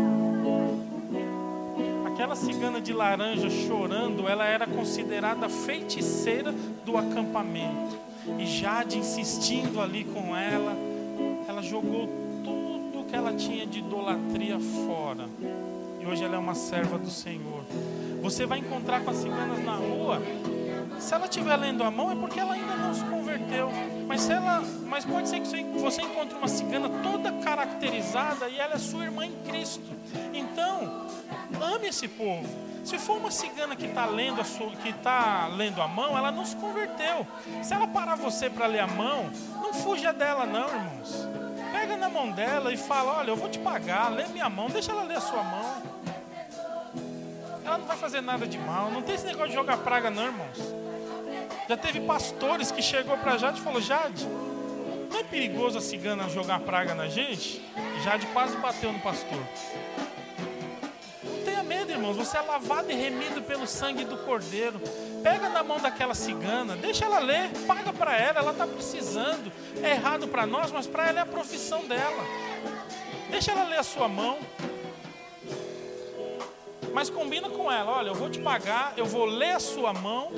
Aquela 2.21 2.37
cigana 2.37 2.83
de 2.83 2.93
laranja 2.93 3.49
chorando, 3.49 4.29
ela 4.29 4.45
era 4.45 4.67
considerada 4.67 5.49
feiticeira 5.49 6.53
do 6.85 6.99
acampamento. 6.99 7.99
E 8.39 8.45
Jade 8.45 8.99
insistindo 8.99 9.81
ali 9.81 10.05
com 10.05 10.37
ela, 10.37 10.77
ela 11.49 11.63
jogou 11.63 12.11
tudo 12.45 13.07
que 13.09 13.17
ela 13.17 13.33
tinha 13.33 13.67
de 13.67 13.79
idolatria 13.79 14.61
fora. 14.61 15.31
E 15.99 16.07
hoje 16.07 16.23
ela 16.23 16.37
é 16.37 16.39
uma 16.39 16.55
serva 16.55 16.99
do 16.99 17.09
Senhor. 17.09 17.63
Você 18.21 18.45
vai 18.45 18.59
encontrar 18.59 19.01
com 19.01 19.11
as 19.13 19.17
ciganas 19.17 19.65
na 19.65 19.77
rua. 19.77 20.21
Se 20.99 21.15
ela 21.15 21.25
estiver 21.25 21.57
lendo 21.57 21.83
a 21.83 21.91
mão 21.91 22.13
é 22.13 22.15
porque 22.15 22.39
ela 22.39 22.53
ainda 22.53 22.77
não 22.77 22.93
se 22.93 23.05
converteu. 23.07 23.71
Mas 24.07 24.29
ela, 24.29 24.63
mas 24.87 25.07
pode 25.07 25.27
ser 25.27 25.41
que 25.41 25.63
você 25.79 26.03
encontre 26.03 26.37
uma 26.37 26.49
cigana 26.49 26.91
toda 27.03 27.33
caracterizada 27.43 28.47
e 28.51 28.59
ela 28.59 28.75
é 28.75 28.79
sua 28.79 29.05
irmã 29.05 29.25
em 29.25 29.33
Cristo. 29.47 29.89
Então, 30.35 31.07
ame 31.63 31.89
esse 31.89 32.09
povo. 32.09 32.49
Se 32.85 32.99
for 32.99 33.19
uma 33.19 33.31
cigana 33.31 33.77
que 33.77 33.87
está 33.87 34.07
lendo 34.07 34.41
está 34.41 35.49
lendo 35.49 35.83
a 35.83 35.89
mão, 35.89 36.17
ela 36.17 36.33
não 36.33 36.45
se 36.45 36.57
converteu. 36.57 37.27
Se 37.63 37.75
ela 37.75 37.87
parar 37.87 38.17
você 38.17 38.49
para 38.49 38.67
ler 38.67 38.81
a 38.81 38.87
mão, 38.87 39.31
não 39.55 39.73
fuja 39.75 40.13
dela 40.13 40.47
não, 40.47 40.69
irmãos. 40.69 41.29
Pega 41.73 41.97
na 41.97 42.09
mão 42.09 42.31
dela 42.31 42.73
e 42.73 42.77
fala: 42.77 43.19
Olha, 43.19 43.31
eu 43.31 43.37
vou 43.37 43.49
te 43.49 43.59
pagar, 43.59 44.11
lê 44.11 44.27
minha 44.29 44.49
mão, 44.49 44.69
deixa 44.69 44.93
ela 44.93 45.03
ler 45.03 45.19
a 45.19 45.21
sua 45.21 45.43
mão. 45.43 45.83
Ela 47.65 47.79
não 47.79 47.87
vai 47.87 47.97
fazer 47.97 48.21
nada 48.21 48.47
de 48.47 48.59
mal. 48.59 48.91
Não 48.91 49.03
tem 49.03 49.15
esse 49.15 49.27
negócio 49.27 49.51
de 49.51 49.55
jogar 49.55 49.77
praga, 49.79 50.11
não, 50.11 50.25
irmãos. 50.25 50.59
Já 51.69 51.77
teve 51.77 52.01
pastores 52.01 52.73
que 52.73 52.83
chegou 52.83 53.17
para 53.19 53.37
Jade 53.37 53.61
e 53.61 53.63
falou: 53.63 53.81
Jade, 53.81 54.27
não 55.11 55.21
é 55.21 55.23
perigoso 55.23 55.79
a 55.79 55.81
cigana 55.81 56.29
jogar 56.29 56.61
praga 56.61 56.95
na 56.95 57.07
gente? 57.07 57.65
Jade 58.03 58.27
quase 58.29 58.57
bateu 58.57 58.93
no 58.93 58.99
pastor. 59.01 59.39
Irmãos. 61.91 62.17
Você 62.17 62.37
é 62.37 62.41
lavado 62.41 62.91
e 62.91 62.95
remido 62.95 63.43
pelo 63.43 63.67
sangue 63.67 64.05
do 64.05 64.17
cordeiro. 64.19 64.81
Pega 65.23 65.49
na 65.49 65.63
mão 65.63 65.79
daquela 65.79 66.15
cigana, 66.15 66.77
deixa 66.77 67.05
ela 67.05 67.19
ler, 67.19 67.51
paga 67.67 67.93
para 67.93 68.17
ela, 68.17 68.39
ela 68.39 68.53
está 68.53 68.67
precisando. 68.67 69.53
É 69.83 69.91
errado 69.91 70.29
para 70.29 70.47
nós, 70.47 70.71
mas 70.71 70.87
para 70.87 71.09
ela 71.09 71.19
é 71.19 71.23
a 71.23 71.27
profissão 71.27 71.85
dela. 71.87 72.25
Deixa 73.31 73.53
ela 73.53 73.65
ler 73.65 73.79
a 73.79 73.83
sua 73.83 74.09
mão. 74.09 74.39
Mas 76.93 77.11
combina 77.11 77.49
com 77.49 77.71
ela, 77.71 77.99
olha, 77.99 78.09
eu 78.09 78.15
vou 78.15 78.29
te 78.29 78.41
pagar, 78.41 78.95
eu 78.97 79.07
vou 79.07 79.25
ler 79.25 79.53
a 79.53 79.61
sua 79.61 79.93
mão, 79.93 80.33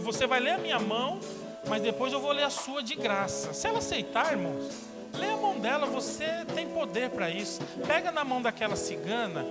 você 0.00 0.26
vai 0.26 0.38
ler 0.38 0.52
a 0.52 0.58
minha 0.58 0.78
mão, 0.78 1.18
mas 1.66 1.80
depois 1.80 2.12
eu 2.12 2.20
vou 2.20 2.32
ler 2.32 2.44
a 2.44 2.50
sua 2.50 2.82
de 2.82 2.94
graça. 2.94 3.54
Se 3.54 3.66
ela 3.66 3.78
aceitar, 3.78 4.32
irmãos, 4.32 4.70
lê 5.14 5.30
a 5.30 5.36
mão 5.36 5.58
dela, 5.58 5.86
você 5.86 6.44
tem 6.54 6.68
poder 6.68 7.08
para 7.10 7.30
isso. 7.30 7.62
Pega 7.86 8.12
na 8.12 8.22
mão 8.22 8.42
daquela 8.42 8.76
cigana 8.76 9.46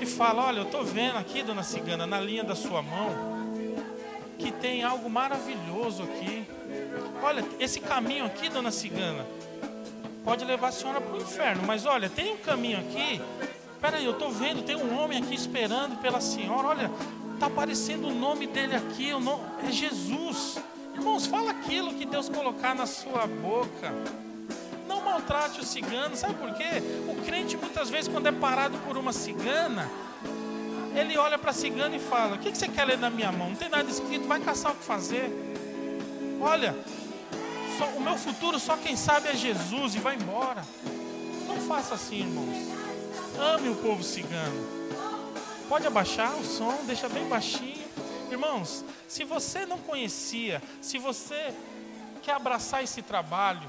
e 0.00 0.06
fala: 0.06 0.46
Olha, 0.46 0.58
eu 0.58 0.64
estou 0.64 0.84
vendo 0.84 1.16
aqui, 1.16 1.42
dona 1.42 1.62
cigana, 1.62 2.06
na 2.06 2.20
linha 2.20 2.44
da 2.44 2.54
sua 2.54 2.82
mão, 2.82 3.10
que 4.38 4.50
tem 4.52 4.82
algo 4.82 5.08
maravilhoso 5.08 6.02
aqui. 6.02 6.44
Olha, 7.22 7.44
esse 7.58 7.80
caminho 7.80 8.24
aqui, 8.24 8.48
dona 8.48 8.70
cigana, 8.70 9.26
pode 10.24 10.44
levar 10.44 10.68
a 10.68 10.72
senhora 10.72 11.00
para 11.00 11.14
o 11.14 11.20
inferno, 11.20 11.62
mas 11.66 11.86
olha, 11.86 12.08
tem 12.08 12.34
um 12.34 12.38
caminho 12.38 12.78
aqui. 12.78 13.20
Peraí, 13.80 14.04
eu 14.04 14.12
estou 14.12 14.30
vendo, 14.30 14.62
tem 14.62 14.76
um 14.76 14.98
homem 14.98 15.22
aqui 15.22 15.34
esperando 15.34 16.00
pela 16.00 16.20
senhora. 16.20 16.68
Olha, 16.68 16.90
está 17.34 17.46
aparecendo 17.46 18.08
o 18.08 18.14
nome 18.14 18.46
dele 18.46 18.74
aqui, 18.74 19.12
o 19.12 19.20
nome, 19.20 19.42
é 19.66 19.70
Jesus. 19.70 20.58
Irmãos, 20.94 21.26
fala 21.26 21.52
aquilo 21.52 21.94
que 21.94 22.04
Deus 22.04 22.28
colocar 22.28 22.74
na 22.74 22.86
sua 22.86 23.26
boca. 23.26 23.94
Maltrate 25.08 25.60
o 25.60 25.64
cigano, 25.64 26.14
sabe 26.14 26.34
por 26.34 26.52
quê? 26.52 26.82
O 27.08 27.24
crente 27.24 27.56
muitas 27.56 27.88
vezes, 27.88 28.08
quando 28.08 28.26
é 28.26 28.32
parado 28.32 28.76
por 28.86 28.96
uma 28.96 29.12
cigana, 29.12 29.90
ele 30.94 31.16
olha 31.16 31.38
para 31.38 31.50
a 31.50 31.54
cigana 31.54 31.96
e 31.96 31.98
fala: 31.98 32.36
O 32.36 32.38
que, 32.38 32.52
que 32.52 32.58
você 32.58 32.68
quer 32.68 32.84
ler 32.84 32.98
na 32.98 33.08
minha 33.08 33.32
mão? 33.32 33.50
Não 33.50 33.56
tem 33.56 33.68
nada 33.68 33.90
escrito, 33.90 34.28
vai 34.28 34.38
caçar 34.40 34.72
o 34.72 34.74
que 34.76 34.84
fazer. 34.84 35.30
Olha, 36.40 36.76
só, 37.78 37.86
o 37.86 38.00
meu 38.00 38.16
futuro 38.16 38.58
só 38.58 38.76
quem 38.76 38.96
sabe 38.96 39.28
é 39.28 39.34
Jesus 39.34 39.94
e 39.94 39.98
vai 39.98 40.16
embora. 40.16 40.62
Não 41.46 41.56
faça 41.62 41.94
assim, 41.94 42.20
irmãos. 42.20 42.56
Ame 43.38 43.70
o 43.70 43.76
povo 43.76 44.02
cigano. 44.02 44.78
Pode 45.68 45.86
abaixar 45.86 46.34
o 46.36 46.44
som, 46.44 46.84
deixa 46.84 47.08
bem 47.08 47.26
baixinho. 47.28 47.86
Irmãos, 48.30 48.84
se 49.06 49.24
você 49.24 49.64
não 49.64 49.78
conhecia, 49.78 50.62
se 50.80 50.98
você 50.98 51.54
quer 52.22 52.32
abraçar 52.32 52.84
esse 52.84 53.00
trabalho, 53.00 53.68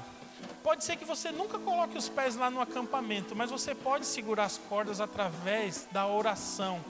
pode 0.70 0.84
ser 0.84 0.94
que 0.94 1.04
você 1.04 1.32
nunca 1.32 1.58
coloque 1.58 1.98
os 1.98 2.08
pés 2.08 2.36
lá 2.36 2.48
no 2.48 2.60
acampamento, 2.60 3.34
mas 3.34 3.50
você 3.50 3.74
pode 3.74 4.06
segurar 4.06 4.44
as 4.44 4.56
cordas 4.56 5.00
através 5.00 5.88
da 5.90 6.06
oração. 6.06 6.80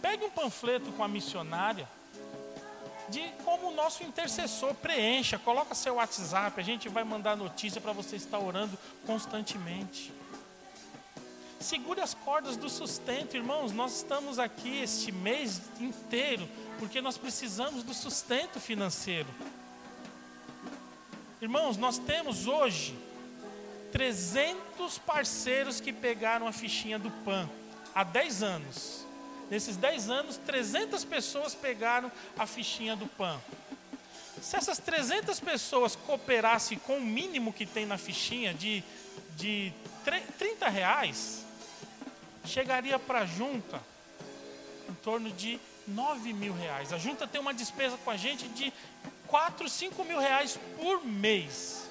Pegue 0.00 0.24
um 0.24 0.30
panfleto 0.30 0.92
com 0.92 1.02
a 1.02 1.08
missionária 1.08 1.88
de 3.08 3.28
como 3.44 3.70
o 3.70 3.74
nosso 3.74 4.04
intercessor 4.04 4.72
preencha, 4.72 5.36
coloca 5.36 5.74
seu 5.74 5.96
WhatsApp, 5.96 6.60
a 6.60 6.62
gente 6.62 6.88
vai 6.88 7.02
mandar 7.02 7.36
notícia 7.36 7.80
para 7.80 7.90
você 7.90 8.14
estar 8.14 8.38
orando 8.38 8.78
constantemente. 9.04 10.12
Segure 11.58 12.00
as 12.00 12.14
cordas 12.14 12.56
do 12.56 12.70
sustento, 12.70 13.36
irmãos. 13.36 13.72
Nós 13.72 13.96
estamos 13.96 14.38
aqui 14.38 14.80
este 14.80 15.10
mês 15.10 15.60
inteiro 15.80 16.48
porque 16.78 17.00
nós 17.00 17.18
precisamos 17.18 17.82
do 17.82 17.92
sustento 17.92 18.60
financeiro. 18.60 19.28
Irmãos, 21.40 21.76
nós 21.76 21.98
temos 21.98 22.46
hoje 22.46 23.07
300 23.92 24.98
parceiros 24.98 25.80
que 25.80 25.92
pegaram 25.92 26.46
a 26.46 26.52
fichinha 26.52 26.98
do 26.98 27.10
PAN 27.10 27.48
há 27.94 28.04
10 28.04 28.42
anos. 28.42 29.06
Nesses 29.50 29.76
10 29.76 30.10
anos, 30.10 30.36
300 30.36 31.04
pessoas 31.04 31.54
pegaram 31.54 32.12
a 32.38 32.46
fichinha 32.46 32.94
do 32.94 33.06
PAN. 33.06 33.40
Se 34.42 34.56
essas 34.56 34.78
300 34.78 35.40
pessoas 35.40 35.96
cooperassem 35.96 36.78
com 36.78 36.98
o 36.98 37.04
mínimo 37.04 37.52
que 37.52 37.66
tem 37.66 37.86
na 37.86 37.98
fichinha 37.98 38.54
de, 38.54 38.84
de 39.36 39.72
30 40.38 40.68
reais, 40.68 41.44
chegaria 42.44 42.98
para 42.98 43.20
a 43.20 43.26
junta 43.26 43.80
em 44.88 44.94
torno 44.94 45.30
de 45.30 45.58
9 45.86 46.32
mil 46.32 46.52
reais. 46.52 46.92
A 46.92 46.98
junta 46.98 47.26
tem 47.26 47.40
uma 47.40 47.54
despesa 47.54 47.96
com 47.98 48.10
a 48.10 48.16
gente 48.16 48.48
de 48.48 48.72
4, 49.26 49.68
5 49.68 50.04
mil 50.04 50.18
reais 50.18 50.58
por 50.78 51.04
mês. 51.04 51.87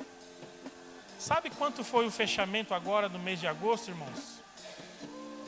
Sabe 1.28 1.50
quanto 1.50 1.84
foi 1.84 2.08
o 2.08 2.12
fechamento 2.12 2.74
agora 2.74 3.10
no 3.10 3.20
mês 3.20 3.38
de 3.38 3.48
agosto, 3.48 3.90
irmãos? 3.90 4.42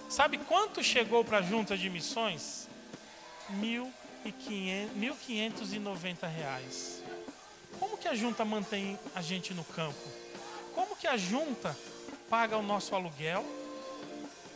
Sabe 0.09 0.37
quanto 0.37 0.83
chegou 0.83 1.23
para 1.23 1.37
a 1.37 1.41
junta 1.41 1.77
de 1.77 1.89
missões? 1.89 2.67
1.590 3.53 6.27
reais. 6.27 7.01
Como 7.79 7.97
que 7.97 8.09
a 8.09 8.13
junta 8.13 8.43
mantém 8.43 8.99
a 9.15 9.21
gente 9.21 9.53
no 9.53 9.63
campo? 9.63 9.95
Como 10.75 10.97
que 10.97 11.07
a 11.07 11.15
junta 11.15 11.73
paga 12.29 12.57
o 12.57 12.61
nosso 12.61 12.93
aluguel? 12.93 13.45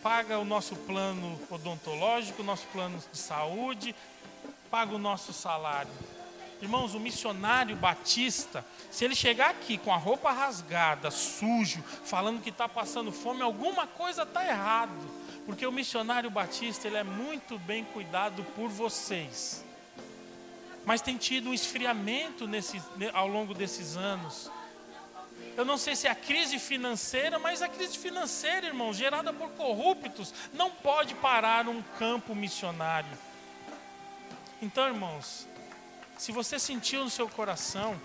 paga 0.04 0.38
o 0.38 0.44
nosso 0.44 0.76
plano 0.76 1.40
odontológico, 1.50 2.44
nosso 2.44 2.68
plano 2.74 3.02
de 3.10 3.18
saúde, 3.18 3.96
paga 4.70 4.94
o 4.94 5.00
nosso 5.00 5.32
salário. 5.32 5.90
Irmãos, 6.64 6.96
o 6.96 7.00
missionário 7.00 7.76
batista, 7.76 8.66
se 8.90 9.04
ele 9.04 9.14
chegar 9.14 9.50
aqui 9.50 9.78
com 9.78 9.94
a 9.94 9.98
roupa 9.98 10.32
rasgada, 10.32 11.12
sujo, 11.12 11.84
falando 12.06 12.42
que 12.42 12.52
está 12.52 12.70
passando 12.70 13.12
fome, 13.12 13.42
alguma 13.42 13.86
coisa 13.86 14.24
está 14.24 14.48
errado. 14.48 15.12
Porque 15.46 15.68
o 15.68 15.74
missionário 15.74 16.30
batista, 16.30 16.88
ele 16.88 16.96
é 16.96 17.04
muito 17.04 17.60
bem 17.60 17.84
cuidado 17.84 18.46
por 18.56 18.70
vocês. 18.70 19.62
Mas 20.86 21.02
tem 21.02 21.18
tido 21.18 21.50
um 21.50 21.54
esfriamento 21.54 22.48
nesse, 22.48 22.82
ao 23.14 23.28
longo 23.28 23.54
desses 23.54 23.98
anos. 23.98 24.50
Eu 25.58 25.66
não 25.66 25.78
sei 25.78 25.98
se 25.98 26.08
é 26.08 26.12
a 26.12 26.16
crise 26.16 26.60
financeira, 26.60 27.38
mas 27.38 27.62
a 27.62 27.68
crise 27.68 27.98
financeira, 27.98 28.68
irmão, 28.68 28.94
gerada 28.94 29.34
por 29.34 29.50
corruptos, 29.50 30.34
não 30.54 30.72
pode 30.72 31.14
parar 31.16 31.68
um 31.68 31.82
campo 32.00 32.34
missionário. 32.34 33.18
Então, 34.62 34.88
irmãos, 34.88 35.46
se 36.24 36.32
você 36.32 36.58
sentiu 36.58 37.04
no 37.04 37.10
seu 37.10 37.28
coração 37.28 38.00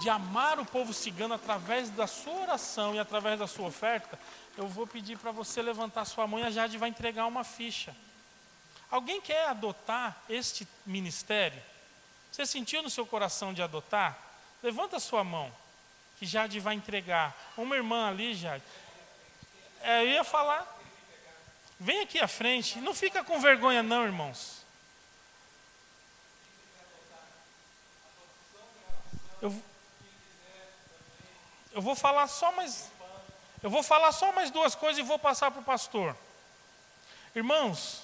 de 0.00 0.10
amar 0.10 0.58
o 0.58 0.66
povo 0.66 0.92
cigano 0.92 1.34
através 1.34 1.88
da 1.88 2.08
sua 2.08 2.32
oração 2.32 2.96
e 2.96 2.98
através 2.98 3.38
da 3.38 3.46
sua 3.46 3.68
oferta, 3.68 4.18
eu 4.58 4.66
vou 4.66 4.88
pedir 4.88 5.16
para 5.16 5.30
você 5.30 5.62
levantar 5.62 6.04
sua 6.04 6.26
mão 6.26 6.40
e 6.40 6.42
a 6.42 6.50
Jade 6.50 6.76
vai 6.76 6.88
entregar 6.88 7.26
uma 7.26 7.44
ficha. 7.44 7.94
Alguém 8.90 9.20
quer 9.20 9.46
adotar 9.46 10.20
este 10.28 10.66
ministério? 10.84 11.62
Você 12.32 12.44
sentiu 12.44 12.82
no 12.82 12.90
seu 12.90 13.06
coração 13.06 13.54
de 13.54 13.62
adotar? 13.62 14.18
Levanta 14.60 14.98
sua 14.98 15.22
mão, 15.22 15.52
que 16.18 16.26
Jade 16.26 16.58
vai 16.58 16.74
entregar. 16.74 17.36
Uma 17.56 17.76
irmã 17.76 18.08
ali, 18.08 18.34
Jade. 18.34 18.64
É, 19.80 20.02
eu 20.02 20.08
ia 20.08 20.24
falar. 20.24 20.66
Vem 21.78 22.00
aqui 22.00 22.18
à 22.18 22.26
frente. 22.26 22.80
Não 22.80 22.92
fica 22.92 23.22
com 23.22 23.38
vergonha, 23.38 23.80
não, 23.80 24.02
irmãos. 24.02 24.59
Eu, 29.40 29.62
eu 31.72 31.80
vou 31.80 31.94
falar 31.94 32.26
só 32.26 32.52
mais. 32.52 32.90
Eu 33.62 33.70
vou 33.70 33.82
falar 33.82 34.12
só 34.12 34.32
mais 34.32 34.50
duas 34.50 34.74
coisas 34.74 34.98
e 34.98 35.06
vou 35.06 35.18
passar 35.18 35.50
para 35.50 35.60
o 35.60 35.64
pastor. 35.64 36.16
Irmãos, 37.34 38.02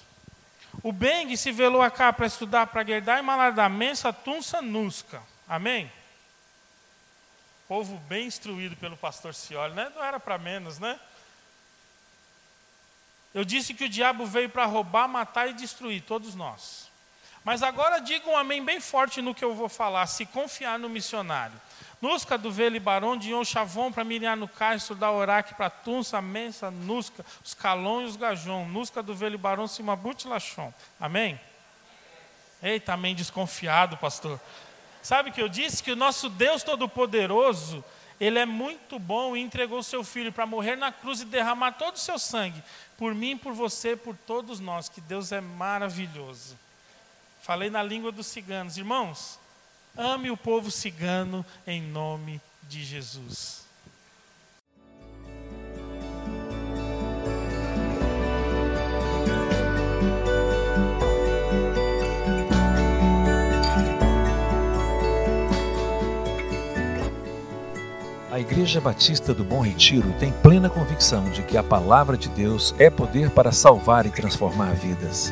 o 0.83 0.91
Beng 0.91 1.35
se 1.35 1.51
velou 1.51 1.81
a 1.81 1.89
cá 1.89 2.13
para 2.13 2.27
estudar 2.27 2.67
para 2.67 2.85
Gerdai 2.85 3.21
Malardamensa 3.21 4.13
Tunsa 4.13 4.61
Nusca. 4.61 5.21
Amém? 5.47 5.91
Povo 7.67 7.97
bem 8.07 8.27
instruído 8.27 8.77
pelo 8.77 8.95
pastor 8.95 9.33
Cioli, 9.33 9.73
né? 9.73 9.91
Não 9.95 10.03
era 10.03 10.19
para 10.19 10.37
menos, 10.37 10.79
né? 10.79 10.99
Eu 13.33 13.43
disse 13.43 13.73
que 13.73 13.85
o 13.85 13.89
diabo 13.89 14.25
veio 14.25 14.49
para 14.49 14.65
roubar, 14.65 15.07
matar 15.07 15.49
e 15.49 15.53
destruir 15.53 16.01
todos 16.01 16.33
nós. 16.33 16.86
Mas 17.47 17.63
agora 17.63 17.99
diga 17.99 18.29
um 18.29 18.35
amém 18.35 18.61
bem 18.61 18.81
forte 18.81 19.21
no 19.21 19.33
que 19.33 19.45
eu 19.45 19.55
vou 19.55 19.69
falar, 19.69 20.05
se 20.07 20.25
confiar 20.25 20.77
no 20.77 20.89
missionário. 20.89 21.53
Nusca 22.01 22.37
do 22.37 22.51
Vele 22.51 22.77
Barão, 22.77 23.15
de 23.15 23.29
Yon 23.29 23.45
Chavon, 23.45 23.89
para 23.89 24.03
Miriam 24.03 24.35
no 24.35 24.49
Castro, 24.49 24.93
da 24.93 25.09
Oraque, 25.09 25.55
para 25.55 25.69
Tunsa, 25.69 26.21
Mensa, 26.21 26.69
Nusca, 26.69 27.25
os 27.41 27.53
Calon 27.53 28.01
e 28.01 28.03
os 28.03 28.17
Gajon. 28.17 28.65
Nusca 28.65 29.01
do 29.01 29.15
Vele 29.15 29.37
Barão, 29.37 29.65
Simabut 29.65 30.27
Lachon. 30.27 30.73
Amém? 30.99 31.39
Eita, 32.61 32.91
amém 32.91 33.15
desconfiado, 33.15 33.95
pastor. 33.95 34.37
Sabe 35.01 35.29
o 35.29 35.33
que 35.33 35.41
eu 35.41 35.47
disse? 35.47 35.81
Que 35.81 35.93
o 35.93 35.95
nosso 35.95 36.27
Deus 36.27 36.63
Todo-Poderoso, 36.63 37.81
Ele 38.19 38.39
é 38.39 38.45
muito 38.45 38.99
bom 38.99 39.37
e 39.37 39.39
entregou 39.39 39.79
o 39.79 39.83
seu 39.83 40.03
Filho 40.03 40.33
para 40.33 40.45
morrer 40.45 40.75
na 40.75 40.91
cruz 40.91 41.21
e 41.21 41.25
derramar 41.25 41.71
todo 41.71 41.95
o 41.95 41.99
seu 41.99 42.19
sangue, 42.19 42.61
por 42.97 43.15
mim, 43.15 43.37
por 43.37 43.53
você, 43.53 43.95
por 43.95 44.17
todos 44.27 44.59
nós, 44.59 44.89
que 44.89 44.99
Deus 44.99 45.31
é 45.31 45.39
maravilhoso. 45.39 46.66
Falei 47.47 47.69
na 47.69 47.81
língua 47.81 48.11
dos 48.11 48.27
ciganos. 48.27 48.75
Irmãos, 48.75 49.39
ame 49.97 50.29
o 50.29 50.35
povo 50.35 50.69
cigano 50.69 51.45
em 51.65 51.81
nome 51.81 52.41
de 52.63 52.83
Jesus. 52.83 53.65
A 68.29 68.41
Igreja 68.41 68.81
Batista 68.81 69.33
do 69.33 69.45
Bom 69.45 69.61
Retiro 69.61 70.11
tem 70.19 70.33
plena 70.33 70.69
convicção 70.69 71.29
de 71.31 71.43
que 71.43 71.55
a 71.55 71.63
palavra 71.63 72.17
de 72.17 72.27
Deus 72.27 72.75
é 72.77 72.89
poder 72.89 73.31
para 73.31 73.53
salvar 73.53 74.05
e 74.05 74.11
transformar 74.11 74.73
vidas. 74.75 75.31